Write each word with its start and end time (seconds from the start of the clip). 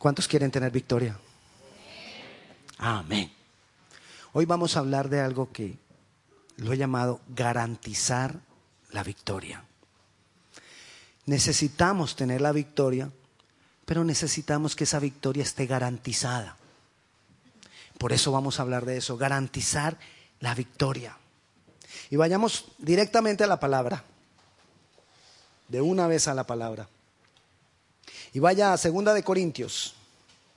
¿Cuántos 0.00 0.26
quieren 0.26 0.50
tener 0.50 0.72
victoria? 0.72 1.14
Amén. 2.78 3.30
Hoy 4.32 4.46
vamos 4.46 4.74
a 4.74 4.78
hablar 4.78 5.10
de 5.10 5.20
algo 5.20 5.52
que 5.52 5.76
lo 6.56 6.72
he 6.72 6.78
llamado 6.78 7.20
garantizar 7.28 8.40
la 8.92 9.02
victoria. 9.04 9.62
Necesitamos 11.26 12.16
tener 12.16 12.40
la 12.40 12.52
victoria, 12.52 13.10
pero 13.84 14.02
necesitamos 14.02 14.74
que 14.74 14.84
esa 14.84 15.00
victoria 15.00 15.42
esté 15.42 15.66
garantizada. 15.66 16.56
Por 17.98 18.14
eso 18.14 18.32
vamos 18.32 18.58
a 18.58 18.62
hablar 18.62 18.86
de 18.86 18.96
eso, 18.96 19.18
garantizar 19.18 19.98
la 20.40 20.54
victoria. 20.54 21.18
Y 22.08 22.16
vayamos 22.16 22.72
directamente 22.78 23.44
a 23.44 23.48
la 23.48 23.60
palabra, 23.60 24.02
de 25.68 25.82
una 25.82 26.06
vez 26.06 26.26
a 26.26 26.32
la 26.32 26.46
palabra. 26.46 26.88
Y 28.32 28.38
vaya 28.38 28.72
a 28.72 28.78
Segunda 28.78 29.12
de 29.12 29.24
Corintios, 29.24 29.94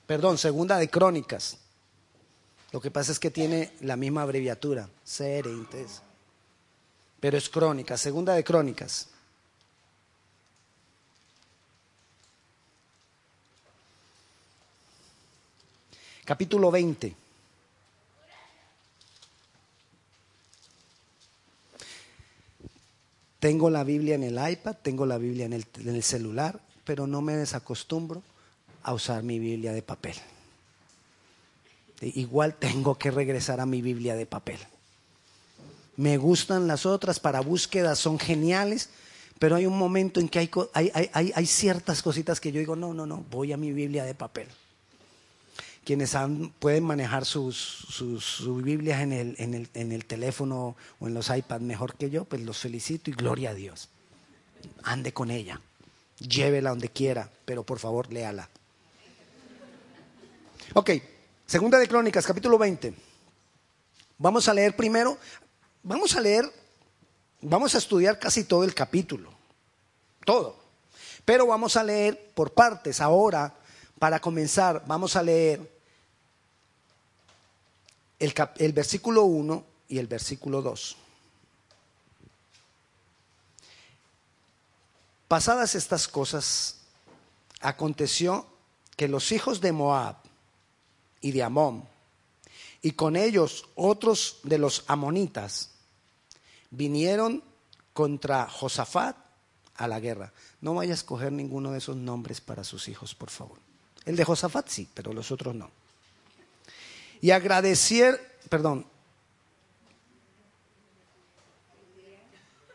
perdón, 0.05 0.37
Segunda 0.37 0.77
de 0.77 0.89
Crónicas. 0.89 1.57
Lo 2.71 2.79
que 2.79 2.91
pasa 2.91 3.11
es 3.11 3.19
que 3.19 3.31
tiene 3.31 3.71
la 3.81 3.95
misma 3.95 4.21
abreviatura, 4.21 4.89
Serentes. 5.03 6.01
Pero 7.19 7.37
es 7.37 7.49
Crónicas, 7.49 8.01
Segunda 8.01 8.33
de 8.33 8.43
Crónicas. 8.43 9.09
Capítulo 16.25 16.71
20. 16.71 17.15
Tengo 23.39 23.69
la 23.69 23.83
Biblia 23.83 24.15
en 24.15 24.23
el 24.23 24.51
iPad, 24.51 24.77
tengo 24.81 25.05
la 25.05 25.17
Biblia 25.17 25.45
en 25.45 25.53
el 25.53 26.03
celular, 26.03 26.61
pero 26.85 27.07
no 27.07 27.21
me 27.21 27.35
desacostumbro 27.35 28.21
a 28.83 28.93
usar 28.93 29.23
mi 29.23 29.39
Biblia 29.39 29.73
de 29.73 29.81
papel. 29.81 30.15
Igual 32.01 32.55
tengo 32.55 32.97
que 32.97 33.11
regresar 33.11 33.61
a 33.61 33.65
mi 33.65 33.81
Biblia 33.81 34.15
de 34.15 34.25
papel. 34.25 34.59
Me 35.95 36.17
gustan 36.17 36.67
las 36.67 36.85
otras 36.85 37.19
para 37.19 37.39
búsquedas, 37.39 37.99
son 37.99 38.19
geniales, 38.19 38.89
pero 39.39 39.55
hay 39.55 39.65
un 39.65 39.77
momento 39.77 40.19
en 40.19 40.27
que 40.27 40.39
hay, 40.39 41.45
ciertas 41.45 42.01
cositas 42.01 42.41
que 42.41 42.51
yo 42.51 42.59
digo, 42.59 42.75
no, 42.75 42.93
no, 42.93 43.05
no, 43.05 43.23
voy 43.29 43.53
a 43.53 43.57
mi 43.57 43.71
Biblia 43.71 44.03
de 44.03 44.15
papel. 44.15 44.47
Quienes 45.85 46.15
pueden 46.59 46.83
manejar 46.83 47.25
sus, 47.25 48.43
Biblias 48.63 49.01
en, 49.01 49.13
el, 49.13 49.69
en 49.73 49.91
el 49.91 50.05
teléfono 50.05 50.75
o 50.99 51.07
en 51.07 51.13
los 51.13 51.29
iPads 51.29 51.61
mejor 51.61 51.95
que 51.95 52.09
yo, 52.09 52.25
pues 52.25 52.41
los 52.41 52.57
felicito 52.57 53.11
y 53.11 53.13
gloria 53.13 53.51
a 53.51 53.53
Dios. 53.53 53.89
Ande 54.83 55.13
con 55.13 55.29
ella 55.29 55.61
llévela 56.19 56.69
donde 56.69 56.89
quiera, 56.89 57.29
pero 57.45 57.63
por 57.63 57.79
favor 57.79 58.11
léala. 58.11 58.49
Ok, 60.73 60.91
segunda 61.45 61.77
de 61.77 61.87
Crónicas, 61.87 62.25
capítulo 62.25 62.57
20. 62.57 62.93
Vamos 64.17 64.47
a 64.47 64.53
leer 64.53 64.75
primero, 64.75 65.17
vamos 65.83 66.15
a 66.15 66.21
leer, 66.21 66.49
vamos 67.41 67.75
a 67.75 67.77
estudiar 67.77 68.19
casi 68.19 68.43
todo 68.43 68.63
el 68.63 68.73
capítulo, 68.73 69.31
todo. 70.25 70.57
Pero 71.25 71.47
vamos 71.47 71.77
a 71.77 71.83
leer 71.83 72.31
por 72.33 72.53
partes 72.53 73.01
ahora, 73.01 73.53
para 73.99 74.19
comenzar, 74.19 74.83
vamos 74.85 75.15
a 75.15 75.23
leer 75.23 75.71
el, 78.19 78.73
versículo 78.73 79.23
1 79.23 79.65
y 79.89 79.99
el 79.99 80.07
versículo 80.07 80.61
2. 80.61 80.97
Pasadas 85.33 85.73
estas 85.73 86.07
cosas, 86.07 86.75
aconteció 87.59 88.45
que 88.95 89.07
los 89.07 89.31
hijos 89.31 89.61
de 89.61 89.71
Moab 89.71 90.17
y 91.21 91.31
de 91.31 91.41
Amón, 91.41 91.89
y 92.83 92.91
con 92.91 93.15
ellos 93.15 93.65
otros 93.73 94.41
de 94.43 94.59
los 94.59 94.83
amonitas, 94.85 95.71
vinieron 96.69 97.43
contra 97.93 98.47
Josafat 98.47 99.17
a 99.73 99.87
la 99.87 99.99
guerra. 99.99 100.31
No 100.61 100.75
vaya 100.75 100.91
a 100.91 100.93
escoger 100.93 101.31
ninguno 101.31 101.71
de 101.71 101.79
esos 101.79 101.95
nombres 101.95 102.39
para 102.39 102.63
sus 102.63 102.87
hijos, 102.87 103.15
por 103.15 103.31
favor. 103.31 103.57
El 104.05 104.15
de 104.15 104.25
Josafat 104.25 104.67
sí, 104.67 104.87
pero 104.93 105.13
los 105.13 105.31
otros 105.31 105.55
no. 105.55 105.71
Y 107.21 107.31
agradecer, 107.31 108.37
perdón, 108.49 108.85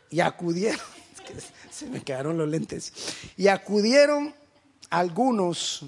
y 0.09 0.19
acudieron 0.19 0.98
se 1.71 1.87
me 1.87 2.01
quedaron 2.01 2.37
los 2.37 2.47
lentes. 2.47 2.93
Y 3.37 3.47
acudieron 3.47 4.33
algunos 4.89 5.85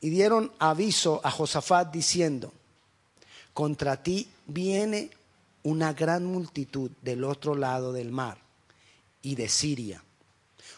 y 0.00 0.10
dieron 0.10 0.52
aviso 0.58 1.20
a 1.24 1.30
Josafat 1.30 1.92
diciendo, 1.92 2.52
contra 3.54 4.02
ti 4.02 4.28
viene 4.46 5.10
una 5.62 5.92
gran 5.92 6.24
multitud 6.24 6.90
del 7.02 7.24
otro 7.24 7.54
lado 7.54 7.92
del 7.92 8.10
mar 8.10 8.38
y 9.22 9.36
de 9.36 9.48
Siria. 9.48 10.02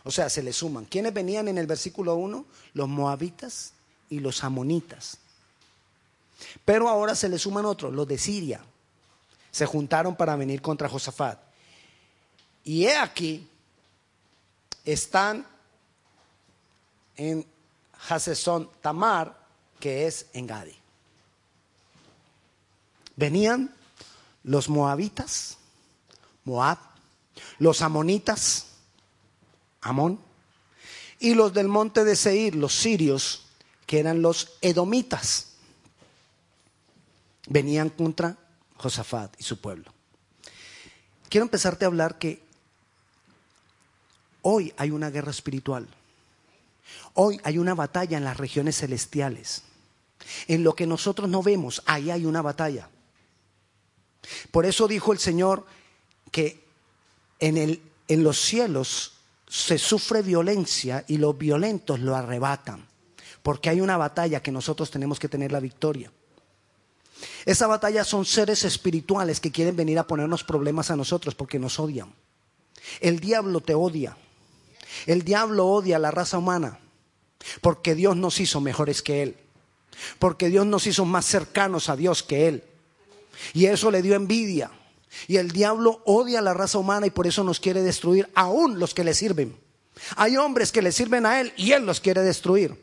O 0.04 0.10
sea, 0.10 0.28
se 0.28 0.42
le 0.42 0.52
suman. 0.52 0.84
¿Quiénes 0.84 1.14
venían 1.14 1.48
en 1.48 1.56
el 1.56 1.66
versículo 1.66 2.14
1? 2.16 2.44
Los 2.74 2.88
moabitas 2.88 3.72
y 4.10 4.20
los 4.20 4.44
amonitas. 4.44 5.16
Pero 6.64 6.88
ahora 6.88 7.14
se 7.14 7.30
le 7.30 7.38
suman 7.38 7.64
otros, 7.64 7.94
los 7.94 8.06
de 8.06 8.18
Siria. 8.18 8.60
Se 9.50 9.64
juntaron 9.64 10.14
para 10.14 10.36
venir 10.36 10.60
contra 10.60 10.88
Josafat. 10.88 11.38
Y 12.64 12.84
he 12.84 12.96
aquí 12.96 13.48
están 14.84 15.46
en 17.16 17.46
Hasesón 18.08 18.70
Tamar, 18.80 19.38
que 19.80 20.06
es 20.06 20.26
en 20.32 20.46
Gadi. 20.46 20.76
Venían 23.16 23.74
los 24.42 24.68
moabitas, 24.68 25.56
Moab, 26.44 26.78
los 27.58 27.80
amonitas, 27.82 28.66
Amón, 29.80 30.20
y 31.18 31.34
los 31.34 31.54
del 31.54 31.68
monte 31.68 32.04
de 32.04 32.16
Seir, 32.16 32.54
los 32.54 32.74
sirios, 32.74 33.46
que 33.86 34.00
eran 34.00 34.20
los 34.20 34.56
edomitas. 34.60 35.52
Venían 37.46 37.90
contra 37.90 38.36
Josafat 38.76 39.34
y 39.38 39.44
su 39.44 39.60
pueblo. 39.60 39.92
Quiero 41.28 41.44
empezarte 41.44 41.84
a 41.84 41.88
hablar 41.88 42.18
que 42.18 42.43
Hoy 44.46 44.74
hay 44.76 44.90
una 44.90 45.08
guerra 45.08 45.30
espiritual. 45.30 45.88
Hoy 47.14 47.40
hay 47.44 47.56
una 47.56 47.74
batalla 47.74 48.18
en 48.18 48.24
las 48.24 48.36
regiones 48.36 48.76
celestiales. 48.76 49.62
En 50.48 50.62
lo 50.62 50.74
que 50.74 50.86
nosotros 50.86 51.30
no 51.30 51.42
vemos, 51.42 51.82
ahí 51.86 52.10
hay 52.10 52.26
una 52.26 52.42
batalla. 52.42 52.90
Por 54.50 54.66
eso 54.66 54.86
dijo 54.86 55.12
el 55.12 55.18
Señor 55.18 55.64
que 56.30 56.62
en, 57.38 57.56
el, 57.56 57.80
en 58.06 58.22
los 58.22 58.38
cielos 58.38 59.14
se 59.48 59.78
sufre 59.78 60.20
violencia 60.20 61.06
y 61.08 61.16
los 61.16 61.38
violentos 61.38 62.00
lo 62.00 62.14
arrebatan. 62.14 62.86
Porque 63.42 63.70
hay 63.70 63.80
una 63.80 63.96
batalla 63.96 64.42
que 64.42 64.52
nosotros 64.52 64.90
tenemos 64.90 65.18
que 65.18 65.28
tener 65.30 65.52
la 65.52 65.60
victoria. 65.60 66.12
Esa 67.46 67.66
batalla 67.66 68.04
son 68.04 68.26
seres 68.26 68.64
espirituales 68.64 69.40
que 69.40 69.50
quieren 69.50 69.74
venir 69.74 69.98
a 69.98 70.06
ponernos 70.06 70.44
problemas 70.44 70.90
a 70.90 70.96
nosotros 70.96 71.34
porque 71.34 71.58
nos 71.58 71.78
odian. 71.78 72.12
El 73.00 73.20
diablo 73.20 73.62
te 73.62 73.74
odia. 73.74 74.18
El 75.06 75.22
diablo 75.22 75.66
odia 75.66 75.96
a 75.96 76.00
la 76.00 76.10
raza 76.10 76.38
humana 76.38 76.78
porque 77.60 77.94
Dios 77.94 78.16
nos 78.16 78.40
hizo 78.40 78.60
mejores 78.60 79.02
que 79.02 79.22
Él, 79.22 79.36
porque 80.18 80.48
Dios 80.48 80.66
nos 80.66 80.86
hizo 80.86 81.04
más 81.04 81.26
cercanos 81.26 81.88
a 81.88 81.96
Dios 81.96 82.22
que 82.22 82.48
Él. 82.48 82.64
Y 83.52 83.66
eso 83.66 83.90
le 83.90 84.02
dio 84.02 84.14
envidia. 84.14 84.70
Y 85.28 85.36
el 85.36 85.50
diablo 85.52 86.02
odia 86.04 86.40
a 86.40 86.42
la 86.42 86.54
raza 86.54 86.78
humana 86.78 87.06
y 87.06 87.10
por 87.10 87.26
eso 87.26 87.44
nos 87.44 87.60
quiere 87.60 87.82
destruir, 87.82 88.28
aún 88.34 88.78
los 88.78 88.94
que 88.94 89.04
le 89.04 89.14
sirven. 89.14 89.56
Hay 90.16 90.36
hombres 90.36 90.72
que 90.72 90.82
le 90.82 90.92
sirven 90.92 91.24
a 91.26 91.40
Él 91.40 91.52
y 91.56 91.72
Él 91.72 91.86
los 91.86 92.00
quiere 92.00 92.22
destruir. 92.22 92.76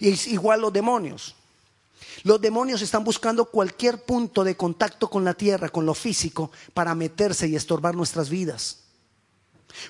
Y 0.00 0.08
igual 0.32 0.60
los 0.60 0.72
demonios. 0.72 1.34
Los 2.24 2.40
demonios 2.40 2.82
están 2.82 3.02
buscando 3.02 3.46
cualquier 3.46 4.04
punto 4.04 4.44
de 4.44 4.56
contacto 4.56 5.10
con 5.10 5.24
la 5.24 5.34
tierra, 5.34 5.70
con 5.70 5.86
lo 5.86 5.94
físico, 5.94 6.52
para 6.72 6.94
meterse 6.94 7.48
y 7.48 7.56
estorbar 7.56 7.96
nuestras 7.96 8.30
vidas. 8.30 8.81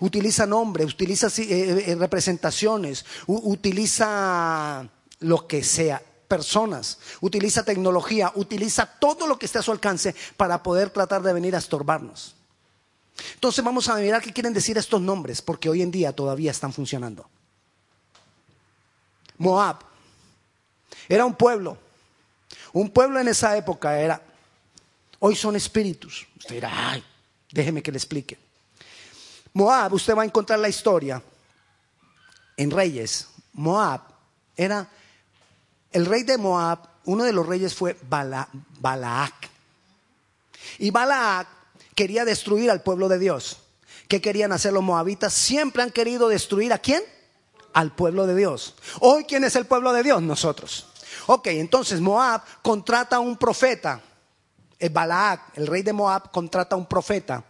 Utiliza 0.00 0.46
nombres, 0.46 0.92
utiliza 0.92 1.28
eh, 1.38 1.84
eh, 1.86 1.94
representaciones, 1.96 3.04
utiliza 3.26 4.88
lo 5.20 5.46
que 5.46 5.62
sea, 5.62 6.02
personas, 6.28 6.98
utiliza 7.20 7.64
tecnología, 7.64 8.32
utiliza 8.36 8.86
todo 8.86 9.26
lo 9.26 9.38
que 9.38 9.46
esté 9.46 9.58
a 9.58 9.62
su 9.62 9.72
alcance 9.72 10.14
para 10.36 10.62
poder 10.62 10.90
tratar 10.90 11.22
de 11.22 11.32
venir 11.32 11.54
a 11.54 11.58
estorbarnos. 11.58 12.34
Entonces 13.34 13.64
vamos 13.64 13.88
a 13.88 13.96
mirar 13.96 14.22
qué 14.22 14.32
quieren 14.32 14.52
decir 14.52 14.78
estos 14.78 15.00
nombres, 15.00 15.42
porque 15.42 15.68
hoy 15.68 15.82
en 15.82 15.90
día 15.90 16.12
todavía 16.12 16.50
están 16.50 16.72
funcionando. 16.72 17.28
Moab 19.38 19.78
era 21.08 21.24
un 21.24 21.34
pueblo. 21.34 21.76
Un 22.72 22.90
pueblo 22.90 23.20
en 23.20 23.28
esa 23.28 23.56
época 23.56 23.98
era, 24.00 24.22
hoy 25.18 25.36
son 25.36 25.56
espíritus. 25.56 26.26
Usted 26.38 26.54
dirá, 26.54 26.90
ay, 26.90 27.04
déjeme 27.50 27.82
que 27.82 27.92
le 27.92 27.98
explique. 27.98 28.38
Moab, 29.54 29.92
usted 29.94 30.16
va 30.16 30.22
a 30.22 30.26
encontrar 30.26 30.58
la 30.58 30.68
historia 30.68 31.22
en 32.56 32.70
Reyes. 32.70 33.28
Moab 33.52 34.00
era 34.56 34.88
el 35.90 36.06
rey 36.06 36.22
de 36.22 36.38
Moab, 36.38 36.78
uno 37.04 37.24
de 37.24 37.32
los 37.32 37.46
reyes 37.46 37.74
fue 37.74 37.96
Bala. 38.08 38.48
Y 40.78 40.90
Balaak 40.90 41.46
quería 41.94 42.24
destruir 42.24 42.70
al 42.70 42.82
pueblo 42.82 43.08
de 43.08 43.18
Dios. 43.18 43.58
¿Qué 44.08 44.20
querían 44.20 44.52
hacer 44.52 44.72
los 44.72 44.82
moabitas? 44.82 45.32
Siempre 45.32 45.82
han 45.82 45.90
querido 45.90 46.28
destruir 46.28 46.72
a 46.72 46.78
quién? 46.78 47.02
Al 47.74 47.94
pueblo 47.94 48.26
de 48.26 48.34
Dios. 48.34 48.74
Hoy, 49.00 49.24
¿quién 49.24 49.44
es 49.44 49.56
el 49.56 49.66
pueblo 49.66 49.92
de 49.92 50.02
Dios? 50.02 50.22
Nosotros. 50.22 50.86
Ok, 51.26 51.48
entonces 51.48 52.00
Moab 52.00 52.42
contrata 52.62 53.16
a 53.16 53.20
un 53.20 53.36
profeta. 53.36 54.00
El 54.78 54.90
Balaak, 54.90 55.56
el 55.58 55.66
rey 55.66 55.82
de 55.82 55.92
Moab, 55.92 56.30
contrata 56.30 56.74
a 56.74 56.78
un 56.78 56.86
profeta 56.86 57.44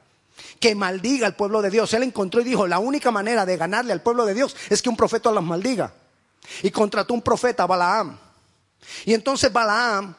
que 0.61 0.75
maldiga 0.75 1.27
al 1.27 1.37
pueblo 1.37 1.63
de 1.63 1.71
Dios. 1.71 1.93
Él 1.95 2.03
encontró 2.03 2.41
y 2.41 2.45
dijo, 2.45 2.67
la 2.67 2.79
única 2.79 3.11
manera 3.11 3.47
de 3.47 3.57
ganarle 3.57 3.93
al 3.93 4.03
pueblo 4.03 4.25
de 4.27 4.35
Dios 4.35 4.57
es 4.71 4.83
que 4.83 4.89
un 4.89 4.97
profeta 4.97 5.31
los 5.31 5.45
maldiga. 5.45 5.93
Y 6.63 6.71
contrató 6.71 7.15
un 7.15 7.23
profeta, 7.23 7.67
Balaam. 7.67 8.19
Y 9.05 9.15
entonces 9.15 9.53
Balaam 9.53 10.15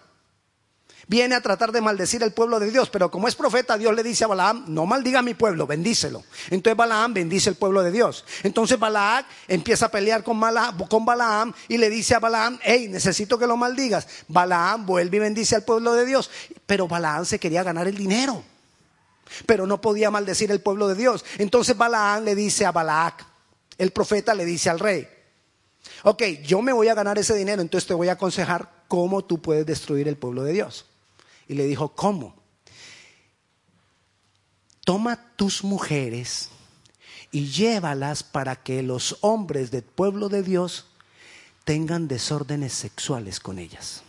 viene 1.05 1.35
a 1.35 1.41
tratar 1.41 1.73
de 1.73 1.81
maldecir 1.81 2.23
al 2.23 2.31
pueblo 2.31 2.61
de 2.61 2.71
Dios, 2.71 2.89
pero 2.89 3.11
como 3.11 3.27
es 3.27 3.35
profeta, 3.35 3.77
Dios 3.77 3.93
le 3.93 4.03
dice 4.03 4.23
a 4.23 4.27
Balaam, 4.27 4.63
no 4.67 4.85
maldiga 4.85 5.19
a 5.19 5.21
mi 5.21 5.33
pueblo, 5.33 5.67
bendícelo. 5.67 6.23
Entonces 6.49 6.77
Balaam 6.77 7.13
bendice 7.13 7.49
al 7.49 7.55
pueblo 7.55 7.83
de 7.83 7.91
Dios. 7.91 8.23
Entonces 8.41 8.79
Balaam 8.79 9.25
empieza 9.49 9.87
a 9.87 9.89
pelear 9.89 10.23
con 10.23 10.39
Balaam 10.39 11.53
y 11.67 11.77
le 11.77 11.89
dice 11.89 12.15
a 12.15 12.19
Balaam, 12.19 12.57
hey, 12.63 12.87
necesito 12.89 13.37
que 13.37 13.45
lo 13.45 13.57
maldigas. 13.57 14.07
Balaam 14.29 14.85
vuelve 14.85 15.17
y 15.17 15.19
bendice 15.19 15.55
al 15.55 15.63
pueblo 15.63 15.93
de 15.93 16.05
Dios, 16.05 16.31
pero 16.65 16.87
Balaam 16.87 17.25
se 17.25 17.37
quería 17.37 17.63
ganar 17.63 17.87
el 17.87 17.97
dinero, 17.97 18.41
pero 19.45 19.65
no 19.65 19.81
podía 19.81 20.11
maldecir 20.11 20.51
el 20.51 20.61
pueblo 20.61 20.87
de 20.87 20.95
Dios. 20.95 21.25
Entonces 21.37 21.77
Balaam 21.77 22.23
le 22.23 22.35
dice 22.35 22.65
a 22.65 22.71
Balac, 22.71 23.25
el 23.77 23.91
profeta 23.91 24.33
le 24.33 24.45
dice 24.45 24.69
al 24.69 24.79
rey, 24.79 25.07
ok, 26.03 26.23
yo 26.43 26.61
me 26.61 26.73
voy 26.73 26.87
a 26.87 26.93
ganar 26.93 27.17
ese 27.17 27.35
dinero, 27.35 27.61
entonces 27.61 27.87
te 27.87 27.93
voy 27.93 28.09
a 28.09 28.13
aconsejar 28.13 28.83
cómo 28.87 29.23
tú 29.23 29.41
puedes 29.41 29.65
destruir 29.65 30.07
el 30.07 30.17
pueblo 30.17 30.43
de 30.43 30.53
Dios. 30.53 30.85
Y 31.47 31.55
le 31.55 31.65
dijo, 31.65 31.89
¿cómo? 31.89 32.35
Toma 34.85 35.19
tus 35.35 35.63
mujeres 35.63 36.49
y 37.31 37.47
llévalas 37.47 38.23
para 38.23 38.55
que 38.55 38.83
los 38.83 39.17
hombres 39.21 39.71
del 39.71 39.83
pueblo 39.83 40.29
de 40.29 40.43
Dios 40.43 40.85
tengan 41.63 42.07
desórdenes 42.07 42.73
sexuales 42.73 43.39
con 43.39 43.59
ellas. 43.59 44.03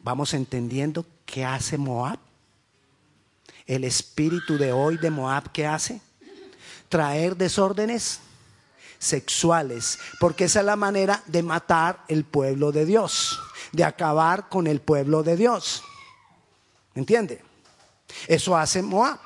Vamos 0.00 0.34
entendiendo 0.34 1.04
qué 1.24 1.44
hace 1.44 1.78
Moab. 1.78 2.18
El 3.66 3.84
espíritu 3.84 4.58
de 4.58 4.72
hoy 4.72 4.96
de 4.96 5.10
Moab, 5.10 5.50
¿qué 5.52 5.66
hace? 5.66 6.00
Traer 6.88 7.36
desórdenes 7.36 8.20
sexuales, 8.98 9.98
porque 10.20 10.44
esa 10.44 10.60
es 10.60 10.66
la 10.66 10.76
manera 10.76 11.22
de 11.26 11.42
matar 11.42 12.04
el 12.08 12.24
pueblo 12.24 12.72
de 12.72 12.84
Dios 12.86 13.38
de 13.72 13.84
acabar 13.84 14.48
con 14.48 14.66
el 14.66 14.80
pueblo 14.80 15.22
de 15.22 15.36
Dios. 15.36 15.82
¿Me 16.94 17.00
entiende? 17.00 17.42
Eso 18.26 18.56
hace 18.56 18.82
Moab. 18.82 19.18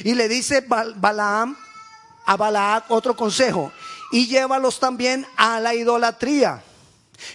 Y 0.00 0.14
le 0.14 0.28
dice 0.28 0.64
Balaam 0.66 1.56
a 2.26 2.36
Balaam 2.36 2.82
otro 2.88 3.16
consejo. 3.16 3.72
Y 4.10 4.26
llévalos 4.26 4.78
también 4.80 5.26
a 5.36 5.60
la 5.60 5.74
idolatría. 5.74 6.62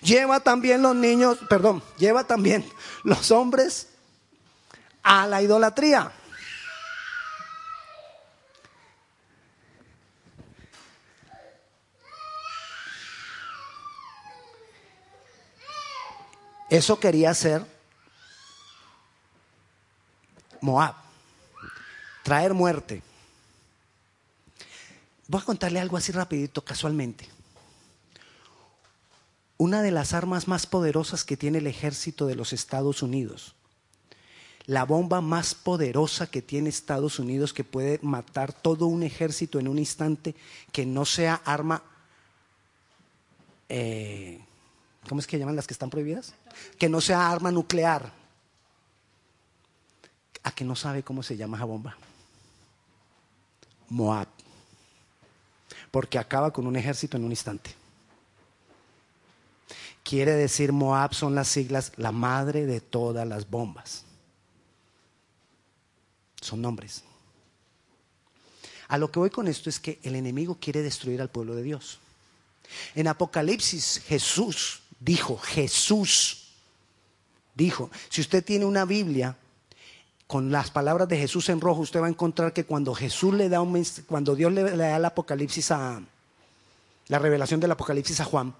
Lleva 0.01 0.41
también 0.41 0.81
los 0.81 0.95
niños, 0.95 1.39
perdón, 1.49 1.81
lleva 1.97 2.25
también 2.25 2.69
los 3.03 3.31
hombres 3.31 3.87
a 5.09 5.25
la 5.25 5.41
idolatría. 5.41 6.11
Eso 16.69 16.99
quería 16.99 17.29
hacer 17.29 17.65
Moab, 20.59 20.95
traer 22.23 22.53
muerte. 22.53 23.01
Voy 25.29 25.39
a 25.39 25.45
contarle 25.45 25.79
algo 25.79 25.95
así 25.95 26.11
rapidito, 26.11 26.65
casualmente. 26.65 27.29
Una 29.55 29.81
de 29.81 29.91
las 29.91 30.11
armas 30.13 30.49
más 30.49 30.67
poderosas 30.67 31.23
que 31.23 31.37
tiene 31.37 31.59
el 31.59 31.67
ejército 31.67 32.27
de 32.27 32.35
los 32.35 32.51
Estados 32.51 33.01
Unidos, 33.01 33.55
la 34.67 34.83
bomba 34.83 35.21
más 35.21 35.55
poderosa 35.55 36.27
que 36.27 36.41
tiene 36.41 36.69
Estados 36.69 37.19
Unidos 37.19 37.53
que 37.53 37.63
puede 37.63 37.99
matar 38.03 38.53
todo 38.53 38.87
un 38.87 39.01
ejército 39.03 39.59
en 39.59 39.67
un 39.67 39.79
instante 39.79 40.35
que 40.71 40.85
no 40.85 41.05
sea 41.05 41.41
arma 41.45 41.81
eh, 43.69 44.39
¿cómo 45.07 45.19
es 45.19 45.27
que 45.27 45.39
llaman 45.39 45.55
las 45.55 45.67
que 45.67 45.73
están 45.73 45.89
prohibidas? 45.89 46.33
Que 46.77 46.89
no 46.89 47.01
sea 47.01 47.29
arma 47.29 47.51
nuclear. 47.51 48.11
¿A 50.43 50.51
que 50.51 50.63
no 50.63 50.75
sabe 50.75 51.03
cómo 51.03 51.23
se 51.23 51.35
llama 51.35 51.57
esa 51.57 51.65
bomba? 51.65 51.97
Moab. 53.89 54.27
Porque 55.91 56.19
acaba 56.19 56.51
con 56.51 56.67
un 56.67 56.75
ejército 56.75 57.17
en 57.17 57.25
un 57.25 57.31
instante. 57.31 57.73
Quiere 60.03 60.33
decir 60.33 60.71
Moab 60.71 61.13
son 61.13 61.35
las 61.35 61.49
siglas, 61.49 61.91
la 61.97 62.13
madre 62.13 62.65
de 62.65 62.79
todas 62.79 63.27
las 63.27 63.49
bombas. 63.49 64.06
Son 66.41 66.61
nombres. 66.61 67.03
A 68.87 68.97
lo 68.97 69.11
que 69.11 69.19
voy 69.19 69.29
con 69.29 69.47
esto 69.47 69.69
es 69.69 69.79
que 69.79 69.99
el 70.03 70.15
enemigo 70.15 70.57
quiere 70.59 70.81
destruir 70.81 71.21
al 71.21 71.29
pueblo 71.29 71.55
de 71.55 71.63
Dios. 71.63 71.99
En 72.95 73.07
Apocalipsis 73.07 74.01
Jesús 74.07 74.81
dijo, 74.99 75.37
Jesús 75.37 76.47
dijo, 77.55 77.89
si 78.09 78.21
usted 78.21 78.43
tiene 78.43 78.65
una 78.65 78.85
Biblia 78.85 79.35
con 80.25 80.51
las 80.51 80.71
palabras 80.71 81.07
de 81.07 81.17
Jesús 81.17 81.49
en 81.49 81.61
rojo, 81.61 81.81
usted 81.81 82.01
va 82.01 82.07
a 82.07 82.09
encontrar 82.09 82.53
que 82.53 82.65
cuando 82.65 82.93
Jesús 82.93 83.33
le 83.33 83.49
da 83.49 83.61
un 83.61 83.85
cuando 84.05 84.35
Dios 84.35 84.51
le, 84.51 84.63
le 84.63 84.77
da 84.77 84.97
el 84.97 85.05
Apocalipsis 85.05 85.71
a 85.71 86.01
la 87.07 87.19
revelación 87.19 87.59
del 87.59 87.71
Apocalipsis 87.71 88.19
a 88.19 88.25
Juan, 88.25 88.53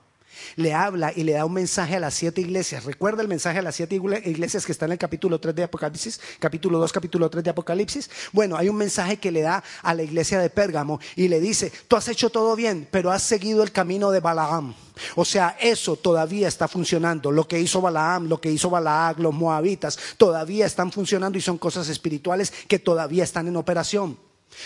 le 0.56 0.74
habla 0.74 1.12
y 1.16 1.24
le 1.24 1.34
da 1.34 1.46
un 1.46 1.54
mensaje 1.54 1.96
a 1.96 2.00
las 2.00 2.14
siete 2.14 2.42
iglesias. 2.42 2.86
¿Recuerda 2.86 3.22
el 3.22 3.28
mensaje 3.28 3.60
a 3.60 3.62
las 3.62 3.76
siete 3.76 3.96
iglesias 3.96 4.66
que 4.66 4.72
está 4.72 4.86
en 4.86 4.94
el 4.94 4.98
capítulo 4.98 5.40
3 5.40 5.56
de 5.56 5.64
Apocalipsis? 5.64 6.20
Capítulo 6.40 6.80
2, 6.80 6.92
capítulo 6.92 7.30
3 7.30 7.44
de 7.44 7.50
Apocalipsis. 7.50 8.10
Bueno, 8.32 8.58
hay 8.58 8.70
un 8.70 8.76
mensaje 8.76 9.18
que 9.18 9.32
le 9.32 9.42
da 9.42 9.64
a 9.82 9.94
la 9.94 10.04
iglesia 10.04 10.40
de 10.40 10.50
Pérgamo 10.50 11.00
y 11.16 11.28
le 11.28 11.40
dice, 11.40 11.72
tú 11.88 11.96
has 11.96 12.08
hecho 12.08 12.30
todo 12.30 12.56
bien, 12.56 12.88
pero 12.92 13.12
has 13.12 13.24
seguido 13.24 13.64
el 13.64 13.72
camino 13.72 14.12
de 14.12 14.20
Balaam. 14.20 14.74
O 15.16 15.26
sea, 15.26 15.58
eso 15.60 15.96
todavía 15.96 16.48
está 16.48 16.68
funcionando. 16.68 17.32
Lo 17.32 17.48
que 17.48 17.60
hizo 17.60 17.82
Balaam, 17.82 18.28
lo 18.28 18.42
que 18.42 18.52
hizo 18.52 18.70
Balaag, 18.70 19.20
los 19.20 19.34
moabitas, 19.34 19.98
todavía 20.18 20.66
están 20.66 20.92
funcionando 20.92 21.38
y 21.38 21.42
son 21.42 21.58
cosas 21.58 21.90
espirituales 21.90 22.52
que 22.68 22.80
todavía 22.80 23.24
están 23.24 23.48
en 23.48 23.56
operación. 23.56 24.18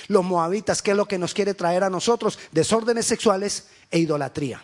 Los 0.07 0.23
moabitas, 0.23 0.81
¿qué 0.81 0.91
es 0.91 0.97
lo 0.97 1.07
que 1.07 1.17
nos 1.17 1.33
quiere 1.33 1.53
traer 1.53 1.83
a 1.83 1.89
nosotros? 1.89 2.39
Desórdenes 2.51 3.05
sexuales 3.05 3.67
e 3.89 3.99
idolatría. 3.99 4.63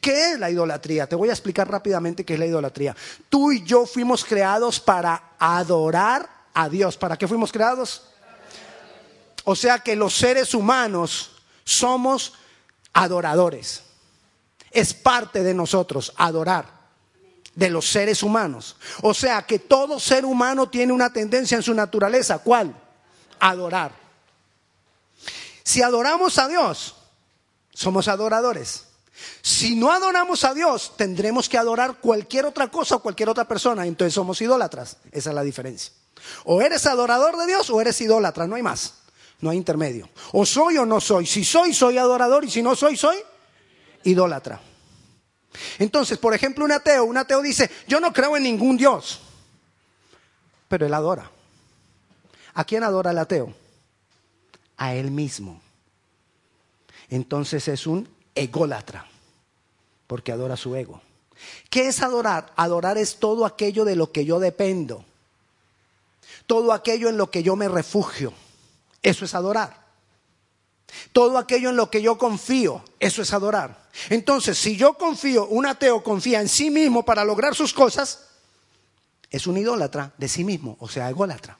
¿Qué 0.00 0.32
es 0.32 0.38
la 0.38 0.50
idolatría? 0.50 1.06
Te 1.06 1.16
voy 1.16 1.28
a 1.28 1.32
explicar 1.32 1.70
rápidamente 1.70 2.24
qué 2.24 2.34
es 2.34 2.40
la 2.40 2.46
idolatría. 2.46 2.96
Tú 3.28 3.52
y 3.52 3.62
yo 3.64 3.86
fuimos 3.86 4.24
creados 4.24 4.80
para 4.80 5.32
adorar 5.38 6.28
a 6.54 6.68
Dios. 6.68 6.96
¿Para 6.96 7.16
qué 7.16 7.28
fuimos 7.28 7.52
creados? 7.52 8.02
O 9.44 9.56
sea 9.56 9.78
que 9.78 9.96
los 9.96 10.14
seres 10.14 10.54
humanos 10.54 11.32
somos 11.64 12.34
adoradores. 12.92 13.82
Es 14.70 14.94
parte 14.94 15.42
de 15.42 15.54
nosotros 15.54 16.12
adorar 16.16 16.80
de 17.54 17.70
los 17.70 17.88
seres 17.88 18.22
humanos. 18.22 18.76
O 19.02 19.14
sea 19.14 19.42
que 19.42 19.58
todo 19.58 19.98
ser 19.98 20.24
humano 20.24 20.68
tiene 20.68 20.92
una 20.92 21.12
tendencia 21.12 21.56
en 21.56 21.62
su 21.62 21.74
naturaleza. 21.74 22.38
¿Cuál? 22.38 22.74
Adorar. 23.38 23.92
Si 25.62 25.82
adoramos 25.82 26.38
a 26.38 26.48
Dios, 26.48 26.96
somos 27.72 28.08
adoradores. 28.08 28.86
Si 29.42 29.74
no 29.74 29.90
adoramos 29.90 30.44
a 30.44 30.54
Dios, 30.54 30.94
tendremos 30.96 31.48
que 31.48 31.58
adorar 31.58 31.98
cualquier 32.00 32.46
otra 32.46 32.68
cosa 32.68 32.96
o 32.96 33.02
cualquier 33.02 33.28
otra 33.28 33.46
persona. 33.46 33.86
Entonces 33.86 34.14
somos 34.14 34.40
idólatras. 34.40 34.98
Esa 35.12 35.30
es 35.30 35.34
la 35.34 35.42
diferencia. 35.42 35.92
O 36.44 36.60
eres 36.60 36.86
adorador 36.86 37.36
de 37.36 37.46
Dios 37.46 37.70
o 37.70 37.80
eres 37.80 38.00
idólatra. 38.00 38.46
No 38.46 38.56
hay 38.56 38.62
más. 38.62 38.94
No 39.40 39.50
hay 39.50 39.56
intermedio. 39.56 40.08
O 40.32 40.44
soy 40.44 40.76
o 40.76 40.84
no 40.84 41.00
soy. 41.00 41.26
Si 41.26 41.44
soy, 41.44 41.72
soy 41.72 41.96
adorador. 41.96 42.44
Y 42.44 42.50
si 42.50 42.62
no 42.62 42.76
soy, 42.76 42.96
soy 42.96 43.16
idólatra. 44.04 44.60
Entonces, 45.78 46.18
por 46.18 46.34
ejemplo, 46.34 46.64
un 46.64 46.72
ateo, 46.72 47.04
un 47.04 47.16
ateo 47.16 47.40
dice, 47.42 47.70
yo 47.88 47.98
no 47.98 48.12
creo 48.12 48.36
en 48.36 48.42
ningún 48.42 48.76
Dios. 48.76 49.20
Pero 50.68 50.86
él 50.86 50.94
adora. 50.94 51.30
¿A 52.54 52.64
quién 52.64 52.84
adora 52.84 53.10
el 53.10 53.18
ateo? 53.18 53.52
A 54.76 54.94
él 54.94 55.10
mismo. 55.10 55.60
Entonces 57.08 57.66
es 57.66 57.86
un 57.86 58.08
ególatra 58.34 59.09
porque 60.10 60.32
adora 60.32 60.56
su 60.56 60.74
ego. 60.74 61.00
¿Qué 61.70 61.86
es 61.86 62.02
adorar? 62.02 62.52
Adorar 62.56 62.98
es 62.98 63.20
todo 63.20 63.46
aquello 63.46 63.84
de 63.84 63.94
lo 63.94 64.10
que 64.10 64.24
yo 64.24 64.40
dependo, 64.40 65.04
todo 66.48 66.72
aquello 66.72 67.08
en 67.08 67.16
lo 67.16 67.30
que 67.30 67.44
yo 67.44 67.54
me 67.54 67.68
refugio. 67.68 68.32
Eso 69.04 69.24
es 69.24 69.36
adorar. 69.36 69.86
Todo 71.12 71.38
aquello 71.38 71.70
en 71.70 71.76
lo 71.76 71.92
que 71.92 72.02
yo 72.02 72.18
confío, 72.18 72.82
eso 72.98 73.22
es 73.22 73.32
adorar. 73.32 73.88
Entonces, 74.08 74.58
si 74.58 74.76
yo 74.76 74.94
confío, 74.94 75.46
un 75.46 75.64
ateo 75.64 76.02
confía 76.02 76.40
en 76.40 76.48
sí 76.48 76.70
mismo 76.70 77.04
para 77.04 77.24
lograr 77.24 77.54
sus 77.54 77.72
cosas, 77.72 78.26
es 79.30 79.46
un 79.46 79.58
idólatra 79.58 80.12
de 80.18 80.26
sí 80.26 80.42
mismo, 80.42 80.76
o 80.80 80.88
sea, 80.88 81.08
ególatra. 81.08 81.56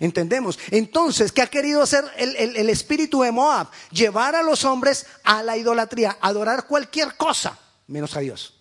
¿Entendemos? 0.00 0.58
Entonces, 0.70 1.30
¿qué 1.32 1.42
ha 1.42 1.46
querido 1.46 1.82
hacer 1.82 2.04
el, 2.16 2.56
el, 2.56 2.68
espíritu 2.68 3.22
de 3.22 3.32
Moab? 3.32 3.68
Llevar 3.90 4.34
a 4.34 4.42
los 4.42 4.64
hombres 4.64 5.06
a 5.22 5.42
la 5.42 5.56
idolatría, 5.56 6.18
adorar 6.20 6.66
cualquier 6.66 7.16
cosa, 7.16 7.58
menos 7.86 8.16
a 8.16 8.20
Dios. 8.20 8.54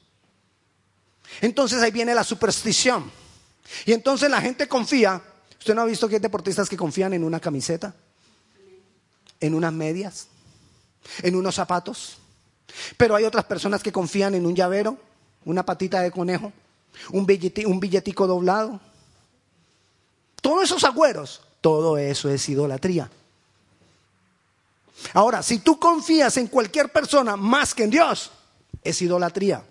Entonces 1.41 1.81
ahí 1.81 1.91
viene 1.91 2.13
la 2.13 2.23
superstición. 2.23 3.11
Y 3.85 3.93
entonces 3.93 4.29
la 4.29 4.41
gente 4.41 4.67
confía. 4.67 5.21
¿Usted 5.57 5.73
no 5.73 5.81
ha 5.81 5.85
visto 5.85 6.07
que 6.07 6.15
hay 6.15 6.21
deportistas 6.21 6.69
que 6.69 6.77
confían 6.77 7.13
en 7.13 7.23
una 7.23 7.39
camiseta? 7.39 7.95
¿En 9.39 9.55
unas 9.55 9.73
medias? 9.73 10.27
¿En 11.21 11.35
unos 11.35 11.55
zapatos? 11.55 12.17
Pero 12.97 13.15
hay 13.15 13.23
otras 13.23 13.45
personas 13.45 13.81
que 13.81 13.91
confían 13.91 14.35
en 14.35 14.45
un 14.45 14.55
llavero, 14.55 14.97
una 15.45 15.65
patita 15.65 16.01
de 16.01 16.11
conejo, 16.11 16.51
un, 17.11 17.27
un 17.65 17.79
billetico 17.79 18.27
doblado. 18.27 18.79
Todos 20.43 20.65
esos 20.65 20.83
agüeros, 20.83 21.39
todo 21.61 21.97
eso 21.97 22.29
es 22.29 22.49
idolatría. 22.49 23.09
Ahora, 25.13 25.41
si 25.41 25.59
tú 25.59 25.79
confías 25.79 26.35
en 26.35 26.47
cualquier 26.47 26.91
persona 26.91 27.37
más 27.37 27.73
que 27.73 27.85
en 27.85 27.91
Dios, 27.91 28.29
es 28.83 29.01
idolatría. 29.01 29.63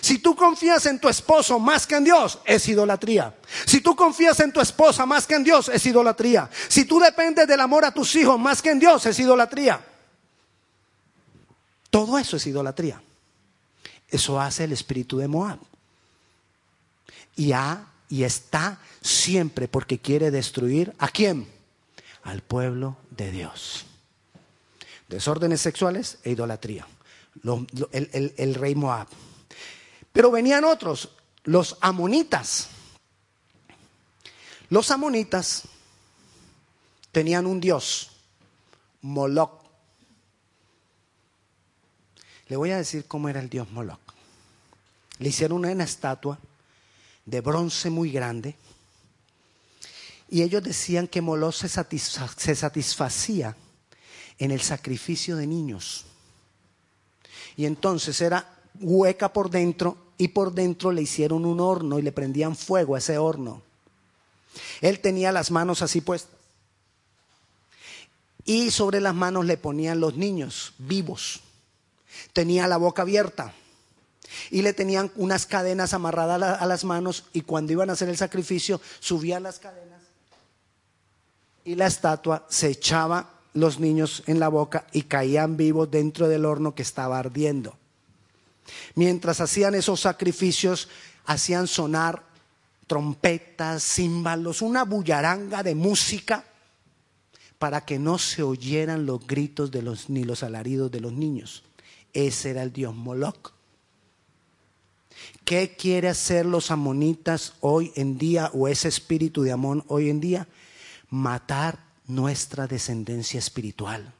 Si 0.00 0.20
tú 0.20 0.36
confías 0.36 0.86
en 0.86 1.00
tu 1.00 1.08
esposo 1.08 1.58
más 1.58 1.88
que 1.88 1.96
en 1.96 2.04
Dios, 2.04 2.38
es 2.44 2.68
idolatría. 2.68 3.34
Si 3.66 3.80
tú 3.80 3.96
confías 3.96 4.38
en 4.38 4.52
tu 4.52 4.60
esposa 4.60 5.06
más 5.06 5.26
que 5.26 5.34
en 5.34 5.42
Dios, 5.42 5.68
es 5.70 5.84
idolatría. 5.84 6.48
Si 6.68 6.84
tú 6.84 7.00
dependes 7.00 7.48
del 7.48 7.60
amor 7.60 7.84
a 7.84 7.90
tus 7.90 8.14
hijos 8.14 8.38
más 8.38 8.62
que 8.62 8.70
en 8.70 8.78
Dios, 8.78 9.06
es 9.06 9.18
idolatría. 9.18 9.84
Todo 11.90 12.16
eso 12.16 12.36
es 12.36 12.46
idolatría. 12.46 13.02
Eso 14.08 14.40
hace 14.40 14.62
el 14.62 14.72
espíritu 14.72 15.18
de 15.18 15.26
Moab. 15.26 15.58
Y, 17.34 17.50
ha, 17.50 17.86
y 18.08 18.24
está 18.24 18.80
siempre 19.02 19.68
porque 19.68 19.98
quiere 19.98 20.30
destruir 20.30 20.94
a 20.98 21.08
quién? 21.08 21.48
Al 22.22 22.42
pueblo 22.42 22.96
de 23.10 23.30
Dios. 23.30 23.86
Desórdenes 25.08 25.60
sexuales 25.60 26.18
e 26.24 26.30
idolatría. 26.30 26.86
el 27.42 28.54
rey 28.54 28.74
Moab. 28.74 29.08
Pero 30.12 30.30
venían 30.30 30.64
otros, 30.64 31.10
los 31.44 31.76
amonitas. 31.80 32.68
Los 34.68 34.90
amonitas 34.90 35.64
tenían 37.12 37.46
un 37.46 37.60
dios, 37.60 38.10
Moloch. 39.02 39.62
Le 42.48 42.56
voy 42.56 42.70
a 42.70 42.76
decir 42.76 43.06
cómo 43.06 43.28
era 43.28 43.40
el 43.40 43.48
dios 43.48 43.70
Moloch. 43.70 44.00
Le 45.18 45.28
hicieron 45.28 45.64
una 45.64 45.84
estatua 45.84 46.38
de 47.26 47.40
bronce 47.40 47.90
muy 47.90 48.10
grande 48.10 48.56
y 50.28 50.42
ellos 50.42 50.62
decían 50.62 51.06
que 51.06 51.20
Moloch 51.20 51.54
se, 51.54 51.68
se 51.68 52.54
satisfacía 52.54 53.56
en 54.38 54.50
el 54.50 54.60
sacrificio 54.60 55.36
de 55.36 55.46
niños. 55.46 56.04
Y 57.56 57.64
entonces 57.64 58.20
era 58.20 58.58
hueca 58.80 59.32
por 59.32 59.50
dentro 59.50 59.96
y 60.18 60.28
por 60.28 60.52
dentro 60.52 60.90
le 60.92 61.02
hicieron 61.02 61.44
un 61.44 61.60
horno 61.60 61.98
y 61.98 62.02
le 62.02 62.12
prendían 62.12 62.56
fuego 62.56 62.94
a 62.94 62.98
ese 62.98 63.18
horno. 63.18 63.62
Él 64.80 65.00
tenía 65.00 65.32
las 65.32 65.50
manos 65.50 65.82
así 65.82 66.00
puestas. 66.00 66.34
Y 68.44 68.70
sobre 68.70 69.00
las 69.00 69.14
manos 69.14 69.44
le 69.44 69.56
ponían 69.56 70.00
los 70.00 70.16
niños 70.16 70.72
vivos. 70.78 71.40
Tenía 72.32 72.66
la 72.66 72.76
boca 72.76 73.02
abierta. 73.02 73.54
Y 74.50 74.62
le 74.62 74.72
tenían 74.72 75.10
unas 75.16 75.46
cadenas 75.46 75.94
amarradas 75.94 76.60
a 76.60 76.66
las 76.66 76.84
manos 76.84 77.24
y 77.32 77.42
cuando 77.42 77.72
iban 77.72 77.90
a 77.90 77.94
hacer 77.94 78.08
el 78.08 78.16
sacrificio 78.16 78.80
subían 79.00 79.42
las 79.42 79.58
cadenas 79.58 79.96
y 81.66 81.74
la 81.74 81.86
estatua 81.86 82.46
se 82.48 82.68
echaba 82.68 83.28
los 83.52 83.80
niños 83.80 84.22
en 84.26 84.38
la 84.38 84.48
boca 84.48 84.86
y 84.92 85.02
caían 85.02 85.56
vivos 85.56 85.90
dentro 85.90 86.28
del 86.28 86.44
horno 86.44 86.74
que 86.74 86.82
estaba 86.82 87.18
ardiendo. 87.18 87.76
Mientras 88.94 89.40
hacían 89.40 89.74
esos 89.74 90.00
sacrificios, 90.00 90.88
hacían 91.24 91.66
sonar 91.66 92.22
trompetas, 92.86 93.82
címbalos, 93.82 94.62
una 94.62 94.84
bullaranga 94.84 95.64
de 95.64 95.74
música 95.74 96.44
para 97.58 97.84
que 97.84 97.98
no 97.98 98.18
se 98.18 98.44
oyeran 98.44 99.04
los 99.04 99.26
gritos 99.26 99.72
de 99.72 99.82
los, 99.82 100.08
ni 100.08 100.22
los 100.22 100.44
alaridos 100.44 100.92
de 100.92 101.00
los 101.00 101.12
niños. 101.12 101.64
Ese 102.12 102.50
era 102.50 102.62
el 102.62 102.72
dios 102.72 102.94
Moloch. 102.94 103.55
¿Qué 105.46 105.76
quiere 105.76 106.08
hacer 106.08 106.44
los 106.44 106.72
amonitas 106.72 107.52
hoy 107.60 107.92
en 107.94 108.18
día 108.18 108.50
o 108.52 108.66
ese 108.66 108.88
espíritu 108.88 109.42
de 109.42 109.52
Amón 109.52 109.84
hoy 109.86 110.10
en 110.10 110.18
día? 110.18 110.48
Matar 111.08 111.78
nuestra 112.08 112.66
descendencia 112.66 113.38
espiritual. 113.38 114.12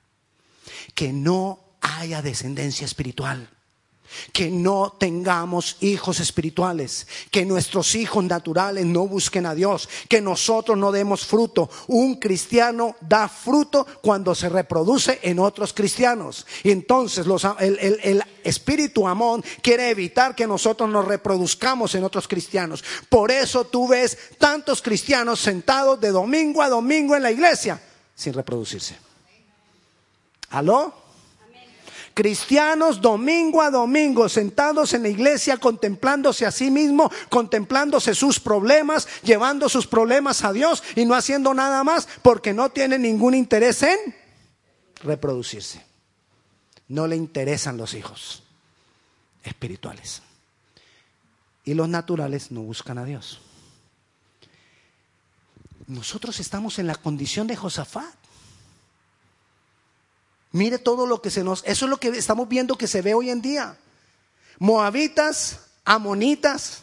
Que 0.94 1.12
no 1.12 1.58
haya 1.80 2.22
descendencia 2.22 2.84
espiritual 2.84 3.50
que 4.32 4.50
no 4.50 4.96
tengamos 4.98 5.76
hijos 5.80 6.20
espirituales, 6.20 7.06
que 7.30 7.44
nuestros 7.44 7.94
hijos 7.94 8.24
naturales 8.24 8.84
no 8.84 9.06
busquen 9.06 9.46
a 9.46 9.54
Dios, 9.54 9.88
que 10.08 10.20
nosotros 10.20 10.76
no 10.76 10.92
demos 10.92 11.24
fruto. 11.24 11.70
Un 11.88 12.16
cristiano 12.16 12.96
da 13.00 13.28
fruto 13.28 13.86
cuando 14.02 14.34
se 14.34 14.48
reproduce 14.48 15.20
en 15.22 15.38
otros 15.38 15.72
cristianos. 15.72 16.46
Y 16.62 16.70
entonces 16.70 17.26
el, 17.58 18.22
espíritu 18.44 19.08
Amón 19.08 19.44
quiere 19.60 19.90
evitar 19.90 20.34
que 20.34 20.46
nosotros 20.46 20.88
nos 20.88 21.04
reproduzcamos 21.04 21.94
en 21.94 22.04
otros 22.04 22.28
cristianos. 22.28 22.84
Por 23.08 23.30
eso 23.30 23.64
tú 23.64 23.88
ves 23.88 24.16
tantos 24.38 24.80
cristianos 24.80 25.40
sentados 25.40 26.00
de 26.00 26.10
domingo 26.10 26.62
a 26.62 26.68
domingo 26.68 27.16
en 27.16 27.22
la 27.22 27.30
iglesia 27.30 27.80
sin 28.14 28.32
reproducirse. 28.32 28.96
¿Aló? 30.50 31.05
Cristianos 32.16 33.02
domingo 33.02 33.60
a 33.60 33.70
domingo 33.70 34.26
sentados 34.30 34.94
en 34.94 35.02
la 35.02 35.10
iglesia 35.10 35.58
contemplándose 35.58 36.46
a 36.46 36.50
sí 36.50 36.70
mismo, 36.70 37.12
contemplándose 37.28 38.14
sus 38.14 38.40
problemas, 38.40 39.06
llevando 39.22 39.68
sus 39.68 39.86
problemas 39.86 40.42
a 40.42 40.54
Dios 40.54 40.82
y 40.94 41.04
no 41.04 41.14
haciendo 41.14 41.52
nada 41.52 41.84
más 41.84 42.08
porque 42.22 42.54
no 42.54 42.70
tienen 42.70 43.02
ningún 43.02 43.34
interés 43.34 43.82
en 43.82 43.98
reproducirse. 45.02 45.84
No 46.88 47.06
le 47.06 47.16
interesan 47.16 47.76
los 47.76 47.92
hijos 47.92 48.42
espirituales. 49.44 50.22
Y 51.66 51.74
los 51.74 51.86
naturales 51.86 52.50
no 52.50 52.62
buscan 52.62 52.96
a 52.96 53.04
Dios. 53.04 53.40
Nosotros 55.86 56.40
estamos 56.40 56.78
en 56.78 56.86
la 56.86 56.94
condición 56.94 57.46
de 57.46 57.56
Josafat. 57.56 58.25
Mire 60.56 60.78
todo 60.78 61.06
lo 61.06 61.20
que 61.20 61.30
se 61.30 61.44
nos... 61.44 61.62
Eso 61.66 61.84
es 61.84 61.90
lo 61.90 61.98
que 61.98 62.08
estamos 62.08 62.48
viendo 62.48 62.78
que 62.78 62.86
se 62.86 63.02
ve 63.02 63.12
hoy 63.12 63.28
en 63.28 63.42
día. 63.42 63.76
Moabitas, 64.58 65.58
amonitas, 65.84 66.78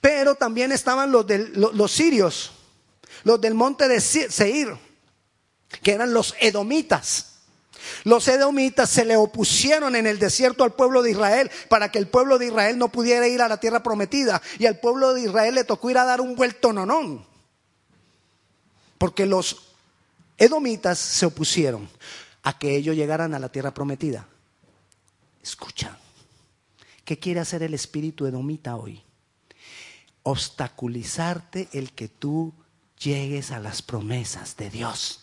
pero 0.00 0.36
también 0.36 0.70
estaban 0.70 1.10
los, 1.10 1.26
los, 1.56 1.90
sirios, 1.90 2.52
los 3.24 3.40
del 3.40 3.54
monte 3.54 3.88
de 3.88 4.00
Seir, 4.00 4.76
que 5.82 5.90
eran 5.90 6.14
los 6.14 6.36
edomitas. 6.38 7.40
Los 8.04 8.28
edomitas 8.28 8.88
se 8.88 9.04
le 9.04 9.16
opusieron 9.16 9.96
en 9.96 10.06
el 10.06 10.20
desierto 10.20 10.62
al 10.62 10.74
pueblo 10.74 11.02
de 11.02 11.10
Israel 11.10 11.50
para 11.68 11.90
que 11.90 11.98
el 11.98 12.06
pueblo 12.06 12.38
de 12.38 12.46
Israel 12.46 12.78
no 12.78 12.92
pudiera 12.92 13.26
ir 13.26 13.42
a 13.42 13.48
la 13.48 13.58
tierra 13.58 13.82
prometida. 13.82 14.40
Y 14.60 14.66
al 14.66 14.78
pueblo 14.78 15.14
de 15.14 15.22
Israel 15.22 15.56
le 15.56 15.64
tocó 15.64 15.90
ir 15.90 15.98
a 15.98 16.04
dar 16.04 16.20
un 16.20 16.36
vuelto 16.36 16.72
nonón. 16.72 17.26
Porque 18.98 19.26
los 19.26 19.69
edomitas 20.40 20.98
se 20.98 21.26
opusieron 21.26 21.88
a 22.42 22.58
que 22.58 22.74
ellos 22.74 22.96
llegaran 22.96 23.34
a 23.34 23.38
la 23.38 23.52
tierra 23.52 23.72
prometida. 23.72 24.26
Escucha, 25.42 25.96
¿qué 27.04 27.18
quiere 27.18 27.40
hacer 27.40 27.62
el 27.62 27.74
espíritu 27.74 28.26
edomita 28.26 28.76
hoy? 28.76 29.02
Obstaculizarte 30.22 31.68
el 31.72 31.92
que 31.92 32.08
tú 32.08 32.54
llegues 32.98 33.50
a 33.50 33.60
las 33.60 33.82
promesas 33.82 34.56
de 34.56 34.70
Dios. 34.70 35.20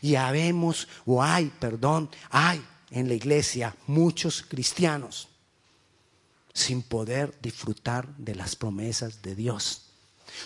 Y 0.00 0.14
habemos, 0.16 0.88
o 1.04 1.22
hay, 1.22 1.52
perdón, 1.60 2.10
hay 2.30 2.64
en 2.90 3.06
la 3.06 3.14
iglesia 3.14 3.76
muchos 3.86 4.42
cristianos 4.42 5.28
sin 6.54 6.82
poder 6.82 7.38
disfrutar 7.40 8.08
de 8.16 8.34
las 8.34 8.56
promesas 8.56 9.20
de 9.20 9.34
Dios. 9.34 9.90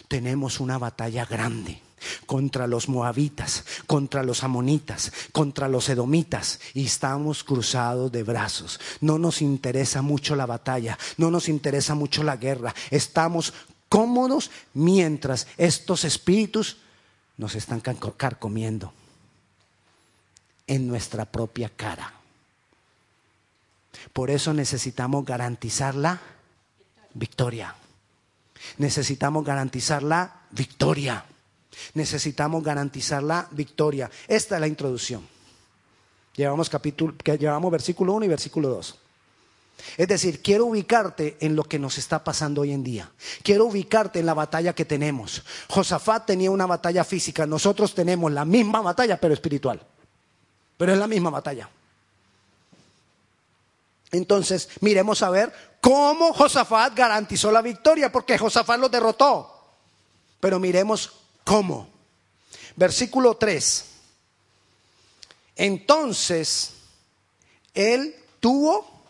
Tenemos 0.08 0.58
una 0.58 0.76
batalla 0.76 1.24
grande 1.24 1.80
contra 2.26 2.66
los 2.66 2.88
moabitas, 2.88 3.64
contra 3.86 4.22
los 4.22 4.44
amonitas, 4.44 5.12
contra 5.32 5.68
los 5.68 5.88
edomitas 5.88 6.60
y 6.74 6.86
estamos 6.86 7.44
cruzados 7.44 8.12
de 8.12 8.22
brazos. 8.22 8.80
No 9.00 9.18
nos 9.18 9.42
interesa 9.42 10.02
mucho 10.02 10.36
la 10.36 10.46
batalla, 10.46 10.98
no 11.16 11.30
nos 11.30 11.48
interesa 11.48 11.94
mucho 11.94 12.22
la 12.22 12.36
guerra. 12.36 12.74
Estamos 12.90 13.52
cómodos 13.88 14.50
mientras 14.74 15.46
estos 15.56 16.04
espíritus 16.04 16.78
nos 17.36 17.54
están 17.54 17.80
carcomiendo 17.80 18.92
en 20.66 20.88
nuestra 20.88 21.24
propia 21.24 21.68
cara. 21.68 22.14
Por 24.12 24.30
eso 24.30 24.52
necesitamos 24.52 25.24
garantizar 25.24 25.94
la 25.94 26.20
victoria. 27.14 27.74
Necesitamos 28.78 29.44
garantizar 29.44 30.02
la 30.02 30.40
victoria. 30.50 31.24
Necesitamos 31.94 32.62
garantizar 32.62 33.22
la 33.22 33.48
victoria. 33.50 34.10
Esta 34.28 34.56
es 34.56 34.60
la 34.60 34.66
introducción. 34.66 35.26
Llevamos 36.34 36.70
capítulo, 36.70 37.14
llevamos 37.24 37.70
versículo 37.70 38.14
1 38.14 38.24
y 38.24 38.28
versículo 38.28 38.68
2. 38.68 38.98
Es 39.96 40.08
decir, 40.08 40.42
quiero 40.42 40.66
ubicarte 40.66 41.36
en 41.40 41.56
lo 41.56 41.64
que 41.64 41.78
nos 41.78 41.98
está 41.98 42.22
pasando 42.22 42.62
hoy 42.62 42.72
en 42.72 42.84
día. 42.84 43.10
Quiero 43.42 43.66
ubicarte 43.66 44.20
en 44.20 44.26
la 44.26 44.34
batalla 44.34 44.74
que 44.74 44.84
tenemos. 44.84 45.42
Josafat 45.68 46.26
tenía 46.26 46.50
una 46.50 46.66
batalla 46.66 47.04
física, 47.04 47.46
nosotros 47.46 47.94
tenemos 47.94 48.30
la 48.32 48.44
misma 48.44 48.80
batalla, 48.80 49.20
pero 49.20 49.34
espiritual. 49.34 49.84
Pero 50.76 50.92
es 50.92 50.98
la 50.98 51.08
misma 51.08 51.30
batalla. 51.30 51.68
Entonces, 54.12 54.68
miremos 54.80 55.22
a 55.22 55.30
ver 55.30 55.52
cómo 55.80 56.32
Josafat 56.32 56.94
garantizó 56.94 57.50
la 57.50 57.62
victoria, 57.62 58.12
porque 58.12 58.38
Josafat 58.38 58.78
lo 58.78 58.88
derrotó. 58.88 59.50
Pero 60.38 60.58
miremos 60.58 61.21
cómo. 61.44 61.88
Versículo 62.76 63.36
3. 63.36 63.84
Entonces, 65.56 66.72
él 67.74 68.16
tuvo 68.40 69.04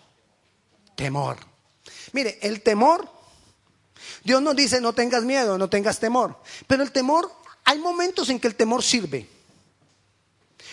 temor. 0.94 1.38
Mire, 2.12 2.38
el 2.42 2.62
temor, 2.62 3.08
Dios 4.24 4.42
nos 4.42 4.54
dice, 4.54 4.80
no 4.80 4.92
tengas 4.92 5.24
miedo, 5.24 5.56
no 5.58 5.68
tengas 5.68 5.98
temor. 5.98 6.36
Pero 6.66 6.82
el 6.82 6.92
temor, 6.92 7.32
hay 7.64 7.78
momentos 7.78 8.28
en 8.28 8.38
que 8.38 8.48
el 8.48 8.54
temor 8.54 8.82
sirve. 8.82 9.28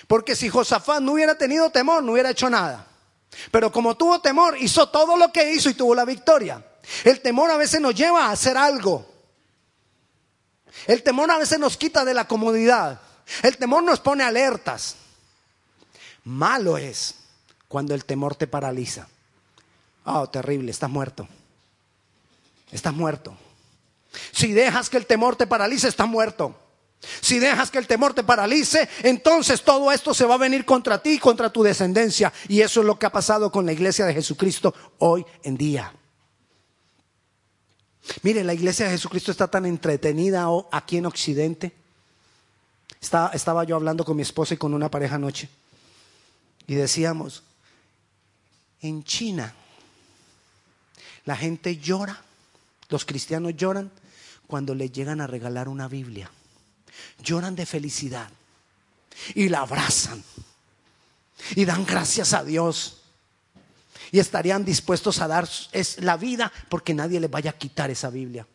Porque 0.08 0.36
si 0.36 0.50
Josafat 0.50 1.02
no 1.02 1.14
hubiera 1.14 1.38
tenido 1.38 1.70
temor, 1.70 2.04
no 2.04 2.14
hubiera 2.14 2.32
hecho 2.32 2.50
nada. 2.50 2.88
Pero 3.52 3.72
como 3.72 3.96
tuvo 3.96 4.20
temor, 4.22 4.58
hizo 4.58 4.90
todo 4.90 5.16
lo 5.18 5.32
que 5.32 5.54
hizo 5.54 5.70
y 5.70 5.76
tuvo 5.76 5.94
la 5.96 6.06
victoria. 6.06 6.66
El 7.04 7.22
temor 7.22 7.52
a 7.52 7.58
veces 7.58 7.80
nos 7.80 7.94
lleva 7.96 8.26
a 8.26 8.32
hacer 8.32 8.58
algo. 8.58 9.06
El 10.88 11.04
temor 11.04 11.30
a 11.32 11.38
veces 11.38 11.60
nos 11.60 11.78
quita 11.78 12.06
de 12.06 12.14
la 12.14 12.28
comodidad. 12.28 13.02
El 13.44 13.58
temor 13.58 13.84
nos 13.84 14.00
pone 14.00 14.24
alertas. 14.24 14.96
Malo 16.24 16.78
es 16.78 17.16
cuando 17.68 17.94
el 17.94 18.06
temor 18.06 18.36
te 18.36 18.48
paraliza. 18.48 19.08
Oh, 20.06 20.28
terrible, 20.30 20.72
estás 20.72 20.90
muerto. 20.90 21.28
Estás 22.72 22.94
muerto. 22.94 23.36
Si 24.32 24.52
dejas 24.54 24.90
que 24.90 24.98
el 24.98 25.06
temor 25.06 25.36
te 25.36 25.48
paralice, 25.48 25.88
estás 25.88 26.08
muerto. 26.08 26.56
Si 27.22 27.40
dejas 27.40 27.72
que 27.72 27.78
el 27.78 27.88
temor 27.88 28.14
te 28.14 28.24
paralice, 28.24 28.90
entonces 29.04 29.62
todo 29.62 29.92
esto 29.92 30.14
se 30.14 30.26
va 30.26 30.36
a 30.36 30.40
venir 30.40 30.66
contra 30.66 31.02
ti 31.02 31.12
y 31.12 31.20
contra 31.20 31.50
tu 31.50 31.64
descendencia. 31.64 32.34
Y 32.48 32.62
eso 32.62 32.82
es 32.82 32.86
lo 32.86 33.00
que 33.00 33.06
ha 33.06 33.12
pasado 33.12 33.52
con 33.52 33.66
la 33.66 33.72
iglesia 33.72 34.06
de 34.06 34.14
Jesucristo 34.14 34.74
hoy 34.98 35.26
en 35.44 35.56
día. 35.56 35.94
Mire, 38.24 38.44
la 38.44 38.54
iglesia 38.54 38.86
de 38.86 38.92
Jesucristo 38.92 39.32
está 39.32 39.48
tan 39.48 39.66
entretenida 39.66 40.48
aquí 40.72 40.98
en 40.98 41.06
Occidente. 41.06 41.72
Estaba, 43.02 43.30
estaba 43.30 43.64
yo 43.64 43.76
hablando 43.76 44.04
con 44.04 44.16
mi 44.16 44.24
esposa 44.24 44.54
y 44.54 44.58
con 44.58 44.74
una 44.74 44.90
pareja 44.90 45.16
anoche. 45.16 45.50
Y 46.68 46.76
decíamos, 46.76 47.44
en 48.82 49.04
China 49.04 49.54
la 51.26 51.36
gente 51.36 51.78
llora, 51.78 52.22
los 52.90 53.06
cristianos 53.06 53.56
lloran 53.56 53.92
cuando 54.48 54.74
le 54.74 54.90
llegan 54.90 55.22
a 55.22 55.28
regalar 55.28 55.68
una 55.70 55.88
Biblia. 55.88 56.32
Lloran 57.24 57.56
de 57.56 57.66
felicidad 57.66 58.30
y 59.36 59.50
la 59.50 59.60
abrazan 59.60 60.24
y 61.56 61.66
dan 61.66 61.86
gracias 61.86 62.34
a 62.34 62.44
Dios. 62.44 62.99
Y 64.12 64.20
estarían 64.20 64.66
dispuestos 64.66 65.22
a 65.22 65.28
dar 65.28 65.48
es 65.72 66.02
la 66.02 66.18
vida 66.18 66.52
porque 66.70 66.94
nadie 66.94 67.20
les 67.20 67.30
vaya 67.30 67.52
a 67.52 67.58
quitar 67.58 67.90
esa 67.90 68.10
Biblia. 68.10 68.48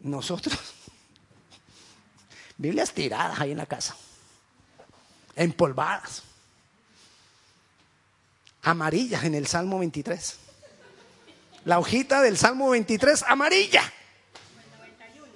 Nosotros, 0.00 0.58
Biblias 2.58 2.92
tiradas 2.92 3.40
ahí 3.40 3.52
en 3.52 3.58
la 3.58 3.66
casa, 3.66 3.96
empolvadas, 5.36 6.22
amarillas 8.62 9.24
en 9.24 9.34
el 9.34 9.46
Salmo 9.46 9.78
23 9.78 10.38
la 11.64 11.78
hojita 11.78 12.22
del 12.22 12.38
Salmo 12.38 12.70
23 12.70 13.24
amarilla. 13.28 13.82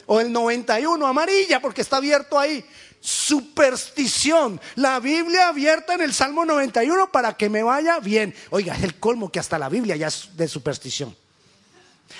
O 0.06 0.20
el 0.20 0.32
91 0.32 1.06
amarilla 1.06 1.60
porque 1.60 1.80
está 1.80 1.96
abierto 1.96 2.38
ahí. 2.38 2.64
Superstición. 3.04 4.60
La 4.76 5.00
Biblia 5.00 5.48
abierta 5.48 5.94
en 5.94 6.00
el 6.00 6.14
Salmo 6.14 6.44
91 6.44 7.12
para 7.12 7.36
que 7.36 7.50
me 7.50 7.62
vaya 7.62 8.00
bien. 8.00 8.34
Oiga, 8.50 8.74
es 8.74 8.82
el 8.82 8.94
colmo 8.98 9.30
que 9.30 9.38
hasta 9.38 9.58
la 9.58 9.68
Biblia 9.68 9.96
ya 9.96 10.06
es 10.06 10.36
de 10.36 10.48
superstición. 10.48 11.14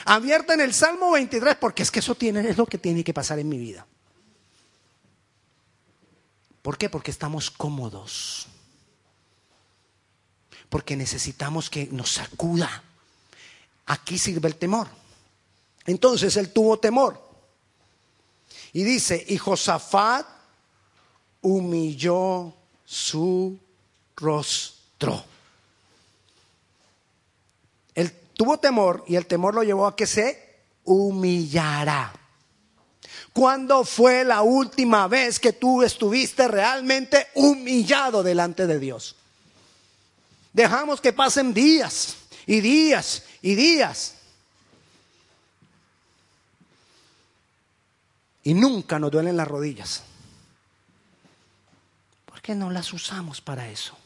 Abierta 0.05 0.55
en 0.55 0.61
el 0.61 0.75
Salmo 0.75 1.13
23 1.13 1.57
porque 1.57 1.83
es 1.83 1.91
que 1.91 2.01
eso 2.01 2.15
tiene, 2.15 2.49
es 2.49 2.59
lo 2.59 2.67
que 2.67 2.79
tiene 2.79 3.03
que 3.03 3.15
pasar 3.15 3.39
en 3.39 3.49
mi 3.49 3.59
vida. 3.59 3.87
¿Por 6.61 6.77
qué? 6.77 6.91
Porque 6.91 7.11
estamos 7.11 7.51
cómodos. 7.51 8.49
Porque 10.69 10.97
necesitamos 10.97 11.71
que 11.71 11.89
nos 11.93 12.11
sacuda 12.11 12.83
Aquí 13.87 14.19
sirve 14.19 14.49
el 14.49 14.57
temor. 14.57 14.89
Entonces 15.87 16.37
él 16.37 16.53
tuvo 16.53 16.79
temor. 16.79 17.23
Y 18.73 18.83
dice, 18.83 19.25
y 19.29 19.37
Josafat 19.37 20.27
humilló 21.45 22.55
su 22.87 23.59
rostro. 24.17 25.25
Él 27.95 28.13
tuvo 28.33 28.59
temor 28.59 29.05
y 29.07 29.17
el 29.17 29.27
temor 29.27 29.55
lo 29.55 29.63
llevó 29.63 29.87
a 29.87 29.95
que 29.95 30.07
se 30.07 30.57
humillara. 30.85 32.13
¿Cuándo 33.33 33.85
fue 33.85 34.25
la 34.25 34.43
última 34.43 35.07
vez 35.07 35.39
que 35.39 35.53
tú 35.53 35.83
estuviste 35.83 36.49
realmente 36.49 37.29
humillado 37.35 38.23
delante 38.23 38.67
de 38.67 38.79
Dios? 38.79 39.15
Dejamos 40.53 41.01
que 41.01 41.13
pasen 41.13 41.53
días 41.53 42.17
y 42.47 42.61
días 42.61 43.25
y 43.43 43.55
días. 43.55 44.15
Y 48.45 48.55
nunca 48.55 48.99
nos 48.99 49.11
duelen 49.11 49.37
las 49.37 49.49
rodillas. 49.49 50.05
¿Por 52.45 52.49
qué 52.49 52.55
no 52.57 52.71
las 52.71 52.93
usamos 52.93 53.41
para 53.41 53.71
eso? 53.71 53.97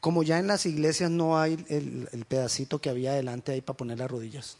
Como 0.00 0.22
ya 0.22 0.38
en 0.38 0.46
las 0.46 0.66
iglesias 0.66 1.10
no 1.10 1.40
hay 1.40 1.54
el, 1.70 2.10
el 2.12 2.26
pedacito 2.26 2.78
que 2.78 2.90
había 2.90 3.12
adelante 3.12 3.52
ahí 3.52 3.62
para 3.62 3.78
poner 3.78 3.96
las 3.96 4.10
rodillas. 4.10 4.58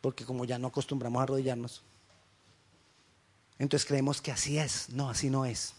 Porque 0.00 0.24
como 0.24 0.44
ya 0.44 0.58
no 0.58 0.66
acostumbramos 0.66 1.20
a 1.20 1.22
arrodillarnos. 1.22 1.82
Entonces 3.60 3.86
creemos 3.86 4.20
que 4.20 4.32
así 4.32 4.58
es. 4.58 4.88
No, 4.88 5.08
así 5.08 5.30
no 5.30 5.44
es. 5.44 5.74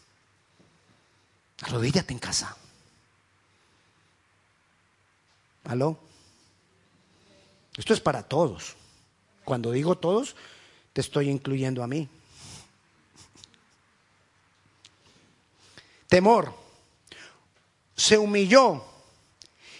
Arrodíllate 1.63 2.13
en 2.13 2.19
casa. 2.19 2.55
¿Aló? 5.65 5.99
Esto 7.75 7.93
es 7.93 7.99
para 7.99 8.23
todos. 8.23 8.77
Cuando 9.43 9.73
digo 9.73 9.97
todos, 9.97 10.37
te 10.93 11.01
estoy 11.01 11.29
incluyendo 11.29 11.83
a 11.83 11.87
mí. 11.87 12.07
Temor. 16.11 16.53
Se 17.95 18.17
humilló. 18.17 18.83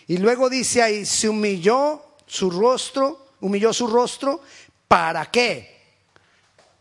Y 0.08 0.16
luego 0.18 0.50
dice 0.50 0.82
ahí, 0.82 1.06
se 1.06 1.28
humilló 1.28 2.16
su 2.26 2.50
rostro, 2.50 3.34
humilló 3.42 3.74
su 3.74 3.86
rostro, 3.86 4.42
¿para 4.88 5.26
qué? 5.26 5.98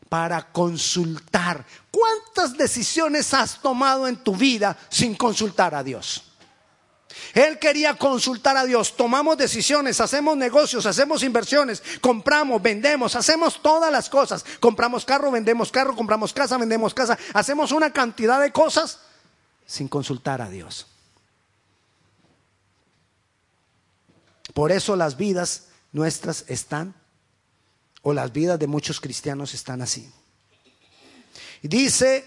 Para 0.08 0.52
consultar. 0.52 1.66
¿Cuántas 1.90 2.56
decisiones 2.56 3.34
has 3.34 3.60
tomado 3.60 4.06
en 4.06 4.18
tu 4.18 4.36
vida 4.36 4.78
sin 4.88 5.16
consultar 5.16 5.74
a 5.74 5.82
Dios? 5.82 6.22
Él 7.34 7.58
quería 7.58 7.94
consultar 7.94 8.56
a 8.56 8.64
Dios. 8.64 8.96
Tomamos 8.96 9.36
decisiones, 9.36 10.00
hacemos 10.00 10.36
negocios, 10.36 10.86
hacemos 10.86 11.24
inversiones, 11.24 11.82
compramos, 12.00 12.62
vendemos, 12.62 13.16
hacemos 13.16 13.60
todas 13.60 13.90
las 13.90 14.08
cosas. 14.08 14.44
Compramos 14.60 15.04
carro, 15.04 15.32
vendemos 15.32 15.72
carro, 15.72 15.96
compramos 15.96 16.32
casa, 16.32 16.56
vendemos 16.56 16.94
casa. 16.94 17.18
Hacemos 17.34 17.72
una 17.72 17.92
cantidad 17.92 18.40
de 18.40 18.52
cosas 18.52 19.00
sin 19.70 19.86
consultar 19.86 20.42
a 20.42 20.50
Dios. 20.50 20.84
Por 24.52 24.72
eso 24.72 24.96
las 24.96 25.16
vidas 25.16 25.68
nuestras 25.92 26.44
están, 26.48 26.92
o 28.02 28.12
las 28.12 28.32
vidas 28.32 28.58
de 28.58 28.66
muchos 28.66 29.00
cristianos 29.00 29.54
están 29.54 29.80
así. 29.80 30.12
Y 31.62 31.68
dice, 31.68 32.24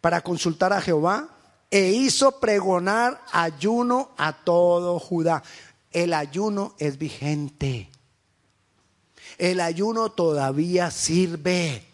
para 0.00 0.22
consultar 0.22 0.72
a 0.72 0.80
Jehová, 0.80 1.28
e 1.70 1.90
hizo 1.90 2.40
pregonar 2.40 3.20
ayuno 3.30 4.12
a 4.16 4.32
todo 4.32 4.98
Judá. 4.98 5.42
El 5.90 6.14
ayuno 6.14 6.74
es 6.78 6.96
vigente. 6.96 7.90
El 9.36 9.60
ayuno 9.60 10.10
todavía 10.10 10.90
sirve. 10.90 11.93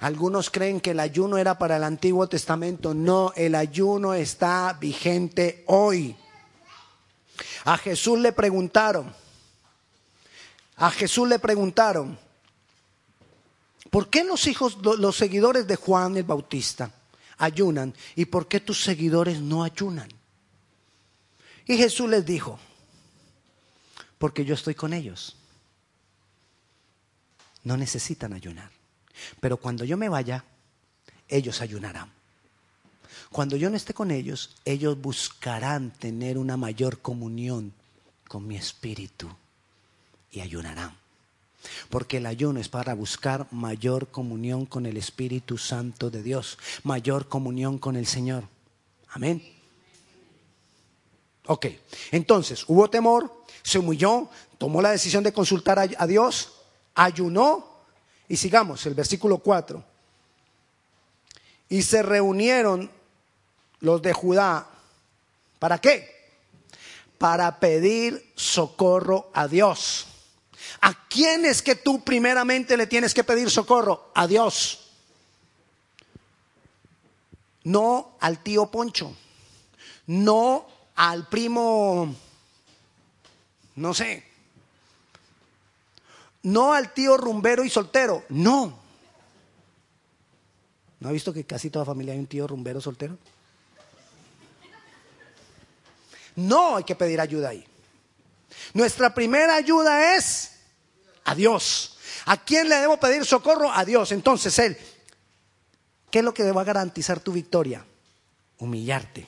Algunos 0.00 0.50
creen 0.50 0.80
que 0.80 0.92
el 0.92 1.00
ayuno 1.00 1.36
era 1.38 1.58
para 1.58 1.76
el 1.76 1.84
Antiguo 1.84 2.28
Testamento. 2.28 2.94
No, 2.94 3.32
el 3.36 3.54
ayuno 3.54 4.14
está 4.14 4.76
vigente 4.80 5.64
hoy. 5.66 6.16
A 7.64 7.76
Jesús 7.76 8.18
le 8.18 8.32
preguntaron, 8.32 9.14
a 10.76 10.90
Jesús 10.90 11.28
le 11.28 11.38
preguntaron, 11.38 12.18
¿por 13.90 14.08
qué 14.08 14.24
los 14.24 14.46
hijos, 14.46 14.78
los 14.82 15.16
seguidores 15.16 15.66
de 15.66 15.76
Juan 15.76 16.16
el 16.16 16.24
Bautista 16.24 16.90
ayunan 17.38 17.94
y 18.16 18.26
por 18.26 18.48
qué 18.48 18.60
tus 18.60 18.82
seguidores 18.82 19.40
no 19.40 19.62
ayunan? 19.62 20.08
Y 21.66 21.76
Jesús 21.76 22.08
les 22.08 22.24
dijo, 22.24 22.58
porque 24.18 24.44
yo 24.44 24.54
estoy 24.54 24.74
con 24.74 24.92
ellos. 24.92 25.36
No 27.62 27.76
necesitan 27.76 28.32
ayunar. 28.32 28.79
Pero 29.40 29.56
cuando 29.56 29.84
yo 29.84 29.96
me 29.96 30.08
vaya, 30.08 30.44
ellos 31.28 31.60
ayunarán. 31.60 32.10
Cuando 33.30 33.56
yo 33.56 33.70
no 33.70 33.76
esté 33.76 33.94
con 33.94 34.10
ellos, 34.10 34.56
ellos 34.64 35.00
buscarán 35.00 35.90
tener 35.92 36.36
una 36.36 36.56
mayor 36.56 37.00
comunión 37.00 37.72
con 38.26 38.46
mi 38.46 38.56
espíritu 38.56 39.28
y 40.32 40.40
ayunarán. 40.40 40.96
Porque 41.88 42.16
el 42.16 42.26
ayuno 42.26 42.60
es 42.60 42.68
para 42.68 42.94
buscar 42.94 43.46
mayor 43.50 44.08
comunión 44.08 44.66
con 44.66 44.86
el 44.86 44.96
Espíritu 44.96 45.58
Santo 45.58 46.10
de 46.10 46.22
Dios, 46.22 46.58
mayor 46.84 47.28
comunión 47.28 47.78
con 47.78 47.96
el 47.96 48.06
Señor. 48.06 48.44
Amén. 49.10 49.42
Ok, 51.46 51.66
entonces 52.12 52.64
hubo 52.68 52.88
temor, 52.88 53.44
se 53.62 53.78
humilló, 53.78 54.28
tomó 54.56 54.80
la 54.80 54.92
decisión 54.92 55.24
de 55.24 55.32
consultar 55.32 55.78
a, 55.78 56.06
Dios, 56.06 56.52
ayunó 56.94 57.69
y 58.30 58.36
sigamos 58.36 58.86
el 58.86 58.94
versículo 58.94 59.38
4. 59.38 59.84
Y 61.68 61.82
se 61.82 62.00
reunieron 62.00 62.88
los 63.80 64.00
de 64.02 64.12
Judá. 64.12 64.68
¿Para 65.58 65.78
qué? 65.78 66.30
Para 67.18 67.58
pedir 67.58 68.32
socorro 68.36 69.32
a 69.34 69.48
Dios. 69.48 70.06
¿A 70.80 71.08
quién 71.08 71.44
es 71.44 71.60
que 71.60 71.74
tú 71.74 72.04
primeramente 72.04 72.76
le 72.76 72.86
tienes 72.86 73.14
que 73.14 73.24
pedir 73.24 73.50
socorro? 73.50 74.12
A 74.14 74.28
Dios. 74.28 74.92
No 77.64 78.16
al 78.20 78.44
tío 78.44 78.70
Poncho. 78.70 79.12
No 80.06 80.68
al 80.94 81.26
primo, 81.26 82.14
no 83.74 83.92
sé. 83.92 84.29
No 86.42 86.72
al 86.72 86.92
tío 86.94 87.16
rumbero 87.16 87.64
y 87.64 87.70
soltero. 87.70 88.24
No. 88.28 88.78
¿No 91.00 91.08
ha 91.08 91.12
visto 91.12 91.32
que 91.32 91.44
casi 91.44 91.70
toda 91.70 91.84
familia 91.84 92.12
hay 92.12 92.18
un 92.20 92.26
tío 92.26 92.46
rumbero 92.46 92.80
soltero? 92.80 93.18
No 96.36 96.76
hay 96.76 96.84
que 96.84 96.94
pedir 96.94 97.20
ayuda 97.20 97.50
ahí. 97.50 97.66
Nuestra 98.74 99.14
primera 99.14 99.56
ayuda 99.56 100.16
es 100.16 100.52
a 101.24 101.34
Dios. 101.34 101.98
¿A 102.26 102.36
quién 102.36 102.68
le 102.68 102.76
debo 102.76 102.98
pedir 102.98 103.24
socorro? 103.24 103.70
A 103.72 103.84
Dios. 103.84 104.12
Entonces, 104.12 104.58
Él, 104.58 104.76
¿qué 106.10 106.20
es 106.20 106.24
lo 106.24 106.34
que 106.34 106.44
a 106.62 106.64
garantizar 106.64 107.20
tu 107.20 107.32
victoria? 107.32 107.84
Humillarte, 108.58 109.26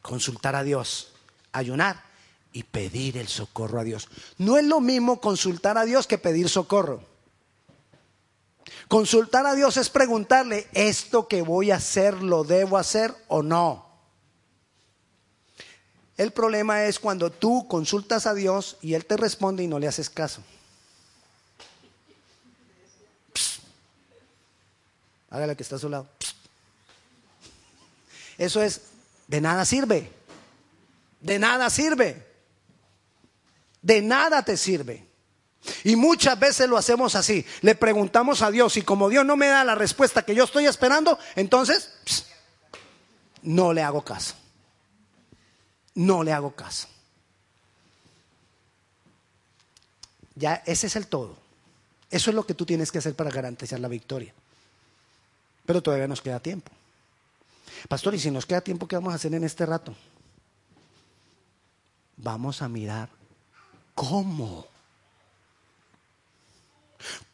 consultar 0.00 0.56
a 0.56 0.62
Dios, 0.62 1.12
ayunar 1.52 2.09
y 2.52 2.64
pedir 2.64 3.16
el 3.16 3.28
socorro 3.28 3.80
a 3.80 3.84
Dios. 3.84 4.08
No 4.38 4.56
es 4.56 4.64
lo 4.64 4.80
mismo 4.80 5.20
consultar 5.20 5.78
a 5.78 5.84
Dios 5.84 6.06
que 6.06 6.18
pedir 6.18 6.48
socorro. 6.48 7.04
Consultar 8.88 9.46
a 9.46 9.54
Dios 9.54 9.76
es 9.76 9.88
preguntarle, 9.88 10.66
¿esto 10.72 11.28
que 11.28 11.42
voy 11.42 11.70
a 11.70 11.76
hacer 11.76 12.22
lo 12.22 12.42
debo 12.42 12.76
hacer 12.76 13.14
o 13.28 13.42
no? 13.42 13.86
El 16.16 16.32
problema 16.32 16.84
es 16.84 16.98
cuando 16.98 17.30
tú 17.30 17.66
consultas 17.68 18.26
a 18.26 18.34
Dios 18.34 18.76
y 18.82 18.94
Él 18.94 19.06
te 19.06 19.16
responde 19.16 19.62
y 19.62 19.68
no 19.68 19.78
le 19.78 19.88
haces 19.88 20.10
caso. 20.10 20.42
Hágale 25.30 25.56
que 25.56 25.62
está 25.62 25.76
a 25.76 25.78
su 25.78 25.88
lado. 25.88 26.08
Eso 28.36 28.62
es, 28.62 28.82
de 29.28 29.40
nada 29.40 29.64
sirve. 29.64 30.12
De 31.20 31.38
nada 31.38 31.70
sirve. 31.70 32.29
De 33.82 34.02
nada 34.02 34.42
te 34.42 34.56
sirve. 34.56 35.06
Y 35.84 35.96
muchas 35.96 36.38
veces 36.38 36.68
lo 36.68 36.76
hacemos 36.76 37.14
así. 37.14 37.44
Le 37.60 37.74
preguntamos 37.74 38.42
a 38.42 38.50
Dios 38.50 38.76
y 38.76 38.82
como 38.82 39.08
Dios 39.08 39.26
no 39.26 39.36
me 39.36 39.48
da 39.48 39.62
la 39.64 39.74
respuesta 39.74 40.22
que 40.22 40.34
yo 40.34 40.44
estoy 40.44 40.66
esperando, 40.66 41.18
entonces 41.36 41.92
no 43.42 43.72
le 43.72 43.82
hago 43.82 44.02
caso 44.02 44.34
no 45.94 46.22
le 46.22 46.32
hago 46.32 46.54
caso. 46.54 46.88
Ya 50.34 50.62
ese 50.66 50.86
es 50.86 50.96
el 50.96 51.06
todo. 51.06 51.36
Eso 52.10 52.30
es 52.30 52.34
lo 52.34 52.46
que 52.46 52.54
tú 52.54 52.64
tienes 52.64 52.90
que 52.90 52.98
hacer 52.98 53.14
para 53.14 53.30
garantizar 53.30 53.78
la 53.78 53.88
victoria. 53.88 54.32
Pero 55.66 55.82
todavía 55.82 56.08
nos 56.08 56.22
queda 56.22 56.40
tiempo. 56.40 56.72
Pastor, 57.88 58.14
y 58.14 58.18
si 58.18 58.30
nos 58.30 58.46
queda 58.46 58.60
tiempo, 58.60 58.88
¿qué 58.88 58.96
vamos 58.96 59.12
a 59.12 59.16
hacer 59.16 59.34
en 59.34 59.44
este 59.44 59.66
rato? 59.66 59.94
Vamos 62.16 62.62
a 62.62 62.68
mirar 62.68 63.08
cómo. 63.94 64.66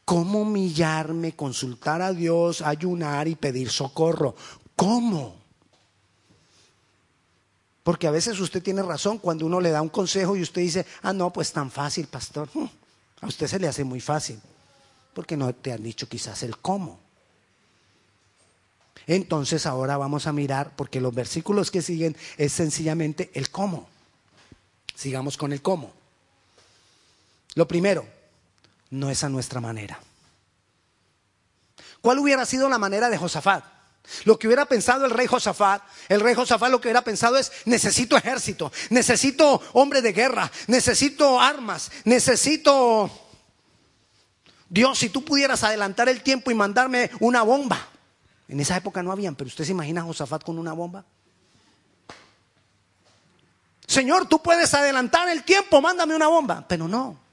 ¿Cómo 0.04 0.42
humillarme, 0.42 1.34
consultar 1.34 2.00
a 2.00 2.12
Dios, 2.12 2.62
ayunar 2.62 3.26
y 3.26 3.34
pedir 3.34 3.70
socorro? 3.70 4.36
¿Cómo? 4.76 5.34
Porque 7.82 8.06
a 8.06 8.10
veces 8.12 8.38
usted 8.40 8.62
tiene 8.62 8.82
razón 8.82 9.18
cuando 9.18 9.46
uno 9.46 9.60
le 9.60 9.70
da 9.70 9.82
un 9.82 9.88
consejo 9.88 10.36
y 10.36 10.42
usted 10.42 10.60
dice, 10.60 10.86
ah, 11.02 11.12
no, 11.12 11.32
pues 11.32 11.52
tan 11.52 11.70
fácil, 11.70 12.06
pastor. 12.06 12.48
Hmm, 12.52 12.66
a 13.20 13.26
usted 13.26 13.46
se 13.46 13.58
le 13.58 13.68
hace 13.68 13.84
muy 13.84 14.00
fácil, 14.00 14.40
porque 15.14 15.36
no 15.36 15.54
te 15.54 15.72
han 15.72 15.82
dicho 15.82 16.08
quizás 16.08 16.42
el 16.42 16.56
cómo. 16.58 16.98
Entonces 19.06 19.66
ahora 19.66 19.96
vamos 19.96 20.26
a 20.26 20.32
mirar, 20.32 20.74
porque 20.76 21.00
los 21.00 21.14
versículos 21.14 21.70
que 21.70 21.82
siguen 21.82 22.16
es 22.36 22.52
sencillamente 22.52 23.30
el 23.34 23.50
cómo. 23.50 23.88
Sigamos 24.94 25.36
con 25.36 25.52
el 25.52 25.62
cómo. 25.62 25.92
Lo 27.56 27.66
primero, 27.66 28.06
no 28.90 29.10
es 29.10 29.24
a 29.24 29.30
nuestra 29.30 29.60
manera. 29.60 29.98
¿Cuál 32.02 32.18
hubiera 32.18 32.44
sido 32.44 32.68
la 32.68 32.78
manera 32.78 33.08
de 33.08 33.16
Josafat? 33.16 33.64
Lo 34.24 34.38
que 34.38 34.46
hubiera 34.46 34.66
pensado 34.66 35.06
el 35.06 35.10
rey 35.10 35.26
Josafat, 35.26 35.82
el 36.10 36.20
rey 36.20 36.34
Josafat 36.34 36.70
lo 36.70 36.80
que 36.80 36.88
hubiera 36.88 37.02
pensado 37.02 37.38
es, 37.38 37.50
necesito 37.64 38.14
ejército, 38.16 38.70
necesito 38.90 39.60
hombre 39.72 40.02
de 40.02 40.12
guerra, 40.12 40.52
necesito 40.68 41.40
armas, 41.40 41.90
necesito... 42.04 43.10
Dios, 44.68 44.98
si 44.98 45.08
tú 45.08 45.24
pudieras 45.24 45.64
adelantar 45.64 46.10
el 46.10 46.22
tiempo 46.22 46.50
y 46.50 46.54
mandarme 46.54 47.10
una 47.20 47.42
bomba. 47.42 47.88
En 48.48 48.60
esa 48.60 48.76
época 48.76 49.02
no 49.02 49.12
habían, 49.12 49.34
pero 49.34 49.48
usted 49.48 49.64
se 49.64 49.72
imagina 49.72 50.02
a 50.02 50.04
Josafat 50.04 50.44
con 50.44 50.58
una 50.58 50.74
bomba. 50.74 51.06
Señor, 53.86 54.28
tú 54.28 54.42
puedes 54.42 54.74
adelantar 54.74 55.30
el 55.30 55.42
tiempo, 55.42 55.80
mándame 55.80 56.14
una 56.14 56.28
bomba. 56.28 56.66
Pero 56.68 56.86
no. 56.86 57.25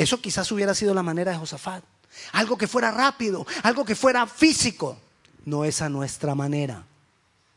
Eso 0.00 0.18
quizás 0.18 0.50
hubiera 0.50 0.74
sido 0.74 0.94
la 0.94 1.02
manera 1.02 1.30
de 1.30 1.36
Josafat. 1.36 1.84
Algo 2.32 2.56
que 2.56 2.66
fuera 2.66 2.90
rápido, 2.90 3.46
algo 3.62 3.84
que 3.84 3.94
fuera 3.94 4.26
físico 4.26 4.96
no 5.44 5.62
es 5.62 5.82
a 5.82 5.90
nuestra 5.90 6.34
manera. 6.34 6.86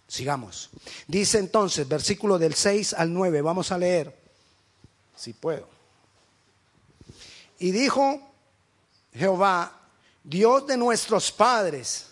Sigamos. 0.09 0.69
Dice 1.07 1.39
entonces, 1.39 1.87
versículo 1.87 2.37
del 2.37 2.53
6 2.53 2.95
al 2.95 3.13
9, 3.13 3.41
vamos 3.41 3.71
a 3.71 3.77
leer, 3.77 4.13
si 5.15 5.31
puedo. 5.31 5.69
Y 7.59 7.71
dijo 7.71 8.19
Jehová, 9.13 9.79
Dios 10.21 10.67
de 10.67 10.75
nuestros 10.75 11.31
padres, 11.31 12.07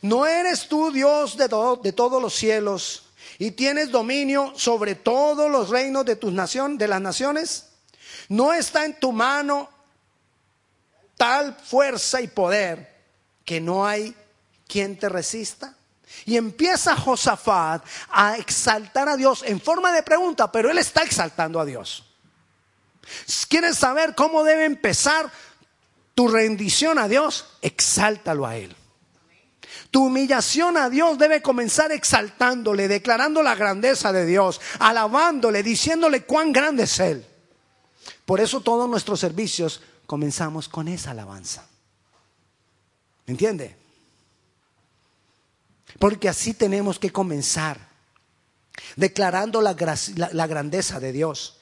¿no 0.00 0.26
eres 0.26 0.66
tú 0.66 0.90
Dios 0.90 1.36
de, 1.36 1.46
de 1.82 1.92
todos 1.92 2.22
los 2.22 2.34
cielos 2.34 3.02
y 3.38 3.50
tienes 3.50 3.90
dominio 3.90 4.54
sobre 4.56 4.94
todos 4.94 5.50
los 5.50 5.68
reinos 5.68 6.06
de 6.06 6.16
tus 6.16 6.32
nación, 6.32 6.78
de 6.78 6.88
las 6.88 7.02
naciones? 7.02 7.67
¿No 8.28 8.52
está 8.52 8.84
en 8.84 8.98
tu 8.98 9.12
mano 9.12 9.68
tal 11.16 11.54
fuerza 11.54 12.20
y 12.20 12.28
poder 12.28 12.96
que 13.44 13.60
no 13.60 13.86
hay 13.86 14.14
¿quién 14.68 14.96
te 14.98 15.08
resista? 15.08 15.74
Y 16.24 16.36
empieza 16.36 16.96
Josafat 16.96 17.84
a 18.10 18.36
exaltar 18.36 19.08
a 19.08 19.16
Dios 19.16 19.42
en 19.44 19.60
forma 19.60 19.92
de 19.92 20.02
pregunta, 20.02 20.52
pero 20.52 20.70
él 20.70 20.78
está 20.78 21.02
exaltando 21.02 21.58
a 21.58 21.64
Dios. 21.64 22.04
¿Quieres 23.48 23.76
saber 23.76 24.14
cómo 24.14 24.44
debe 24.44 24.64
empezar 24.64 25.30
tu 26.14 26.28
rendición 26.28 26.98
a 26.98 27.08
Dios? 27.08 27.46
Exáltalo 27.62 28.46
a 28.46 28.56
Él. 28.56 28.74
Tu 29.90 30.04
humillación 30.04 30.76
a 30.76 30.90
Dios 30.90 31.16
debe 31.18 31.40
comenzar 31.40 31.92
exaltándole, 31.92 32.88
declarando 32.88 33.42
la 33.42 33.54
grandeza 33.54 34.12
de 34.12 34.26
Dios, 34.26 34.60
alabándole, 34.78 35.62
diciéndole 35.62 36.24
cuán 36.24 36.52
grande 36.52 36.82
es 36.82 37.00
Él. 37.00 37.26
Por 38.28 38.42
eso 38.42 38.60
todos 38.60 38.90
nuestros 38.90 39.20
servicios 39.20 39.80
comenzamos 40.04 40.68
con 40.68 40.86
esa 40.86 41.12
alabanza. 41.12 41.66
¿Me 43.24 43.32
entiende? 43.32 43.74
Porque 45.98 46.28
así 46.28 46.52
tenemos 46.52 46.98
que 46.98 47.10
comenzar, 47.10 47.88
declarando 48.96 49.62
la, 49.62 49.72
grandeza 49.72 51.00
de 51.00 51.10
Dios. 51.10 51.56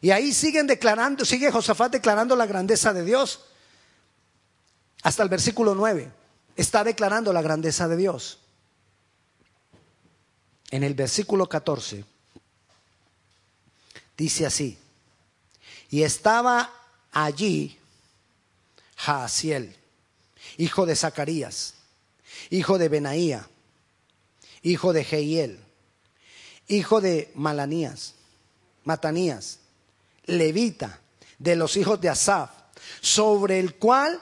Y 0.00 0.12
ahí 0.12 0.32
siguen 0.32 0.68
declarando, 0.68 1.24
sigue 1.24 1.50
Josafat 1.50 1.90
declarando 1.90 2.36
la 2.36 2.46
grandeza 2.46 2.92
de 2.92 3.04
Dios. 3.04 3.46
Hasta 5.02 5.24
el 5.24 5.28
versículo 5.28 5.74
9. 5.74 6.08
Está 6.54 6.84
declarando 6.84 7.32
la 7.32 7.42
grandeza 7.42 7.88
de 7.88 7.96
Dios. 7.96 8.38
En 10.70 10.84
el 10.84 10.94
versículo 10.94 11.48
14 11.48 12.04
dice 14.16 14.46
así. 14.46 14.78
Y 15.90 16.02
estaba 16.02 16.72
allí 17.12 17.78
Jaasiel, 18.96 19.76
hijo 20.56 20.86
de 20.86 20.94
Zacarías, 20.94 21.74
hijo 22.50 22.78
de 22.78 22.88
Benaía, 22.88 23.48
hijo 24.62 24.92
de 24.92 25.04
Jehiel, 25.04 25.58
hijo 26.68 27.00
de 27.00 27.30
Malanías, 27.34 28.14
Matanías, 28.84 29.58
levita, 30.26 31.00
de 31.38 31.56
los 31.56 31.76
hijos 31.76 32.00
de 32.00 32.10
Asaf, 32.10 32.50
sobre 33.00 33.58
el 33.58 33.74
cual 33.76 34.20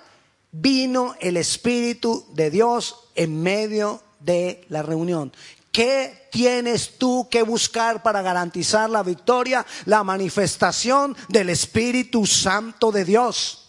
vino 0.52 1.14
el 1.20 1.36
Espíritu 1.36 2.26
de 2.32 2.50
Dios 2.50 3.08
en 3.14 3.42
medio 3.42 4.02
de 4.20 4.64
la 4.68 4.82
reunión. 4.82 5.32
¿Qué 5.78 6.28
tienes 6.32 6.98
tú 6.98 7.28
que 7.30 7.42
buscar 7.42 8.02
para 8.02 8.20
garantizar 8.20 8.90
la 8.90 9.04
victoria? 9.04 9.64
La 9.84 10.02
manifestación 10.02 11.16
del 11.28 11.50
Espíritu 11.50 12.26
Santo 12.26 12.90
de 12.90 13.04
Dios. 13.04 13.68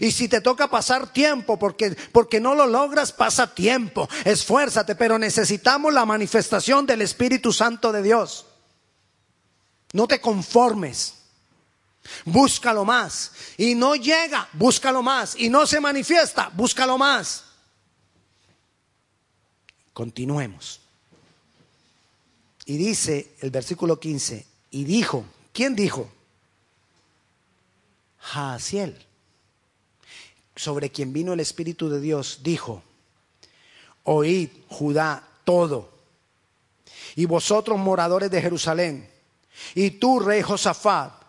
Y 0.00 0.10
si 0.10 0.26
te 0.26 0.40
toca 0.40 0.70
pasar 0.70 1.12
tiempo 1.12 1.58
porque, 1.58 1.94
porque 2.12 2.40
no 2.40 2.54
lo 2.54 2.66
logras, 2.66 3.12
pasa 3.12 3.54
tiempo, 3.54 4.08
esfuérzate, 4.24 4.94
pero 4.94 5.18
necesitamos 5.18 5.92
la 5.92 6.06
manifestación 6.06 6.86
del 6.86 7.02
Espíritu 7.02 7.52
Santo 7.52 7.92
de 7.92 8.02
Dios. 8.02 8.46
No 9.92 10.08
te 10.08 10.18
conformes. 10.18 11.12
Búscalo 12.24 12.86
más. 12.86 13.32
Y 13.58 13.74
no 13.74 13.96
llega, 13.96 14.48
búscalo 14.54 15.02
más. 15.02 15.34
Y 15.36 15.50
no 15.50 15.66
se 15.66 15.78
manifiesta, 15.78 16.50
búscalo 16.54 16.96
más. 16.96 17.49
Continuemos. 19.92 20.80
Y 22.66 22.76
dice 22.76 23.34
el 23.40 23.50
versículo 23.50 23.98
15, 23.98 24.46
y 24.70 24.84
dijo, 24.84 25.24
¿quién 25.52 25.74
dijo? 25.74 26.08
Jaciel, 28.18 28.96
sobre 30.54 30.90
quien 30.90 31.12
vino 31.12 31.32
el 31.32 31.40
Espíritu 31.40 31.88
de 31.88 32.00
Dios, 32.00 32.40
dijo, 32.42 32.82
oíd 34.04 34.50
Judá 34.68 35.26
todo, 35.44 35.90
y 37.16 37.24
vosotros 37.24 37.78
moradores 37.78 38.30
de 38.30 38.42
Jerusalén, 38.42 39.10
y 39.74 39.90
tú, 39.90 40.20
rey 40.20 40.42
Josafat, 40.42 41.20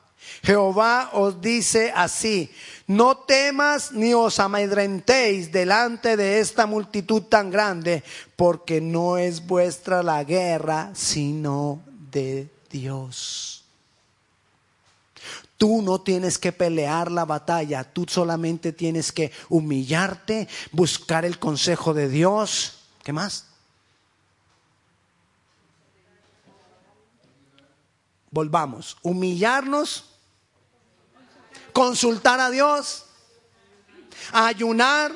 Jehová 0.43 1.11
os 1.13 1.41
dice 1.41 1.91
así, 1.95 2.51
no 2.91 3.15
temas 3.15 3.93
ni 3.93 4.13
os 4.13 4.37
amedrentéis 4.39 5.49
delante 5.49 6.17
de 6.17 6.41
esta 6.41 6.67
multitud 6.67 7.23
tan 7.23 7.49
grande, 7.49 8.03
porque 8.35 8.81
no 8.81 9.17
es 9.17 9.47
vuestra 9.47 10.03
la 10.03 10.25
guerra, 10.25 10.91
sino 10.93 11.79
de 12.11 12.49
Dios. 12.69 13.63
Tú 15.55 15.81
no 15.81 16.01
tienes 16.01 16.37
que 16.37 16.51
pelear 16.51 17.09
la 17.09 17.23
batalla, 17.23 17.85
tú 17.85 18.05
solamente 18.09 18.73
tienes 18.73 19.13
que 19.13 19.31
humillarte, 19.47 20.49
buscar 20.73 21.23
el 21.23 21.39
consejo 21.39 21.93
de 21.93 22.09
Dios. 22.09 22.89
¿Qué 23.03 23.13
más? 23.13 23.45
Volvamos, 28.31 28.97
humillarnos 29.01 30.10
consultar 31.73 32.39
a 32.39 32.49
Dios, 32.49 33.05
ayunar. 34.31 35.11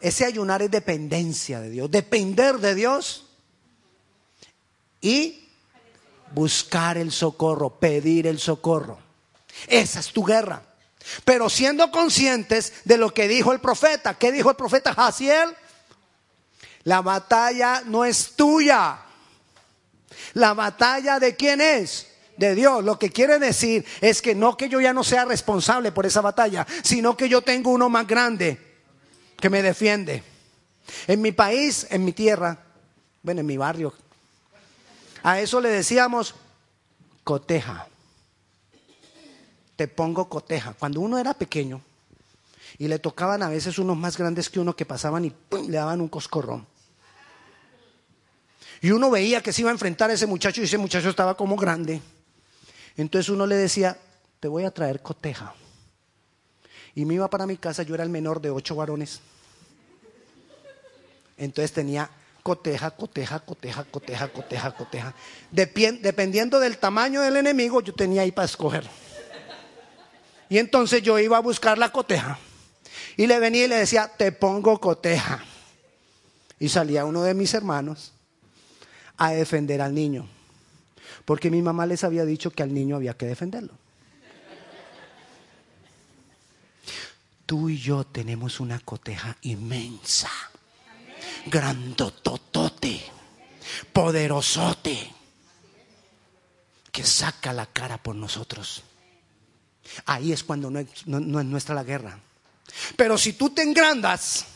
Ese 0.00 0.24
ayunar 0.26 0.60
es 0.60 0.70
dependencia 0.70 1.60
de 1.60 1.70
Dios, 1.70 1.90
depender 1.90 2.58
de 2.58 2.74
Dios 2.74 3.24
y 5.00 5.48
buscar 6.32 6.98
el 6.98 7.10
socorro, 7.10 7.78
pedir 7.78 8.26
el 8.26 8.38
socorro. 8.38 8.98
Esa 9.66 10.00
es 10.00 10.12
tu 10.12 10.24
guerra. 10.24 10.62
Pero 11.24 11.48
siendo 11.48 11.90
conscientes 11.90 12.72
de 12.84 12.98
lo 12.98 13.12
que 13.12 13.28
dijo 13.28 13.52
el 13.52 13.60
profeta, 13.60 14.14
¿qué 14.14 14.32
dijo 14.32 14.50
el 14.50 14.56
profeta 14.56 14.94
Jaciel? 14.94 15.54
La 16.84 17.00
batalla 17.02 17.82
no 17.86 18.04
es 18.04 18.34
tuya. 18.36 18.98
La 20.34 20.54
batalla 20.54 21.18
de 21.18 21.36
quién 21.36 21.60
es? 21.60 22.08
De 22.36 22.54
Dios. 22.54 22.84
Lo 22.84 22.98
que 22.98 23.10
quiere 23.10 23.38
decir 23.38 23.84
es 24.00 24.22
que 24.22 24.34
no 24.34 24.56
que 24.56 24.68
yo 24.68 24.80
ya 24.80 24.92
no 24.92 25.04
sea 25.04 25.24
responsable 25.24 25.92
por 25.92 26.06
esa 26.06 26.20
batalla, 26.20 26.66
sino 26.82 27.16
que 27.16 27.28
yo 27.28 27.42
tengo 27.42 27.70
uno 27.70 27.88
más 27.88 28.06
grande 28.06 28.58
que 29.40 29.50
me 29.50 29.62
defiende. 29.62 30.22
En 31.06 31.20
mi 31.20 31.32
país, 31.32 31.86
en 31.90 32.04
mi 32.04 32.12
tierra, 32.12 32.58
bueno, 33.22 33.40
en 33.40 33.46
mi 33.46 33.56
barrio, 33.56 33.94
a 35.22 35.40
eso 35.40 35.60
le 35.60 35.70
decíamos 35.70 36.34
coteja. 37.24 37.86
Te 39.76 39.88
pongo 39.88 40.28
coteja. 40.28 40.74
Cuando 40.74 41.00
uno 41.00 41.18
era 41.18 41.34
pequeño 41.34 41.80
y 42.78 42.88
le 42.88 42.98
tocaban 42.98 43.42
a 43.42 43.48
veces 43.48 43.78
unos 43.78 43.96
más 43.96 44.16
grandes 44.16 44.48
que 44.50 44.60
uno 44.60 44.76
que 44.76 44.84
pasaban 44.84 45.24
y 45.24 45.32
le 45.68 45.76
daban 45.76 46.00
un 46.00 46.08
coscorrón. 46.08 46.66
Y 48.82 48.90
uno 48.90 49.10
veía 49.10 49.42
que 49.42 49.52
se 49.52 49.62
iba 49.62 49.70
a 49.70 49.72
enfrentar 49.72 50.10
a 50.10 50.12
ese 50.12 50.26
muchacho 50.26 50.60
y 50.60 50.64
ese 50.64 50.76
muchacho 50.76 51.08
estaba 51.08 51.36
como 51.36 51.56
grande. 51.56 52.02
Entonces 52.96 53.28
uno 53.28 53.46
le 53.46 53.56
decía, 53.56 53.98
te 54.40 54.48
voy 54.48 54.64
a 54.64 54.70
traer 54.70 55.02
coteja. 55.02 55.54
Y 56.94 57.04
me 57.04 57.14
iba 57.14 57.28
para 57.28 57.46
mi 57.46 57.56
casa, 57.56 57.82
yo 57.82 57.94
era 57.94 58.04
el 58.04 58.10
menor 58.10 58.40
de 58.40 58.50
ocho 58.50 58.76
varones. 58.76 59.20
Entonces 61.36 61.72
tenía 61.72 62.08
coteja, 62.42 62.90
coteja, 62.90 63.40
coteja, 63.40 63.84
coteja, 63.84 64.28
coteja, 64.28 64.70
coteja. 64.72 65.14
dependiendo 65.50 66.60
del 66.60 66.78
tamaño 66.78 67.22
del 67.22 67.36
enemigo, 67.36 67.80
yo 67.80 67.92
tenía 67.94 68.22
ahí 68.22 68.30
para 68.30 68.46
escoger. 68.46 68.88
Y 70.48 70.58
entonces 70.58 71.02
yo 71.02 71.18
iba 71.18 71.38
a 71.38 71.40
buscar 71.40 71.78
la 71.78 71.90
coteja. 71.90 72.38
Y 73.16 73.26
le 73.26 73.40
venía 73.40 73.64
y 73.64 73.68
le 73.68 73.76
decía, 73.76 74.10
te 74.16 74.30
pongo 74.30 74.78
coteja. 74.78 75.42
Y 76.60 76.68
salía 76.68 77.04
uno 77.04 77.22
de 77.22 77.34
mis 77.34 77.54
hermanos 77.54 78.12
a 79.16 79.32
defender 79.32 79.80
al 79.80 79.94
niño. 79.94 80.28
Porque 81.24 81.50
mi 81.50 81.62
mamá 81.62 81.86
les 81.86 82.04
había 82.04 82.24
dicho 82.24 82.50
que 82.50 82.62
al 82.62 82.74
niño 82.74 82.96
había 82.96 83.16
que 83.16 83.26
defenderlo. 83.26 83.74
Tú 87.46 87.68
y 87.68 87.78
yo 87.78 88.04
tenemos 88.04 88.60
una 88.60 88.80
coteja 88.80 89.36
inmensa, 89.42 90.30
grandototote, 91.46 93.02
poderosote, 93.92 95.12
que 96.90 97.04
saca 97.04 97.52
la 97.52 97.66
cara 97.66 97.98
por 97.98 98.16
nosotros. 98.16 98.82
Ahí 100.06 100.32
es 100.32 100.42
cuando 100.42 100.70
no 100.70 100.78
es, 100.78 101.06
no 101.06 101.40
es 101.40 101.46
nuestra 101.46 101.74
la 101.74 101.84
guerra. 101.84 102.18
Pero 102.96 103.18
si 103.18 103.34
tú 103.34 103.50
te 103.50 103.62
engrandas 103.62 104.46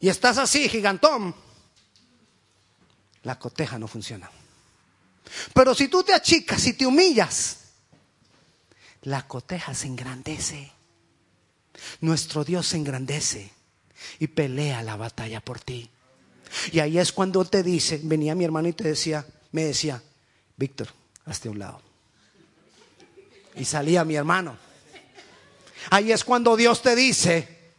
y 0.00 0.08
estás 0.08 0.38
así, 0.38 0.68
gigantón, 0.68 1.34
la 3.22 3.38
coteja 3.38 3.78
no 3.78 3.88
funciona. 3.88 4.30
Pero 5.54 5.74
si 5.74 5.88
tú 5.88 6.02
te 6.02 6.14
achicas 6.14 6.66
y 6.66 6.72
te 6.72 6.86
humillas, 6.86 7.58
la 9.02 9.26
coteja 9.26 9.74
se 9.74 9.86
engrandece. 9.86 10.72
Nuestro 12.00 12.44
Dios 12.44 12.68
se 12.68 12.76
engrandece 12.76 13.50
y 14.18 14.26
pelea 14.28 14.82
la 14.82 14.96
batalla 14.96 15.40
por 15.40 15.60
ti. 15.60 15.90
Y 16.72 16.80
ahí 16.80 16.98
es 16.98 17.12
cuando 17.12 17.44
te 17.44 17.62
dice, 17.62 18.00
venía 18.02 18.34
mi 18.34 18.44
hermano 18.44 18.68
y 18.68 18.72
te 18.72 18.84
decía, 18.84 19.24
me 19.52 19.64
decía, 19.64 20.02
Víctor, 20.56 20.88
hazte 21.26 21.48
a 21.48 21.52
un 21.52 21.58
lado. 21.58 21.80
Y 23.54 23.64
salía 23.64 24.04
mi 24.04 24.16
hermano. 24.16 24.56
Ahí 25.90 26.12
es 26.12 26.24
cuando 26.24 26.56
Dios 26.56 26.82
te 26.82 26.94
dice, 26.94 27.72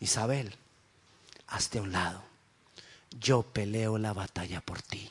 Isabel, 0.00 0.54
hazte 1.46 1.78
a 1.78 1.82
un 1.82 1.92
lado 1.92 2.29
yo 3.18 3.42
peleo 3.42 3.98
la 3.98 4.12
batalla 4.12 4.60
por 4.60 4.82
ti. 4.82 5.10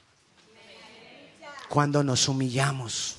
Cuando 1.70 2.04
nos 2.04 2.28
humillamos, 2.28 3.18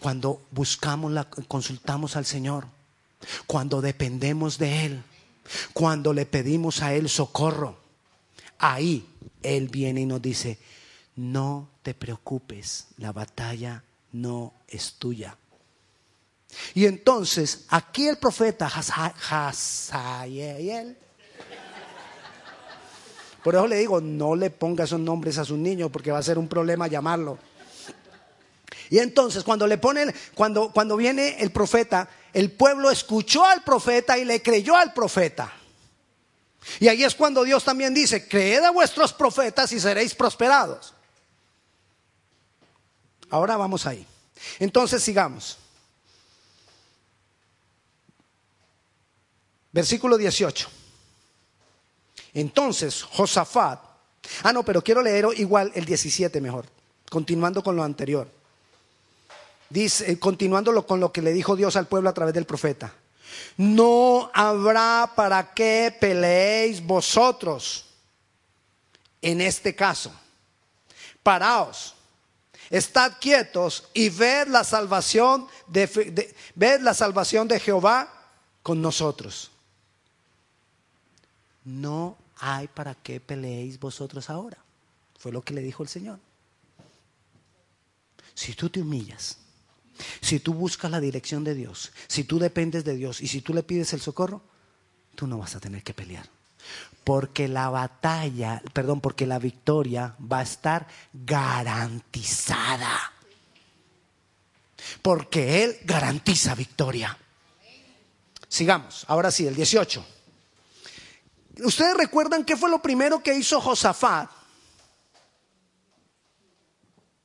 cuando 0.00 0.42
buscamos, 0.50 1.12
la, 1.12 1.24
consultamos 1.24 2.16
al 2.16 2.26
Señor, 2.26 2.66
cuando 3.46 3.80
dependemos 3.80 4.58
de 4.58 4.86
Él, 4.86 5.02
cuando 5.72 6.12
le 6.12 6.26
pedimos 6.26 6.82
a 6.82 6.94
Él 6.94 7.08
socorro, 7.08 7.78
ahí 8.58 9.06
Él 9.42 9.68
viene 9.68 10.02
y 10.02 10.06
nos 10.06 10.20
dice, 10.20 10.58
no 11.16 11.68
te 11.82 11.94
preocupes, 11.94 12.86
la 12.98 13.12
batalla 13.12 13.84
no 14.12 14.52
es 14.68 14.94
tuya, 14.94 15.36
Y 16.74 16.86
entonces, 16.86 17.64
aquí 17.68 18.08
el 18.08 18.18
profeta 18.18 18.66
Hazael, 18.66 19.58
por 23.42 23.54
eso 23.54 23.66
le 23.66 23.76
digo, 23.76 24.00
no 24.00 24.36
le 24.36 24.50
ponga 24.50 24.84
esos 24.84 25.00
nombres 25.00 25.38
a 25.38 25.44
sus 25.44 25.58
niños 25.58 25.90
porque 25.90 26.12
va 26.12 26.18
a 26.18 26.22
ser 26.22 26.38
un 26.38 26.48
problema 26.48 26.86
llamarlo. 26.86 27.38
Y 28.88 28.98
entonces, 28.98 29.42
cuando 29.42 29.66
le 29.66 29.78
ponen, 29.78 30.14
cuando, 30.34 30.70
cuando 30.70 30.96
viene 30.96 31.36
el 31.40 31.50
profeta, 31.50 32.08
el 32.32 32.52
pueblo 32.52 32.90
escuchó 32.90 33.44
al 33.44 33.64
profeta 33.64 34.18
y 34.18 34.24
le 34.24 34.42
creyó 34.42 34.76
al 34.76 34.92
profeta. 34.92 35.52
Y 36.78 36.88
ahí 36.88 37.02
es 37.02 37.14
cuando 37.14 37.42
Dios 37.42 37.64
también 37.64 37.92
dice, 37.94 38.28
creed 38.28 38.62
a 38.62 38.70
vuestros 38.70 39.12
profetas 39.12 39.72
y 39.72 39.80
seréis 39.80 40.14
prosperados. 40.14 40.94
Ahora 43.30 43.56
vamos 43.56 43.86
ahí. 43.86 44.06
Entonces 44.58 45.02
sigamos. 45.02 45.58
Versículo 49.72 50.18
18. 50.18 50.68
Entonces 52.34 53.02
Josafat, 53.02 53.80
ah 54.42 54.52
no, 54.52 54.64
pero 54.64 54.82
quiero 54.82 55.02
leer 55.02 55.26
igual 55.36 55.70
el 55.74 55.84
17 55.84 56.40
mejor, 56.40 56.66
continuando 57.10 57.62
con 57.62 57.76
lo 57.76 57.82
anterior. 57.82 58.28
Dice, 59.68 60.10
eh, 60.10 60.18
continuando 60.18 60.86
con 60.86 61.00
lo 61.00 61.12
que 61.12 61.22
le 61.22 61.32
dijo 61.32 61.56
Dios 61.56 61.76
al 61.76 61.86
pueblo 61.86 62.10
a 62.10 62.14
través 62.14 62.34
del 62.34 62.44
profeta. 62.44 62.92
No 63.56 64.30
habrá 64.34 65.12
para 65.14 65.54
qué 65.54 65.96
peleéis 65.98 66.84
vosotros 66.84 67.86
en 69.22 69.40
este 69.40 69.74
caso. 69.74 70.12
Paraos, 71.22 71.94
estad 72.68 73.12
quietos 73.20 73.88
y 73.94 74.08
ved 74.08 74.48
la 74.48 74.64
salvación 74.64 75.46
de, 75.68 76.34
ved 76.54 76.80
la 76.80 76.94
salvación 76.94 77.48
de 77.48 77.60
Jehová 77.60 78.12
con 78.62 78.82
nosotros. 78.82 79.50
No 81.64 82.16
hay 82.42 82.66
para 82.66 82.96
qué 82.96 83.20
peleéis 83.20 83.78
vosotros 83.78 84.28
ahora. 84.28 84.58
Fue 85.16 85.30
lo 85.30 85.42
que 85.42 85.54
le 85.54 85.62
dijo 85.62 85.84
el 85.84 85.88
Señor. 85.88 86.18
Si 88.34 88.54
tú 88.54 88.68
te 88.68 88.80
humillas, 88.80 89.38
si 90.20 90.40
tú 90.40 90.52
buscas 90.52 90.90
la 90.90 90.98
dirección 90.98 91.44
de 91.44 91.54
Dios, 91.54 91.92
si 92.08 92.24
tú 92.24 92.40
dependes 92.40 92.84
de 92.84 92.96
Dios 92.96 93.20
y 93.20 93.28
si 93.28 93.42
tú 93.42 93.54
le 93.54 93.62
pides 93.62 93.92
el 93.92 94.00
socorro, 94.00 94.42
tú 95.14 95.28
no 95.28 95.38
vas 95.38 95.54
a 95.54 95.60
tener 95.60 95.84
que 95.84 95.94
pelear. 95.94 96.28
Porque 97.04 97.46
la 97.46 97.70
batalla, 97.70 98.60
perdón, 98.72 99.00
porque 99.00 99.24
la 99.24 99.38
victoria 99.38 100.16
va 100.20 100.40
a 100.40 100.42
estar 100.42 100.88
garantizada. 101.12 103.12
Porque 105.00 105.62
Él 105.62 105.78
garantiza 105.84 106.56
victoria. 106.56 107.16
Sigamos, 108.48 109.04
ahora 109.06 109.30
sí, 109.30 109.46
el 109.46 109.54
18. 109.54 110.04
¿Ustedes 111.58 111.96
recuerdan 111.96 112.44
qué 112.44 112.56
fue 112.56 112.70
lo 112.70 112.80
primero 112.80 113.22
que 113.22 113.34
hizo 113.34 113.60
Josafat? 113.60 114.30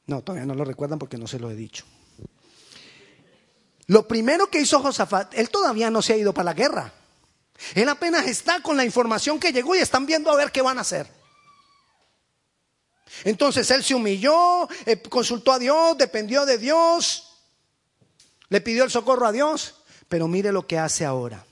No, 0.08 0.22
todavía 0.22 0.46
no 0.46 0.54
lo 0.54 0.66
recuerdan 0.66 1.00
porque 1.00 1.18
no 1.18 1.28
se 1.28 1.40
lo 1.40 1.50
he 1.50 1.56
dicho. 1.56 1.86
Lo 3.88 4.08
primero 4.08 4.50
que 4.50 4.60
hizo 4.60 4.82
Josafat, 4.82 5.34
él 5.34 5.50
todavía 5.50 5.90
no 5.90 6.02
se 6.02 6.14
ha 6.14 6.18
ido 6.18 6.34
para 6.34 6.46
la 6.46 6.54
guerra. 6.54 6.94
Él 7.74 7.88
apenas 7.90 8.28
está 8.28 8.62
con 8.62 8.78
la 8.78 8.86
información 8.86 9.40
que 9.40 9.52
llegó 9.52 9.76
y 9.76 9.80
están 9.80 10.06
viendo 10.06 10.30
a 10.32 10.36
ver 10.36 10.52
qué 10.52 10.62
van 10.62 10.78
a 10.78 10.82
hacer. 10.82 11.08
Entonces 13.24 13.72
él 13.72 13.84
se 13.84 13.96
humilló, 13.96 14.68
eh, 14.86 15.02
consultó 15.02 15.54
a 15.54 15.60
Dios, 15.60 15.98
dependió 15.98 16.46
de 16.46 16.58
Dios, 16.58 17.28
le 18.50 18.62
pidió 18.62 18.84
el 18.84 18.92
socorro 18.92 19.26
a 19.26 19.32
Dios, 19.32 19.76
pero 20.08 20.28
mire 20.28 20.52
lo 20.52 20.68
que 20.68 20.78
hace 20.78 21.06
ahora. 21.06 21.47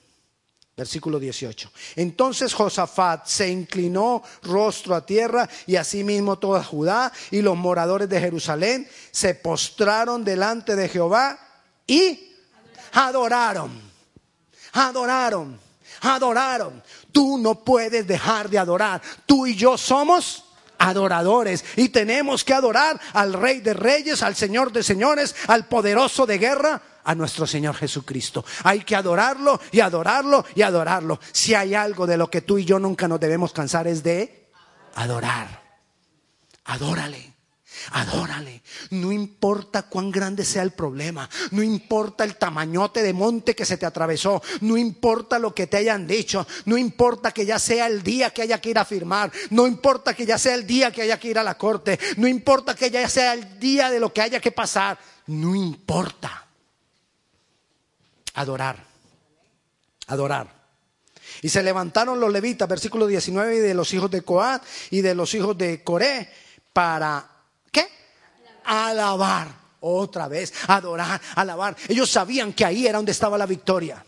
Versículo 0.78 1.20
18. 1.20 1.72
Entonces 1.96 2.54
Josafat 2.54 3.28
se 3.28 3.50
inclinó 3.50 4.22
rostro 4.44 4.94
a 4.94 5.06
tierra 5.06 5.48
y 5.66 5.78
asimismo 5.78 6.38
toda 6.38 6.64
Judá 6.64 7.14
y 7.32 7.42
los 7.42 7.56
moradores 7.56 8.10
de 8.10 8.20
Jerusalén 8.20 8.90
se 9.12 9.36
postraron 9.36 10.26
delante 10.26 10.76
de 10.76 10.90
Jehová 10.90 11.40
y 11.88 12.36
adoraron. 12.92 13.72
Adoraron. 14.74 15.58
Adoraron. 16.02 16.84
Tú 17.14 17.38
no 17.38 17.64
puedes 17.64 18.06
dejar 18.06 18.50
de 18.50 18.60
adorar. 18.60 19.02
Tú 19.26 19.48
y 19.48 19.56
yo 19.56 19.78
somos 19.78 20.44
adoradores 20.78 21.64
y 21.78 21.88
tenemos 21.88 22.44
que 22.44 22.54
adorar 22.54 23.00
al 23.14 23.32
Rey 23.32 23.62
de 23.62 23.74
Reyes, 23.74 24.22
al 24.22 24.36
Señor 24.36 24.74
de 24.74 24.84
Señores, 24.84 25.36
al 25.48 25.70
poderoso 25.70 26.26
de 26.26 26.38
guerra, 26.38 26.82
a 27.06 27.15
nuestro 27.15 27.48
Señor 27.48 27.76
Jesucristo. 27.76 28.44
Hay 28.63 28.82
que 28.82 28.96
adorarlo 28.96 29.60
y 29.72 29.80
adorarlo 29.80 30.46
y 30.54 30.62
adorarlo. 30.62 31.20
Si 31.32 31.54
hay 31.54 31.74
algo 31.74 32.06
de 32.06 32.18
lo 32.18 32.30
que 32.30 32.41
tú 32.41 32.58
y 32.58 32.65
yo 32.65 32.80
nunca 32.80 33.08
nos 33.08 33.20
debemos 33.20 33.54
cansar 33.54 33.88
es 33.88 34.04
de 34.04 34.50
adorar. 34.96 35.63
Adórale. 36.65 37.34
Adórale. 37.91 38.63
No 38.91 39.12
importa 39.12 39.84
cuán 39.84 40.10
grande 40.10 40.44
sea 40.44 40.63
el 40.63 40.72
problema. 40.72 41.30
No 41.52 41.62
importa 41.62 42.24
el 42.24 42.38
tamañote 42.38 43.04
de 43.04 43.13
monte 43.13 43.56
que 43.56 43.65
se 43.65 43.78
te 43.78 43.86
atravesó. 43.86 44.41
No 44.62 44.78
importa 44.78 45.38
lo 45.38 45.54
que 45.54 45.68
te 45.68 45.78
hayan 45.78 46.08
dicho. 46.08 46.48
No 46.65 46.78
importa 46.78 47.32
que 47.32 47.46
ya 47.46 47.60
sea 47.60 47.88
el 47.88 48.02
día 48.02 48.32
que 48.32 48.41
haya 48.41 48.60
que 48.60 48.72
ir 48.72 48.80
a 48.80 48.86
firmar. 48.86 49.32
No 49.52 49.68
importa 49.68 50.13
que 50.13 50.26
ya 50.26 50.38
sea 50.38 50.56
el 50.56 50.65
día 50.65 50.91
que 50.91 51.04
haya 51.04 51.20
que 51.20 51.30
ir 51.30 51.38
a 51.38 51.44
la 51.44 51.58
corte. 51.58 52.00
No 52.18 52.28
importa 52.28 52.74
que 52.74 52.89
ya 52.89 53.08
sea 53.08 53.34
el 53.34 53.60
día 53.60 53.91
de 53.91 54.00
lo 54.00 54.12
que 54.12 54.22
haya 54.22 54.39
que 54.39 54.52
pasar. 54.52 54.98
No 55.28 55.54
importa. 55.54 56.44
Adorar. 58.36 58.78
Adorar. 60.08 60.48
Y 61.41 61.50
se 61.50 61.63
levantaron 61.63 62.19
los 62.19 62.32
levitas, 62.32 62.69
versículo 62.69 63.08
19, 63.08 63.60
de 63.60 63.74
los 63.74 63.93
hijos 63.93 64.12
de 64.12 64.21
Coat 64.21 64.63
y 64.91 65.02
de 65.02 65.15
los 65.15 65.34
hijos 65.34 65.58
de 65.58 65.84
Coré 65.84 66.30
para 66.71 67.36
alabar. 68.65 69.65
Otra 69.88 70.28
vez, 70.28 70.52
adorar, 70.67 71.21
alabar. 71.36 71.76
Ellos 71.88 72.10
sabían 72.10 72.54
que 72.54 72.65
ahí 72.65 72.88
era 72.88 72.98
donde 72.98 73.12
estaba 73.12 73.38
la 73.38 73.45
victoria. 73.45 74.04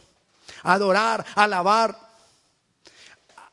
Adorar, 0.63 1.23
alabar 1.35 1.97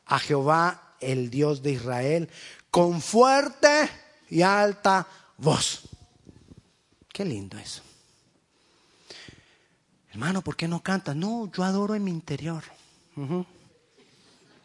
a 0.07 0.19
Jehová, 0.19 0.95
el 0.99 1.29
Dios 1.29 1.61
de 1.61 1.73
Israel, 1.73 2.29
con 2.71 2.99
fuerte 2.99 3.89
y 4.29 4.41
alta 4.41 5.05
voz. 5.37 5.83
Qué 7.13 7.23
lindo 7.23 7.59
eso. 7.59 7.84
Hermano, 10.15 10.41
¿por 10.41 10.55
qué 10.55 10.65
no 10.65 10.81
cantas? 10.81 11.13
No, 11.13 11.51
yo 11.51 11.61
adoro 11.65 11.93
en 11.93 12.05
mi 12.05 12.09
interior. 12.09 12.63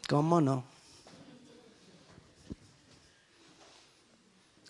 ¿Cómo 0.07 0.39
no? 0.39 0.63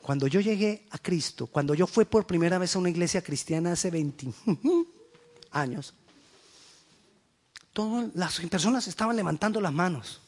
Cuando 0.01 0.25
yo 0.25 0.39
llegué 0.39 0.87
a 0.89 0.97
Cristo, 0.97 1.45
cuando 1.45 1.75
yo 1.75 1.85
fui 1.85 2.05
por 2.05 2.25
primera 2.25 2.57
vez 2.57 2.75
a 2.75 2.79
una 2.79 2.89
iglesia 2.89 3.21
cristiana 3.21 3.73
hace 3.73 3.91
20 3.91 4.33
años, 5.51 5.93
todas 7.73 8.09
las 8.15 8.39
personas 8.39 8.87
estaban 8.87 9.15
levantando 9.15 9.61
las 9.61 9.73
manos. 9.73 10.19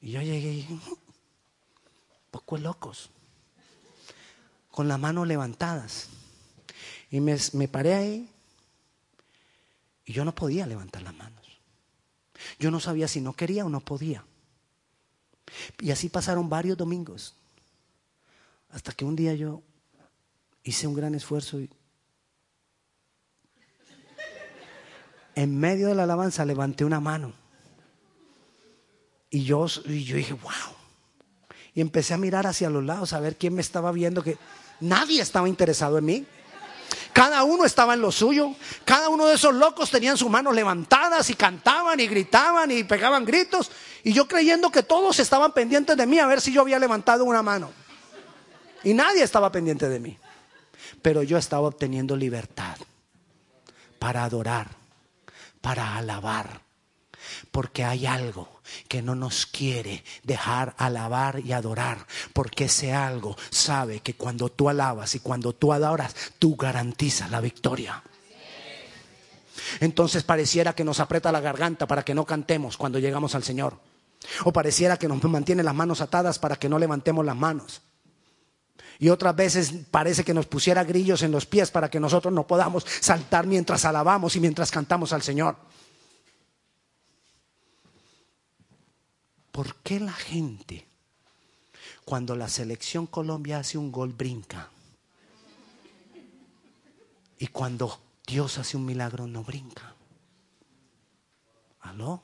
Y 0.00 0.10
yo 0.10 0.22
llegué 0.22 0.54
y 0.54 0.80
poco 2.32 2.58
locos, 2.58 3.10
con 4.72 4.88
las 4.88 4.98
manos 4.98 5.28
levantadas. 5.28 6.08
Y 7.12 7.20
me, 7.20 7.36
me 7.52 7.68
paré 7.68 7.94
ahí 7.94 8.32
yo 10.12 10.24
no 10.24 10.34
podía 10.34 10.66
levantar 10.66 11.02
las 11.02 11.14
manos. 11.14 11.42
Yo 12.58 12.70
no 12.70 12.80
sabía 12.80 13.08
si 13.08 13.20
no 13.20 13.32
quería 13.32 13.64
o 13.64 13.68
no 13.68 13.80
podía. 13.80 14.24
Y 15.80 15.90
así 15.90 16.08
pasaron 16.08 16.48
varios 16.48 16.76
domingos. 16.76 17.34
Hasta 18.70 18.92
que 18.92 19.04
un 19.04 19.16
día 19.16 19.34
yo 19.34 19.62
hice 20.64 20.86
un 20.86 20.94
gran 20.94 21.14
esfuerzo 21.14 21.60
y 21.60 21.68
en 25.34 25.58
medio 25.58 25.88
de 25.88 25.94
la 25.94 26.02
alabanza 26.04 26.44
levanté 26.44 26.84
una 26.84 27.00
mano. 27.00 27.32
Y 29.30 29.44
yo, 29.44 29.66
y 29.86 30.04
yo 30.04 30.16
dije, 30.16 30.34
wow. 30.34 30.76
Y 31.74 31.80
empecé 31.80 32.12
a 32.12 32.18
mirar 32.18 32.46
hacia 32.46 32.68
los 32.68 32.84
lados 32.84 33.14
a 33.14 33.20
ver 33.20 33.36
quién 33.36 33.54
me 33.54 33.62
estaba 33.62 33.92
viendo, 33.92 34.22
que 34.22 34.36
nadie 34.80 35.22
estaba 35.22 35.48
interesado 35.48 35.96
en 35.98 36.04
mí. 36.04 36.26
Cada 37.12 37.44
uno 37.44 37.64
estaba 37.64 37.94
en 37.94 38.00
lo 38.00 38.10
suyo. 38.10 38.54
Cada 38.84 39.08
uno 39.08 39.26
de 39.26 39.34
esos 39.34 39.54
locos 39.54 39.90
tenían 39.90 40.16
sus 40.16 40.30
manos 40.30 40.54
levantadas 40.54 41.28
y 41.28 41.34
cantaban 41.34 42.00
y 42.00 42.06
gritaban 42.06 42.70
y 42.70 42.84
pegaban 42.84 43.24
gritos. 43.24 43.70
Y 44.02 44.12
yo 44.12 44.26
creyendo 44.26 44.70
que 44.70 44.82
todos 44.82 45.20
estaban 45.20 45.52
pendientes 45.52 45.96
de 45.96 46.06
mí 46.06 46.18
a 46.18 46.26
ver 46.26 46.40
si 46.40 46.52
yo 46.52 46.62
había 46.62 46.78
levantado 46.78 47.24
una 47.24 47.42
mano. 47.42 47.70
Y 48.82 48.94
nadie 48.94 49.22
estaba 49.22 49.52
pendiente 49.52 49.88
de 49.88 50.00
mí. 50.00 50.18
Pero 51.02 51.22
yo 51.22 51.36
estaba 51.36 51.68
obteniendo 51.68 52.16
libertad 52.16 52.76
para 53.98 54.24
adorar, 54.24 54.68
para 55.60 55.96
alabar. 55.96 56.61
Porque 57.50 57.84
hay 57.84 58.06
algo 58.06 58.60
que 58.88 59.02
no 59.02 59.14
nos 59.14 59.46
quiere 59.46 60.04
dejar 60.22 60.74
alabar 60.78 61.40
y 61.40 61.52
adorar. 61.52 62.06
Porque 62.32 62.64
ese 62.64 62.92
algo 62.92 63.36
sabe 63.50 64.00
que 64.00 64.14
cuando 64.14 64.48
tú 64.48 64.68
alabas 64.68 65.14
y 65.14 65.20
cuando 65.20 65.52
tú 65.52 65.72
adoras, 65.72 66.14
tú 66.38 66.56
garantizas 66.56 67.30
la 67.30 67.40
victoria. 67.40 68.02
Entonces 69.80 70.22
pareciera 70.22 70.74
que 70.74 70.84
nos 70.84 71.00
aprieta 71.00 71.32
la 71.32 71.40
garganta 71.40 71.86
para 71.86 72.04
que 72.04 72.14
no 72.14 72.24
cantemos 72.24 72.76
cuando 72.76 72.98
llegamos 72.98 73.34
al 73.34 73.44
Señor. 73.44 73.78
O 74.44 74.52
pareciera 74.52 74.96
que 74.96 75.08
nos 75.08 75.22
mantiene 75.24 75.62
las 75.62 75.74
manos 75.74 76.00
atadas 76.00 76.38
para 76.38 76.56
que 76.56 76.68
no 76.68 76.78
levantemos 76.78 77.24
las 77.24 77.36
manos. 77.36 77.82
Y 78.98 79.08
otras 79.08 79.34
veces 79.34 79.72
parece 79.90 80.22
que 80.22 80.34
nos 80.34 80.46
pusiera 80.46 80.84
grillos 80.84 81.22
en 81.22 81.32
los 81.32 81.46
pies 81.46 81.70
para 81.70 81.90
que 81.90 81.98
nosotros 81.98 82.32
no 82.32 82.46
podamos 82.46 82.86
saltar 83.00 83.46
mientras 83.46 83.84
alabamos 83.84 84.36
y 84.36 84.40
mientras 84.40 84.70
cantamos 84.70 85.12
al 85.12 85.22
Señor. 85.22 85.56
¿Por 89.52 89.76
qué 89.76 90.00
la 90.00 90.12
gente, 90.12 90.88
cuando 92.06 92.34
la 92.34 92.48
selección 92.48 93.06
Colombia 93.06 93.58
hace 93.58 93.76
un 93.76 93.92
gol, 93.92 94.14
brinca? 94.14 94.70
Y 97.38 97.48
cuando 97.48 98.00
Dios 98.26 98.56
hace 98.56 98.78
un 98.78 98.86
milagro, 98.86 99.26
no 99.26 99.44
brinca. 99.44 99.94
¿Aló? 101.80 102.22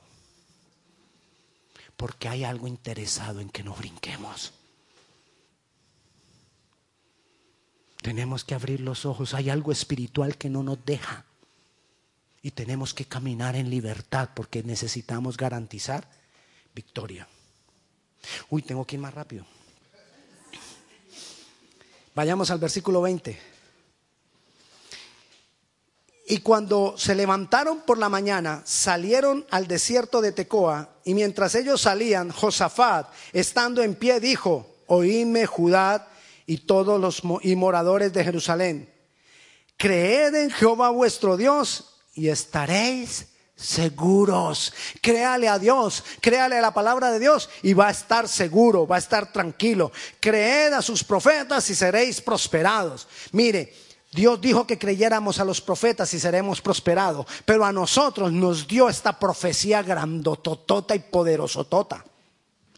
Porque 1.95 2.27
hay 2.27 2.43
algo 2.43 2.67
interesado 2.67 3.41
en 3.41 3.49
que 3.49 3.63
no 3.63 3.75
brinquemos. 3.75 4.53
Tenemos 8.01 8.43
que 8.43 8.55
abrir 8.55 8.79
los 8.79 9.05
ojos. 9.05 9.35
Hay 9.35 9.49
algo 9.51 9.71
espiritual 9.71 10.37
que 10.37 10.49
no 10.49 10.63
nos 10.63 10.83
deja. 10.83 11.25
Y 12.41 12.51
tenemos 12.51 12.93
que 12.93 13.05
caminar 13.05 13.55
en 13.55 13.69
libertad 13.69 14.29
porque 14.33 14.63
necesitamos 14.63 15.35
garantizar 15.37 16.09
victoria. 16.73 17.27
Uy, 18.49 18.61
tengo 18.61 18.85
que 18.85 18.95
ir 18.95 19.01
más 19.01 19.13
rápido. 19.13 19.45
Vayamos 22.15 22.51
al 22.51 22.59
versículo 22.59 23.01
20. 23.01 23.39
Y 26.27 26.39
cuando 26.41 26.95
se 26.95 27.15
levantaron 27.15 27.81
por 27.81 27.97
la 27.97 28.07
mañana, 28.07 28.61
salieron 28.63 29.47
al 29.49 29.67
desierto 29.67 30.21
de 30.21 30.31
Tecoa, 30.31 30.89
y 31.03 31.15
mientras 31.15 31.55
ellos 31.55 31.81
salían, 31.81 32.29
Josafat, 32.29 33.11
estando 33.33 33.81
en 33.81 33.95
pie, 33.95 34.19
dijo, 34.19 34.75
oídme 34.85 35.47
Judá 35.47 36.07
y 36.45 36.57
todos 36.57 37.01
los 37.01 37.23
y 37.41 37.55
moradores 37.55 38.13
de 38.13 38.23
Jerusalén, 38.23 38.93
creed 39.77 40.35
en 40.35 40.51
Jehová 40.51 40.89
vuestro 40.89 41.35
Dios 41.35 41.95
y 42.13 42.27
estaréis 42.27 43.28
seguros. 43.59 44.73
Créale 45.01 45.49
a 45.49 45.59
Dios, 45.59 46.03
créale 46.21 46.57
a 46.57 46.61
la 46.61 46.73
palabra 46.73 47.11
de 47.11 47.19
Dios 47.19 47.49
y 47.61 47.73
va 47.73 47.87
a 47.87 47.91
estar 47.91 48.27
seguro, 48.27 48.87
va 48.87 48.95
a 48.95 48.99
estar 48.99 49.31
tranquilo. 49.31 49.91
Creed 50.19 50.73
a 50.73 50.81
sus 50.81 51.03
profetas 51.03 51.69
y 51.69 51.75
seréis 51.75 52.21
prosperados. 52.21 53.07
Mire, 53.33 53.73
Dios 54.11 54.41
dijo 54.41 54.65
que 54.65 54.79
creyéramos 54.79 55.39
a 55.39 55.45
los 55.45 55.61
profetas 55.61 56.13
y 56.13 56.19
seremos 56.19 56.61
prosperados, 56.61 57.27
pero 57.45 57.65
a 57.65 57.71
nosotros 57.71 58.31
nos 58.31 58.67
dio 58.67 58.89
esta 58.89 59.19
profecía 59.19 59.83
grandototota 59.83 60.95
y 60.95 60.99
poderosotota. 60.99 62.05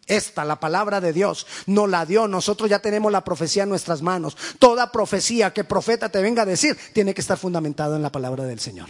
Esta, 0.08 0.44
la 0.44 0.60
palabra 0.60 1.00
de 1.00 1.14
Dios, 1.14 1.48
nos 1.68 1.88
la 1.88 2.06
dio. 2.06 2.28
Nosotros 2.28 2.70
ya 2.70 2.80
tenemos 2.80 3.14
la 3.14 3.24
profecía 3.24 3.64
en 3.64 3.70
nuestras 3.70 4.02
manos. 4.02 4.36
Toda 4.60 4.92
profecía 4.92 5.54
que 5.54 5.64
profeta 5.64 6.10
te 6.10 6.22
venga 6.22 6.42
a 6.42 6.46
decir 6.46 6.78
tiene 6.92 7.14
que 7.14 7.22
estar 7.22 7.38
fundamentado 7.38 7.96
en 7.96 8.02
la 8.02 8.12
palabra 8.12 8.44
del 8.44 8.60
Señor. 8.60 8.90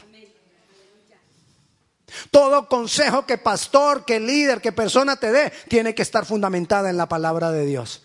Todo 2.30 2.68
consejo 2.68 3.26
que 3.26 3.38
pastor, 3.38 4.06
que 4.06 4.20
líder, 4.20 4.62
que 4.62 4.72
persona 4.72 5.16
te 5.16 5.32
dé, 5.32 5.52
tiene 5.68 5.96
que 5.96 6.02
estar 6.02 6.26
fundamentada 6.26 6.90
en 6.90 6.98
la 6.98 7.08
palabra 7.08 7.52
de 7.52 7.66
Dios. 7.66 8.04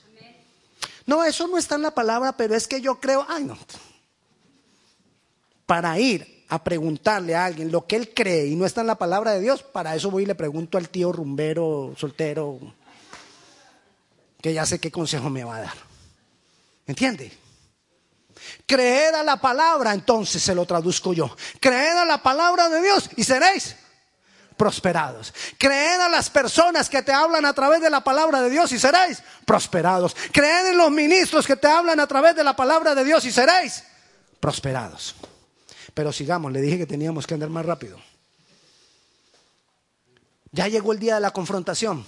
No, 1.06 1.24
eso 1.24 1.46
no 1.46 1.56
está 1.56 1.76
en 1.76 1.82
la 1.82 1.92
palabra, 1.92 2.36
pero 2.36 2.54
es 2.54 2.66
que 2.66 2.80
yo 2.80 3.00
creo, 3.00 3.24
ay 3.28 3.44
no. 3.44 3.56
Para 5.64 5.98
ir 5.98 6.44
a 6.48 6.62
preguntarle 6.62 7.34
a 7.34 7.44
alguien 7.44 7.72
lo 7.72 7.86
que 7.86 7.96
él 7.96 8.12
cree 8.14 8.46
y 8.46 8.56
no 8.56 8.66
está 8.66 8.80
en 8.80 8.88
la 8.88 8.98
palabra 8.98 9.32
de 9.32 9.40
Dios, 9.40 9.62
para 9.62 9.94
eso 9.94 10.10
voy 10.10 10.24
y 10.24 10.26
le 10.26 10.34
pregunto 10.34 10.78
al 10.78 10.88
tío 10.88 11.12
rumbero, 11.12 11.94
soltero, 11.96 12.58
que 14.40 14.52
ya 14.52 14.66
sé 14.66 14.78
qué 14.78 14.90
consejo 14.90 15.30
me 15.30 15.44
va 15.44 15.56
a 15.56 15.60
dar. 15.60 15.76
¿Entiende? 16.86 17.32
Creed 18.66 19.14
a 19.14 19.22
la 19.22 19.40
palabra, 19.40 19.92
entonces 19.92 20.42
se 20.42 20.54
lo 20.54 20.66
traduzco 20.66 21.12
yo. 21.12 21.34
Creed 21.60 21.96
a 21.96 22.04
la 22.04 22.22
palabra 22.22 22.68
de 22.68 22.82
Dios 22.82 23.10
y 23.16 23.24
seréis 23.24 23.76
prosperados. 24.56 25.32
Creed 25.58 26.00
a 26.00 26.08
las 26.08 26.30
personas 26.30 26.88
que 26.88 27.02
te 27.02 27.12
hablan 27.12 27.44
a 27.44 27.52
través 27.52 27.80
de 27.80 27.90
la 27.90 28.02
palabra 28.02 28.40
de 28.42 28.50
Dios 28.50 28.72
y 28.72 28.78
seréis 28.78 29.22
prosperados. 29.44 30.16
Creed 30.32 30.66
en 30.70 30.78
los 30.78 30.90
ministros 30.90 31.46
que 31.46 31.56
te 31.56 31.66
hablan 31.66 32.00
a 32.00 32.06
través 32.06 32.34
de 32.34 32.44
la 32.44 32.56
palabra 32.56 32.94
de 32.94 33.04
Dios 33.04 33.24
y 33.24 33.32
seréis 33.32 33.84
prosperados. 34.40 35.14
Pero 35.94 36.12
sigamos, 36.12 36.52
le 36.52 36.60
dije 36.60 36.78
que 36.78 36.86
teníamos 36.86 37.26
que 37.26 37.34
andar 37.34 37.50
más 37.50 37.64
rápido. 37.64 37.98
Ya 40.52 40.68
llegó 40.68 40.92
el 40.92 40.98
día 40.98 41.16
de 41.16 41.20
la 41.20 41.32
confrontación. 41.32 42.04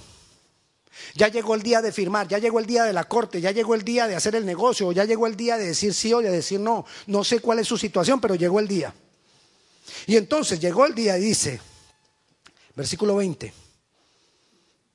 Ya 1.15 1.29
llegó 1.29 1.55
el 1.55 1.63
día 1.63 1.81
de 1.81 1.93
firmar, 1.93 2.27
ya 2.27 2.39
llegó 2.39 2.59
el 2.59 2.67
día 2.67 2.85
de 2.85 2.93
la 2.93 3.05
corte, 3.05 3.41
ya 3.41 3.51
llegó 3.51 3.75
el 3.75 3.83
día 3.83 4.07
de 4.09 4.17
hacer 4.17 4.35
el 4.35 4.45
negocio, 4.45 4.91
ya 4.91 5.05
llegó 5.05 5.27
el 5.27 5.37
día 5.37 5.57
de 5.57 5.67
decir 5.67 5.95
sí 5.95 6.13
o 6.13 6.21
de 6.21 6.31
decir 6.31 6.59
no. 6.59 6.85
No 7.07 7.25
sé 7.25 7.41
cuál 7.41 7.61
es 7.61 7.69
su 7.69 7.79
situación, 7.79 8.21
pero 8.21 8.35
llegó 8.35 8.59
el 8.59 8.67
día. 8.67 8.93
Y 10.07 10.17
entonces 10.17 10.61
llegó 10.61 10.87
el 10.87 10.95
día 10.95 11.17
y 11.19 11.21
dice, 11.23 11.61
Versículo 12.79 13.17
20. 13.17 13.53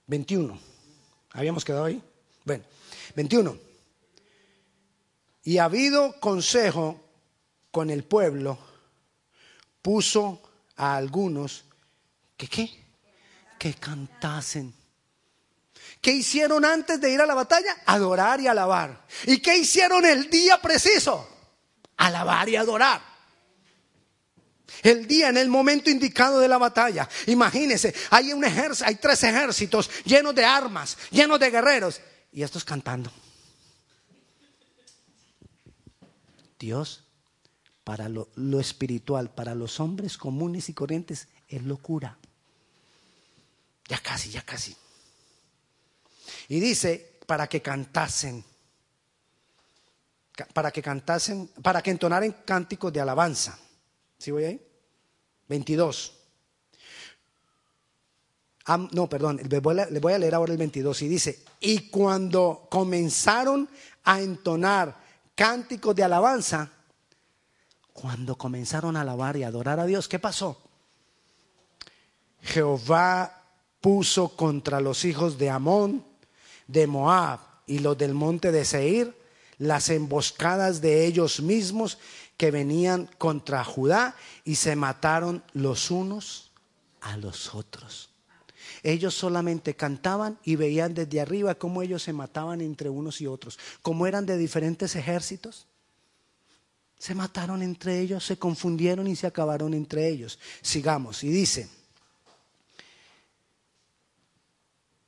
21. 0.08 0.58
¿Habíamos 1.34 1.66
quedado 1.66 1.84
ahí? 1.84 2.02
Bueno, 2.46 2.64
21. 3.14 3.58
Y 5.44 5.58
ha 5.58 5.66
habido 5.66 6.18
consejo 6.22 6.98
con 7.72 7.90
el 7.90 8.06
pueblo, 8.06 8.58
puso 9.82 10.42
a 10.78 10.96
algunos 10.96 11.66
que 12.38 12.48
qué? 12.48 12.86
Que 13.60 13.74
cantasen. 13.74 14.74
¿Qué 16.00 16.14
hicieron 16.14 16.64
antes 16.64 17.02
de 17.02 17.12
ir 17.12 17.20
a 17.20 17.26
la 17.26 17.34
batalla? 17.34 17.82
Adorar 17.86 18.40
y 18.40 18.48
alabar. 18.48 19.06
¿Y 19.26 19.40
qué 19.40 19.58
hicieron 19.58 20.06
el 20.06 20.30
día 20.30 20.62
preciso? 20.62 21.28
Alabar 21.98 22.48
y 22.48 22.56
adorar. 22.56 23.12
El 24.82 25.07
día 25.07 25.30
en 25.30 25.38
el 25.38 25.49
momento 25.49 25.89
indicado 25.89 26.39
de 26.39 26.47
la 26.47 26.57
batalla. 26.57 27.07
Imagínense, 27.28 27.93
hay 28.09 28.34
un 28.34 28.43
hay 28.43 28.95
tres 28.95 29.24
ejércitos 29.24 29.89
llenos 30.05 30.34
de 30.34 30.45
armas, 30.45 30.97
llenos 31.11 31.39
de 31.39 31.51
guerreros 31.51 32.01
y 32.32 32.43
estos 32.43 32.64
cantando. 32.64 33.11
Dios, 36.57 37.03
para 37.84 38.07
lo, 38.07 38.30
lo 38.36 38.59
espiritual, 38.59 39.30
para 39.30 39.53
los 39.53 39.80
hombres 39.80 40.18
comunes 40.18 40.70
y 40.70 40.74
corrientes, 40.74 41.28
es 41.49 41.64
locura. 41.64 42.18
Ya 43.88 43.99
casi, 43.99 44.30
ya 44.30 44.41
casi. 44.43 44.76
Y 46.47 46.59
dice, 46.59 47.20
para 47.26 47.47
que 47.47 47.61
cantasen, 47.61 48.43
para 50.53 50.72
que 50.72 50.82
cantasen, 50.82 51.47
para 51.61 51.82
que 51.82 51.91
entonaran 51.91 52.32
cánticos 52.45 52.91
de 52.91 53.01
alabanza. 53.01 53.59
¿Sí 54.24 54.32
voy 54.32 54.46
ahí? 54.46 54.62
22. 55.50 56.14
no, 58.94 59.10
perdón, 59.10 59.42
le 59.50 59.60
voy 59.60 60.14
a 60.14 60.18
leer 60.18 60.34
ahora 60.34 60.54
el 60.54 60.58
22 60.58 61.02
y 61.02 61.10
dice, 61.10 61.44
y 61.60 61.90
cuando 61.90 62.66
comenzaron 62.70 63.68
a 64.06 64.22
entonar 64.22 64.96
cánticos 65.36 65.94
de 65.94 66.04
alabanza, 66.04 66.72
cuando 67.92 68.38
comenzaron 68.38 68.96
a 68.96 69.02
alabar 69.02 69.36
y 69.36 69.44
adorar 69.44 69.82
a 69.82 69.86
Dios, 69.86 70.08
¿qué 70.08 70.20
pasó? 70.20 70.58
Jehová 72.44 73.44
puso 73.82 74.38
contra 74.38 74.80
los 74.80 75.04
hijos 75.04 75.38
de 75.38 75.50
Amón, 75.50 76.06
de 76.68 76.88
Moab 76.88 77.42
y 77.68 77.80
los 77.80 77.98
del 77.98 78.14
monte 78.14 78.54
de 78.54 78.64
Seir 78.64 79.14
las 79.58 79.90
emboscadas 79.90 80.82
de 80.82 81.06
ellos 81.06 81.42
mismos 81.42 81.98
que 82.38 82.52
venían 82.52 83.10
contra 83.18 83.64
Judá 83.64 84.16
y 84.44 84.56
se 84.56 84.76
mataron 84.76 85.44
los 85.54 85.92
unos 85.92 86.52
a 87.02 87.18
los 87.18 87.54
otros. 87.54 88.10
Ellos 88.82 89.14
solamente 89.14 89.76
cantaban 89.76 90.40
y 90.44 90.56
veían 90.56 90.94
desde 90.94 91.22
arriba 91.22 91.56
cómo 91.56 91.82
ellos 91.82 92.04
se 92.04 92.14
mataban 92.14 92.62
entre 92.62 92.90
unos 92.90 93.22
y 93.22 93.28
otros. 93.28 93.60
Como 93.82 94.08
eran 94.08 94.26
de 94.26 94.38
diferentes 94.38 94.96
ejércitos, 94.96 95.68
se 96.98 97.16
mataron 97.16 97.62
entre 97.62 98.00
ellos, 98.00 98.26
se 98.26 98.38
confundieron 98.38 99.08
y 99.08 99.16
se 99.16 99.28
acabaron 99.28 99.74
entre 99.74 100.08
ellos. 100.08 100.40
Sigamos. 100.62 101.24
Y 101.24 101.30
dice 101.30 101.70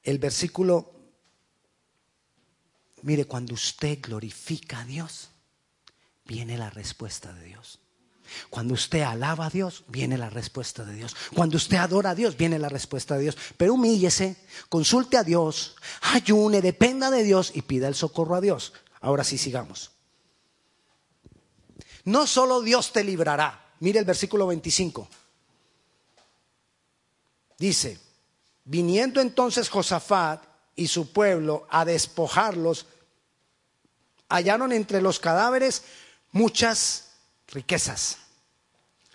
el 0.03 0.19
versículo, 0.19 0.91
mire, 3.01 3.25
cuando 3.25 3.53
usted 3.53 3.99
glorifica 4.01 4.81
a 4.81 4.85
Dios, 4.85 5.29
viene 6.25 6.57
la 6.57 6.69
respuesta 6.69 7.33
de 7.33 7.45
Dios. 7.45 7.79
Cuando 8.49 8.73
usted 8.73 9.01
alaba 9.01 9.45
a 9.45 9.49
Dios, 9.49 9.83
viene 9.87 10.17
la 10.17 10.29
respuesta 10.29 10.83
de 10.83 10.95
Dios. 10.95 11.15
Cuando 11.33 11.57
usted 11.57 11.77
adora 11.77 12.11
a 12.11 12.15
Dios, 12.15 12.35
viene 12.35 12.59
la 12.59 12.69
respuesta 12.69 13.15
de 13.15 13.21
Dios. 13.21 13.37
Pero 13.57 13.75
humíllese, 13.75 14.35
consulte 14.67 15.17
a 15.17 15.23
Dios, 15.23 15.75
ayune, 16.01 16.61
dependa 16.61 17.11
de 17.11 17.23
Dios 17.23 17.51
y 17.53 17.61
pida 17.61 17.87
el 17.87 17.95
socorro 17.95 18.35
a 18.35 18.41
Dios. 18.41 18.73
Ahora 19.01 19.23
sí, 19.23 19.37
sigamos. 19.37 19.91
No 22.03 22.27
solo 22.27 22.61
Dios 22.61 22.91
te 22.91 23.03
librará. 23.03 23.73
Mire 23.79 23.99
el 23.99 24.05
versículo 24.05 24.47
25. 24.47 25.07
Dice, 27.57 27.99
viniendo 28.63 29.21
entonces 29.21 29.69
Josafat 29.69 30.43
y 30.75 30.87
su 30.87 31.13
pueblo 31.13 31.67
a 31.69 31.85
despojarlos, 31.85 32.87
hallaron 34.29 34.71
entre 34.71 35.01
los 35.01 35.19
cadáveres 35.19 35.83
muchas 36.35 37.05
riquezas, 37.47 38.17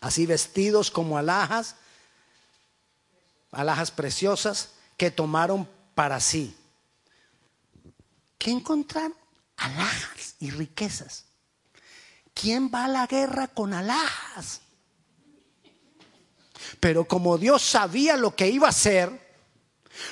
así 0.01 0.25
vestidos 0.25 0.91
como 0.91 1.18
alhajas, 1.18 1.77
alhajas 3.53 3.91
preciosas 3.91 4.71
que 4.97 5.11
tomaron 5.11 5.68
para 5.95 6.18
sí. 6.18 6.57
¿Qué 8.39 8.51
encontraron? 8.51 9.14
Alhajas 9.59 10.37
y 10.39 10.51
riquezas. 10.51 11.27
¿Quién 12.33 12.71
va 12.75 12.87
a 12.87 12.89
la 12.89 13.07
guerra 13.07 13.49
con 13.49 13.75
alhajas? 13.75 14.62
Pero 16.81 17.05
como 17.05 17.37
Dios 17.37 17.61
sabía 17.61 18.16
lo 18.16 18.35
que 18.35 18.49
iba 18.49 18.68
a 18.68 18.71
hacer, 18.71 19.30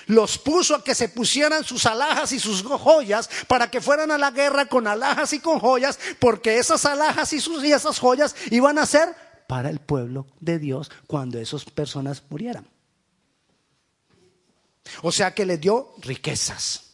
los 0.06 0.38
puso 0.38 0.74
a 0.74 0.84
que 0.84 0.94
se 0.94 1.08
pusieran 1.08 1.64
sus 1.64 1.86
alhajas 1.86 2.32
y 2.32 2.40
sus 2.40 2.62
joyas 2.62 3.28
para 3.46 3.70
que 3.70 3.80
fueran 3.80 4.10
a 4.10 4.18
la 4.18 4.30
guerra 4.30 4.66
con 4.66 4.86
alhajas 4.86 5.32
y 5.32 5.40
con 5.40 5.58
joyas, 5.58 5.98
porque 6.18 6.58
esas 6.58 6.84
alhajas 6.84 7.32
y, 7.32 7.40
sus, 7.40 7.64
y 7.64 7.72
esas 7.72 7.98
joyas 7.98 8.34
iban 8.50 8.78
a 8.78 8.86
ser 8.86 9.14
para 9.46 9.70
el 9.70 9.80
pueblo 9.80 10.26
de 10.40 10.58
Dios 10.58 10.90
cuando 11.06 11.38
esas 11.38 11.64
personas 11.64 12.22
murieran. 12.28 12.66
O 15.02 15.12
sea 15.12 15.34
que 15.34 15.46
les 15.46 15.60
dio 15.60 15.94
riquezas. 16.00 16.84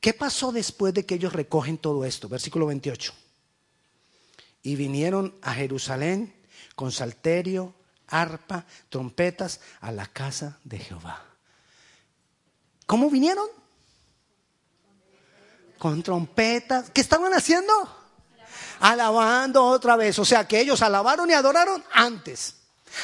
¿Qué 0.00 0.12
pasó 0.12 0.50
después 0.50 0.92
de 0.94 1.06
que 1.06 1.14
ellos 1.14 1.32
recogen 1.32 1.78
todo 1.78 2.04
esto? 2.04 2.28
Versículo 2.28 2.66
28. 2.66 3.12
Y 4.64 4.76
vinieron 4.76 5.36
a 5.42 5.54
Jerusalén 5.54 6.34
con 6.74 6.90
salterio, 6.90 7.74
arpa, 8.12 8.64
trompetas 8.88 9.60
a 9.80 9.90
la 9.90 10.06
casa 10.06 10.58
de 10.62 10.78
Jehová. 10.78 11.24
¿Cómo 12.86 13.10
vinieron? 13.10 13.48
Con 15.78 16.02
trompetas. 16.02 16.90
¿Qué 16.90 17.00
estaban 17.00 17.32
haciendo? 17.32 17.72
Alabando 18.80 19.64
otra 19.64 19.96
vez. 19.96 20.18
O 20.18 20.24
sea 20.24 20.46
que 20.46 20.60
ellos 20.60 20.82
alabaron 20.82 21.28
y 21.30 21.32
adoraron 21.32 21.82
antes. 21.92 22.56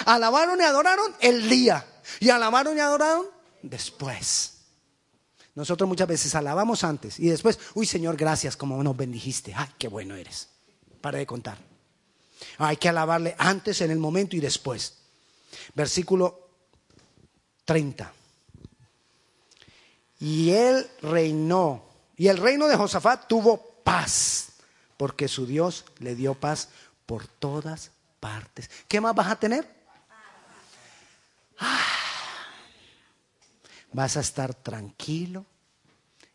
Alabaron 0.05 0.61
y 0.61 0.65
adoraron 0.65 1.15
el 1.21 1.49
día. 1.49 1.85
Y 2.21 2.29
alabaron 2.31 2.77
y 2.77 2.81
adoraron 2.81 3.27
después. 3.63 4.59
Nosotros 5.55 5.89
muchas 5.89 6.07
veces 6.07 6.35
alabamos 6.35 6.85
antes 6.85 7.19
y 7.19 7.29
después, 7.31 7.59
uy 7.75 7.85
Señor, 7.85 8.17
gracias 8.17 8.57
como 8.57 8.81
nos 8.83 8.97
bendijiste. 8.97 9.55
Ay, 9.57 9.69
qué 9.77 9.89
bueno 9.89 10.15
eres. 10.15 10.51
Para 11.01 11.19
de 11.19 11.27
contar. 11.27 11.59
Hay 12.59 12.77
que 12.77 12.89
alabarle 12.89 13.35
antes, 13.39 13.81
en 13.81 13.91
el 13.91 13.99
momento 13.99 14.37
y 14.37 14.41
después. 14.41 14.98
Versículo 15.75 16.49
30. 17.65 18.13
Y 20.21 20.51
él 20.51 20.89
reinó. 21.03 21.85
Y 22.17 22.29
el 22.29 22.39
reino 22.39 22.67
de 22.67 22.77
Josafat 22.77 23.29
tuvo 23.29 23.81
paz, 23.85 24.49
porque 24.97 25.29
su 25.29 25.47
Dios 25.47 25.85
le 25.99 26.15
dio 26.15 26.35
paz 26.35 26.69
por 27.07 27.27
todas 27.27 27.93
partes. 28.19 28.69
¿Qué 28.89 29.01
más 29.01 29.15
vas 29.15 29.29
a 29.29 29.39
tener? 29.39 29.69
Ah 31.59 31.99
vas 33.93 34.17
a 34.17 34.21
estar 34.21 34.55
tranquilo 34.55 35.47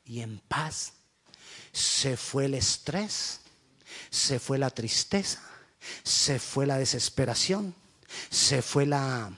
y 0.06 0.22
en 0.22 0.40
paz. 0.40 0.94
Se 1.72 2.18
fue 2.18 2.46
el 2.46 2.54
estrés, 2.54 3.40
se 4.10 4.40
fue 4.40 4.58
la 4.58 4.70
tristeza, 4.70 5.42
se 6.04 6.40
fue 6.40 6.66
la 6.66 6.78
desesperación, 6.78 7.76
se 8.30 8.62
fue 8.62 8.86
la, 8.86 9.32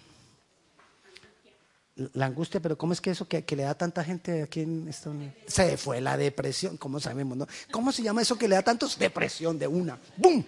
la 1.96 2.26
angustia, 2.26 2.60
pero 2.60 2.78
¿cómo 2.78 2.94
es 2.94 3.00
que 3.00 3.12
eso 3.12 3.28
que, 3.28 3.44
le 3.56 3.64
da 3.64 3.74
tanta 3.76 4.04
gente 4.04 4.44
aquí 4.44 4.62
en 4.62 4.88
Estados 4.88 5.16
Unidos? 5.16 5.36
Se 5.48 5.78
fue 5.78 6.02
la 6.02 6.18
depresión, 6.18 6.78
¿cómo 6.78 7.00
sabemos? 7.00 7.38
No? 7.38 7.48
¿Cómo 7.72 7.92
se 7.92 8.04
llama 8.04 8.22
eso 8.22 8.38
que 8.38 8.48
le 8.48 8.56
da 8.56 8.62
tantos? 8.62 9.00
Depresión 9.00 9.58
de 9.58 9.68
una. 9.68 9.98
¡Bum! 10.18 10.44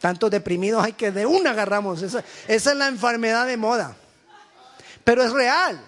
Tantos 0.00 0.30
deprimidos 0.30 0.84
hay 0.84 0.92
que 0.94 1.12
de 1.12 1.26
una 1.26 1.50
agarramos. 1.50 2.02
esa 2.02 2.24
es 2.46 2.66
la 2.66 2.88
enfermedad 2.88 3.46
de 3.46 3.56
moda. 3.56 3.96
Pero 5.04 5.22
es 5.22 5.32
real. 5.32 5.80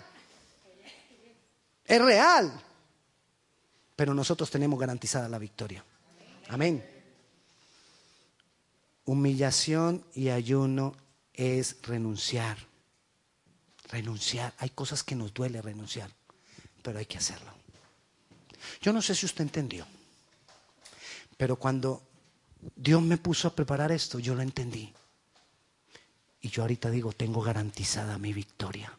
Es 1.84 2.00
real. 2.00 2.52
Pero 3.96 4.14
nosotros 4.14 4.50
tenemos 4.50 4.78
garantizada 4.78 5.28
la 5.28 5.38
victoria. 5.38 5.84
Amén. 6.48 6.84
Humillación 9.04 10.04
y 10.14 10.28
ayuno 10.28 10.94
es 11.36 11.76
renunciar. 11.82 12.58
Renunciar. 13.88 14.54
Hay 14.58 14.70
cosas 14.70 15.04
que 15.04 15.14
nos 15.14 15.32
duele 15.32 15.62
renunciar, 15.62 16.10
pero 16.82 16.98
hay 16.98 17.06
que 17.06 17.18
hacerlo. 17.18 17.52
Yo 18.80 18.92
no 18.92 19.00
sé 19.00 19.14
si 19.14 19.26
usted 19.26 19.42
entendió, 19.42 19.86
pero 21.36 21.56
cuando 21.56 22.02
Dios 22.74 23.02
me 23.02 23.18
puso 23.18 23.48
a 23.48 23.54
preparar 23.54 23.92
esto, 23.92 24.18
yo 24.18 24.34
lo 24.34 24.42
entendí. 24.42 24.92
Y 26.40 26.48
yo 26.48 26.62
ahorita 26.62 26.90
digo, 26.90 27.12
tengo 27.12 27.42
garantizada 27.42 28.18
mi 28.18 28.32
victoria. 28.32 28.92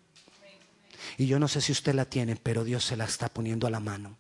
Y 1.18 1.28
yo 1.28 1.40
no 1.40 1.48
sé 1.48 1.62
si 1.62 1.72
usted 1.72 1.96
la 1.96 2.06
tiene, 2.06 2.36
pero 2.36 2.64
Dios 2.64 2.86
se 2.86 2.98
la 2.98 3.06
está 3.06 3.30
poniendo 3.30 3.68
a 3.68 3.72
la 3.72 3.80
mano. 3.80 4.18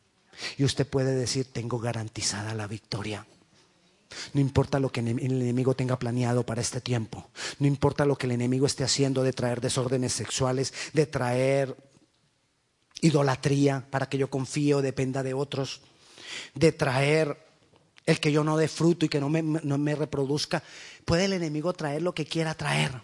Y 0.58 0.64
usted 0.64 0.88
puede 0.88 1.16
decir, 1.16 1.52
tengo 1.52 1.80
garantizada 1.80 2.54
la 2.54 2.68
victoria. 2.68 3.26
No 4.34 4.42
importa 4.42 4.80
lo 4.80 4.92
que 4.92 5.02
el 5.02 5.08
enemigo 5.20 5.76
tenga 5.76 6.00
planeado 6.00 6.46
para 6.46 6.62
este 6.62 6.82
tiempo. 6.82 7.30
No 7.60 7.68
importa 7.68 8.06
lo 8.06 8.18
que 8.18 8.28
el 8.28 8.34
enemigo 8.34 8.66
esté 8.66 8.84
haciendo 8.84 9.24
de 9.24 9.34
traer 9.34 9.62
desórdenes 9.62 10.14
sexuales, 10.14 10.74
de 10.94 11.06
traer 11.06 11.76
idolatría 13.02 13.86
para 13.90 14.10
que 14.10 14.18
yo 14.18 14.30
confíe 14.30 14.74
o 14.74 14.82
dependa 14.82 15.24
de 15.24 15.34
otros, 15.34 15.82
de 16.56 16.72
traer 16.72 17.38
el 18.06 18.20
que 18.20 18.32
yo 18.32 18.44
no 18.44 18.58
dé 18.58 18.68
fruto 18.68 19.06
y 19.06 19.10
que 19.10 19.20
no 19.20 19.30
me, 19.30 19.42
no 19.42 19.78
me 19.78 19.96
reproduzca. 19.96 20.64
Puede 21.06 21.26
el 21.26 21.34
enemigo 21.34 21.74
traer 21.74 22.02
lo 22.02 22.14
que 22.14 22.26
quiera 22.26 22.54
traer 22.54 23.02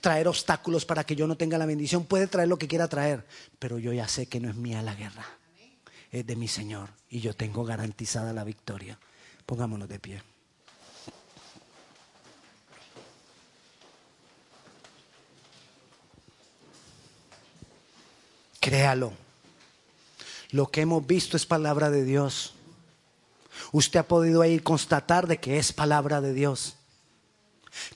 traer 0.00 0.28
obstáculos 0.28 0.84
para 0.84 1.04
que 1.04 1.16
yo 1.16 1.26
no 1.26 1.36
tenga 1.36 1.58
la 1.58 1.66
bendición, 1.66 2.04
puede 2.04 2.26
traer 2.26 2.48
lo 2.48 2.58
que 2.58 2.68
quiera 2.68 2.88
traer, 2.88 3.24
pero 3.58 3.78
yo 3.78 3.92
ya 3.92 4.08
sé 4.08 4.26
que 4.26 4.40
no 4.40 4.50
es 4.50 4.56
mía 4.56 4.82
la 4.82 4.94
guerra, 4.94 5.24
es 6.10 6.26
de 6.26 6.36
mi 6.36 6.48
Señor 6.48 6.90
y 7.08 7.20
yo 7.20 7.34
tengo 7.34 7.64
garantizada 7.64 8.32
la 8.32 8.44
victoria. 8.44 8.98
Pongámonos 9.50 9.88
de 9.88 9.98
pie. 9.98 10.22
Créalo. 18.60 19.12
Lo 20.52 20.70
que 20.70 20.82
hemos 20.82 21.04
visto 21.04 21.36
es 21.36 21.46
palabra 21.46 21.90
de 21.90 22.04
Dios. 22.04 22.54
Usted 23.72 23.98
ha 23.98 24.04
podido 24.04 24.44
ir 24.44 24.62
constatar 24.62 25.26
de 25.26 25.38
que 25.38 25.58
es 25.58 25.72
palabra 25.72 26.20
de 26.20 26.32
Dios. 26.32 26.76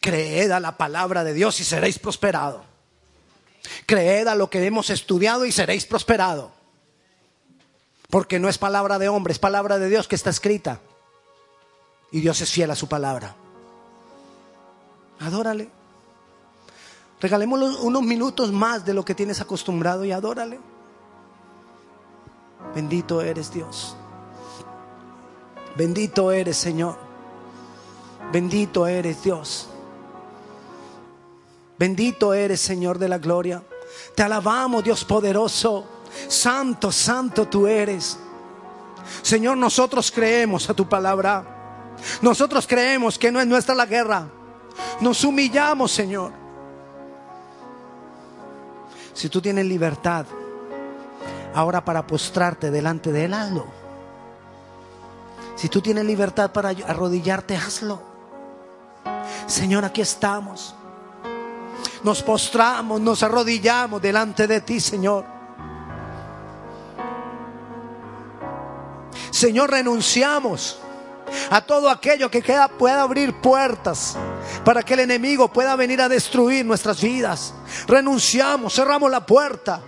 Creed 0.00 0.50
a 0.50 0.58
la 0.58 0.76
palabra 0.76 1.22
de 1.22 1.34
Dios 1.34 1.60
y 1.60 1.64
seréis 1.64 2.00
prosperado. 2.00 2.64
Creed 3.86 4.26
a 4.26 4.34
lo 4.34 4.50
que 4.50 4.66
hemos 4.66 4.90
estudiado 4.90 5.46
y 5.46 5.52
seréis 5.52 5.86
prosperado. 5.86 6.50
Porque 8.10 8.40
no 8.40 8.48
es 8.48 8.58
palabra 8.58 8.98
de 8.98 9.08
hombre, 9.08 9.32
es 9.32 9.38
palabra 9.38 9.78
de 9.78 9.88
Dios 9.88 10.08
que 10.08 10.16
está 10.16 10.30
escrita. 10.30 10.80
Y 12.14 12.20
Dios 12.20 12.40
es 12.40 12.52
fiel 12.52 12.70
a 12.70 12.76
su 12.76 12.86
palabra. 12.86 13.34
Adórale. 15.18 15.68
Regalémosle 17.20 17.66
unos 17.80 18.02
minutos 18.02 18.52
más 18.52 18.84
de 18.84 18.94
lo 18.94 19.04
que 19.04 19.16
tienes 19.16 19.40
acostumbrado 19.40 20.04
y 20.04 20.12
adórale. 20.12 20.60
Bendito 22.72 23.20
eres 23.20 23.52
Dios. 23.52 23.96
Bendito 25.76 26.30
eres 26.30 26.56
Señor. 26.56 26.96
Bendito 28.32 28.86
eres 28.86 29.24
Dios. 29.24 29.66
Bendito 31.76 32.32
eres 32.32 32.60
Señor 32.60 33.00
de 33.00 33.08
la 33.08 33.18
gloria. 33.18 33.60
Te 34.14 34.22
alabamos 34.22 34.84
Dios 34.84 35.04
poderoso. 35.04 35.84
Santo, 36.28 36.92
santo 36.92 37.48
tú 37.48 37.66
eres. 37.66 38.16
Señor, 39.20 39.56
nosotros 39.56 40.12
creemos 40.12 40.70
a 40.70 40.74
tu 40.74 40.88
palabra. 40.88 41.53
Nosotros 42.22 42.66
creemos 42.66 43.18
que 43.18 43.30
no 43.30 43.40
es 43.40 43.46
nuestra 43.46 43.74
la 43.74 43.86
guerra. 43.86 44.28
Nos 45.00 45.24
humillamos, 45.24 45.92
Señor. 45.92 46.32
Si 49.12 49.28
tú 49.28 49.40
tienes 49.40 49.64
libertad 49.66 50.26
ahora 51.54 51.84
para 51.84 52.06
postrarte 52.06 52.70
delante 52.70 53.12
de 53.12 53.24
él, 53.26 53.34
hazlo. 53.34 53.66
Si 55.56 55.68
tú 55.68 55.80
tienes 55.80 56.04
libertad 56.04 56.50
para 56.50 56.70
arrodillarte, 56.70 57.56
hazlo. 57.56 58.02
Señor, 59.46 59.84
aquí 59.84 60.00
estamos. 60.00 60.74
Nos 62.02 62.22
postramos, 62.22 63.00
nos 63.00 63.22
arrodillamos 63.22 64.02
delante 64.02 64.46
de 64.46 64.60
ti, 64.60 64.80
Señor. 64.80 65.24
Señor, 69.30 69.70
renunciamos 69.70 70.78
a 71.50 71.60
todo 71.60 71.88
aquello 71.88 72.30
que 72.30 72.42
queda, 72.42 72.68
pueda 72.68 73.02
abrir 73.02 73.34
puertas 73.34 74.16
para 74.64 74.82
que 74.82 74.94
el 74.94 75.00
enemigo 75.00 75.48
pueda 75.48 75.76
venir 75.76 76.00
a 76.00 76.08
destruir 76.08 76.64
nuestras 76.64 77.00
vidas. 77.00 77.54
Renunciamos, 77.86 78.74
cerramos 78.74 79.10
la 79.10 79.24
puerta. 79.24 79.80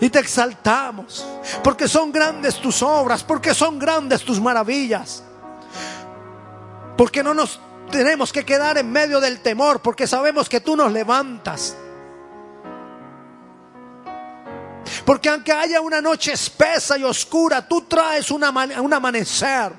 Y 0.00 0.10
te 0.10 0.18
exaltamos, 0.18 1.26
porque 1.64 1.88
son 1.88 2.12
grandes 2.12 2.56
tus 2.56 2.82
obras, 2.82 3.24
porque 3.24 3.54
son 3.54 3.78
grandes 3.78 4.22
tus 4.22 4.40
maravillas. 4.40 5.22
Porque 6.96 7.22
no 7.22 7.32
nos 7.32 7.60
tenemos 7.90 8.32
que 8.32 8.44
quedar 8.44 8.76
en 8.78 8.90
medio 8.90 9.20
del 9.20 9.40
temor, 9.40 9.80
porque 9.80 10.06
sabemos 10.06 10.48
que 10.48 10.60
tú 10.60 10.76
nos 10.76 10.92
levantas. 10.92 11.76
Porque 15.04 15.28
aunque 15.28 15.52
haya 15.52 15.80
una 15.80 16.00
noche 16.00 16.32
espesa 16.32 16.96
y 16.98 17.04
oscura, 17.04 17.66
tú 17.66 17.82
traes 17.82 18.30
un 18.30 18.44
amanecer 18.44 19.72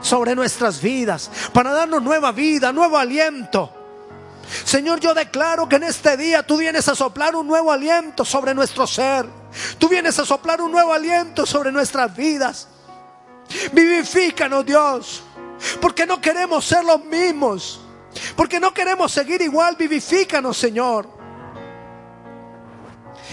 sobre 0.00 0.34
nuestras 0.34 0.80
vidas 0.80 1.30
para 1.52 1.72
darnos 1.72 2.02
nueva 2.02 2.32
vida, 2.32 2.72
nuevo 2.72 2.96
aliento. 2.98 3.72
Señor, 4.64 5.00
yo 5.00 5.12
declaro 5.12 5.68
que 5.68 5.76
en 5.76 5.84
este 5.84 6.16
día 6.16 6.44
tú 6.44 6.56
vienes 6.56 6.88
a 6.88 6.94
soplar 6.94 7.34
un 7.34 7.46
nuevo 7.46 7.72
aliento 7.72 8.24
sobre 8.24 8.54
nuestro 8.54 8.86
ser. 8.86 9.26
Tú 9.78 9.88
vienes 9.88 10.18
a 10.18 10.24
soplar 10.24 10.60
un 10.60 10.70
nuevo 10.70 10.92
aliento 10.92 11.44
sobre 11.46 11.72
nuestras 11.72 12.14
vidas. 12.14 12.68
Vivifícanos, 13.72 14.64
Dios. 14.64 15.22
Porque 15.80 16.06
no 16.06 16.20
queremos 16.20 16.64
ser 16.64 16.84
los 16.84 17.04
mismos. 17.04 17.80
Porque 18.36 18.60
no 18.60 18.72
queremos 18.72 19.10
seguir 19.10 19.42
igual. 19.42 19.76
Vivifícanos, 19.76 20.56
Señor. 20.56 21.15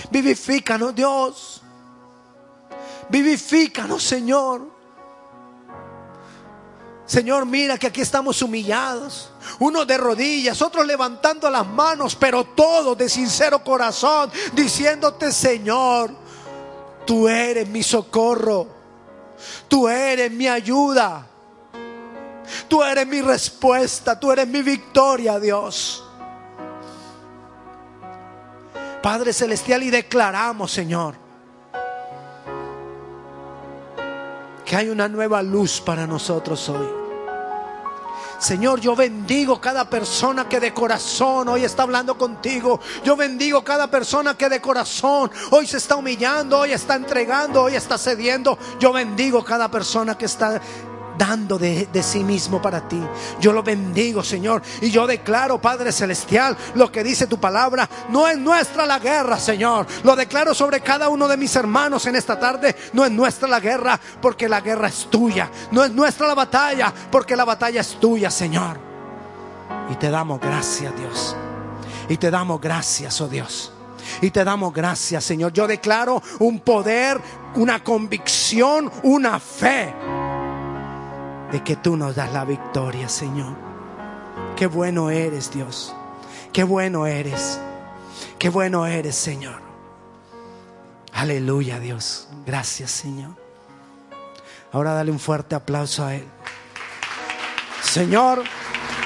Vivifícanos, 0.09 0.93
Dios. 0.95 1.61
Vivifícanos, 3.09 4.03
Señor. 4.03 4.71
Señor, 7.05 7.45
mira 7.45 7.77
que 7.77 7.87
aquí 7.87 8.01
estamos 8.01 8.41
humillados. 8.41 9.29
Unos 9.59 9.85
de 9.85 9.97
rodillas, 9.97 10.61
otros 10.61 10.85
levantando 10.85 11.49
las 11.49 11.67
manos, 11.67 12.15
pero 12.15 12.43
todos 12.43 12.97
de 12.97 13.09
sincero 13.09 13.63
corazón, 13.63 14.31
diciéndote, 14.53 15.31
Señor, 15.31 16.11
tú 17.05 17.27
eres 17.27 17.67
mi 17.67 17.83
socorro. 17.83 18.67
Tú 19.67 19.87
eres 19.87 20.31
mi 20.31 20.47
ayuda. 20.47 21.27
Tú 22.67 22.83
eres 22.83 23.05
mi 23.05 23.21
respuesta. 23.21 24.19
Tú 24.19 24.31
eres 24.31 24.47
mi 24.47 24.61
victoria, 24.61 25.39
Dios. 25.39 26.02
Padre 29.03 29.33
Celestial, 29.33 29.83
y 29.83 29.89
declaramos, 29.89 30.71
Señor, 30.71 31.15
que 34.63 34.77
hay 34.77 34.87
una 34.87 35.09
nueva 35.09 35.43
luz 35.43 35.81
para 35.81 36.07
nosotros 36.07 36.69
hoy. 36.69 36.87
Señor, 38.39 38.79
yo 38.79 38.95
bendigo 38.95 39.59
cada 39.59 39.89
persona 39.89 40.47
que 40.47 40.61
de 40.61 40.73
corazón 40.73 41.49
hoy 41.49 41.65
está 41.65 41.83
hablando 41.83 42.17
contigo. 42.17 42.79
Yo 43.03 43.17
bendigo 43.17 43.61
cada 43.61 43.87
persona 43.91 44.37
que 44.37 44.47
de 44.47 44.61
corazón 44.61 45.29
hoy 45.51 45.67
se 45.67 45.77
está 45.77 45.97
humillando, 45.97 46.59
hoy 46.59 46.71
está 46.71 46.95
entregando, 46.95 47.63
hoy 47.63 47.75
está 47.75 47.97
cediendo. 47.97 48.57
Yo 48.79 48.93
bendigo 48.93 49.43
cada 49.43 49.69
persona 49.69 50.17
que 50.17 50.25
está 50.25 50.61
dando 51.17 51.57
de, 51.57 51.87
sí 52.03 52.23
mismo 52.23 52.61
para 52.61 52.87
ti. 52.87 53.01
Yo 53.39 53.53
lo 53.53 53.63
bendigo, 53.63 54.23
Señor. 54.23 54.61
Y 54.81 54.91
yo 54.91 55.07
declaro, 55.07 55.59
Padre 55.59 55.91
Celestial, 55.91 56.57
lo 56.75 56.91
que 56.91 57.03
dice 57.03 57.27
tu 57.27 57.39
palabra. 57.39 57.89
No 58.09 58.27
es 58.27 58.37
nuestra 58.37 58.85
la 58.85 58.99
guerra, 58.99 59.39
Señor. 59.39 59.87
Lo 60.03 60.15
declaro 60.15 60.53
sobre 60.53 60.81
cada 60.81 61.09
uno 61.09 61.27
de 61.27 61.37
mis 61.37 61.55
hermanos 61.55 62.05
en 62.05 62.15
esta 62.15 62.39
tarde. 62.39 62.75
No 62.93 63.05
es 63.05 63.11
nuestra 63.11 63.47
la 63.47 63.59
guerra, 63.59 63.99
porque 64.21 64.49
la 64.49 64.61
guerra 64.61 64.87
es 64.87 65.09
tuya. 65.09 65.49
No 65.71 65.83
es 65.83 65.91
nuestra 65.91 66.27
la 66.27 66.35
batalla, 66.35 66.93
porque 67.11 67.35
la 67.35 67.45
batalla 67.45 67.81
es 67.81 67.99
tuya, 67.99 68.29
Señor. 68.29 68.79
Y 69.89 69.95
te 69.95 70.09
damos 70.09 70.39
gracias, 70.39 70.95
Dios. 70.95 71.35
Y 72.09 72.17
te 72.17 72.29
damos 72.29 72.59
gracias, 72.59 73.21
oh 73.21 73.27
Dios. 73.27 73.71
Y 74.21 74.31
te 74.31 74.43
damos 74.43 74.73
gracias, 74.73 75.23
Señor. 75.23 75.53
Yo 75.53 75.67
declaro 75.67 76.21
un 76.39 76.59
poder, 76.59 77.19
una 77.55 77.83
convicción, 77.83 78.91
una 79.03 79.39
fe 79.39 79.93
de 81.53 81.63
que 81.63 81.75
tú 81.75 81.95
nos 81.95 82.15
das 82.15 82.33
la 82.33 82.45
victoria, 82.45 83.07
Señor. 83.07 83.53
Qué 84.55 84.65
bueno 84.65 85.11
eres, 85.11 85.51
Dios. 85.51 85.95
Qué 86.51 86.63
bueno 86.63 87.05
eres. 87.05 87.59
Qué 88.39 88.49
bueno 88.49 88.87
eres, 88.87 89.15
Señor. 89.15 89.61
Aleluya, 91.13 91.79
Dios. 91.79 92.27
Gracias, 92.43 92.89
Señor. 92.89 93.35
Ahora 94.71 94.95
dale 94.95 95.11
un 95.11 95.19
fuerte 95.19 95.53
aplauso 95.53 96.03
a 96.03 96.15
Él. 96.15 96.25
Señor, 97.83 98.43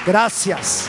gracias. 0.06 0.88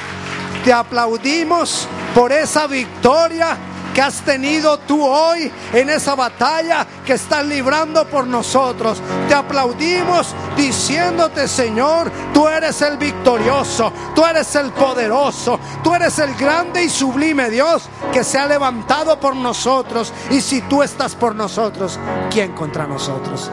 Te 0.63 0.71
aplaudimos 0.71 1.89
por 2.15 2.31
esa 2.31 2.67
victoria 2.67 3.57
que 3.93 4.01
has 4.01 4.21
tenido 4.21 4.77
tú 4.79 5.03
hoy 5.03 5.51
en 5.73 5.89
esa 5.89 6.15
batalla 6.15 6.85
que 7.05 7.13
estás 7.13 7.45
librando 7.45 8.05
por 8.05 8.27
nosotros. 8.27 9.01
Te 9.27 9.33
aplaudimos 9.33 10.35
diciéndote, 10.55 11.47
Señor, 11.47 12.11
tú 12.33 12.47
eres 12.47 12.81
el 12.81 12.97
victorioso, 12.97 13.91
tú 14.15 14.25
eres 14.25 14.55
el 14.55 14.71
poderoso, 14.71 15.59
tú 15.83 15.93
eres 15.93 16.19
el 16.19 16.33
grande 16.35 16.83
y 16.83 16.89
sublime 16.89 17.49
Dios 17.49 17.89
que 18.11 18.23
se 18.23 18.37
ha 18.37 18.47
levantado 18.47 19.19
por 19.19 19.35
nosotros. 19.35 20.13
Y 20.29 20.41
si 20.41 20.61
tú 20.61 20.83
estás 20.83 21.15
por 21.15 21.35
nosotros, 21.35 21.99
¿quién 22.29 22.53
contra 22.53 22.87
nosotros? 22.87 23.49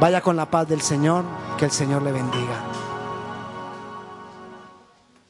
Vaya 0.00 0.20
con 0.20 0.36
la 0.36 0.46
paz 0.46 0.68
del 0.68 0.80
Señor, 0.80 1.24
que 1.58 1.64
el 1.64 1.72
Señor 1.72 2.02
le 2.02 2.12
bendiga. 2.12 2.87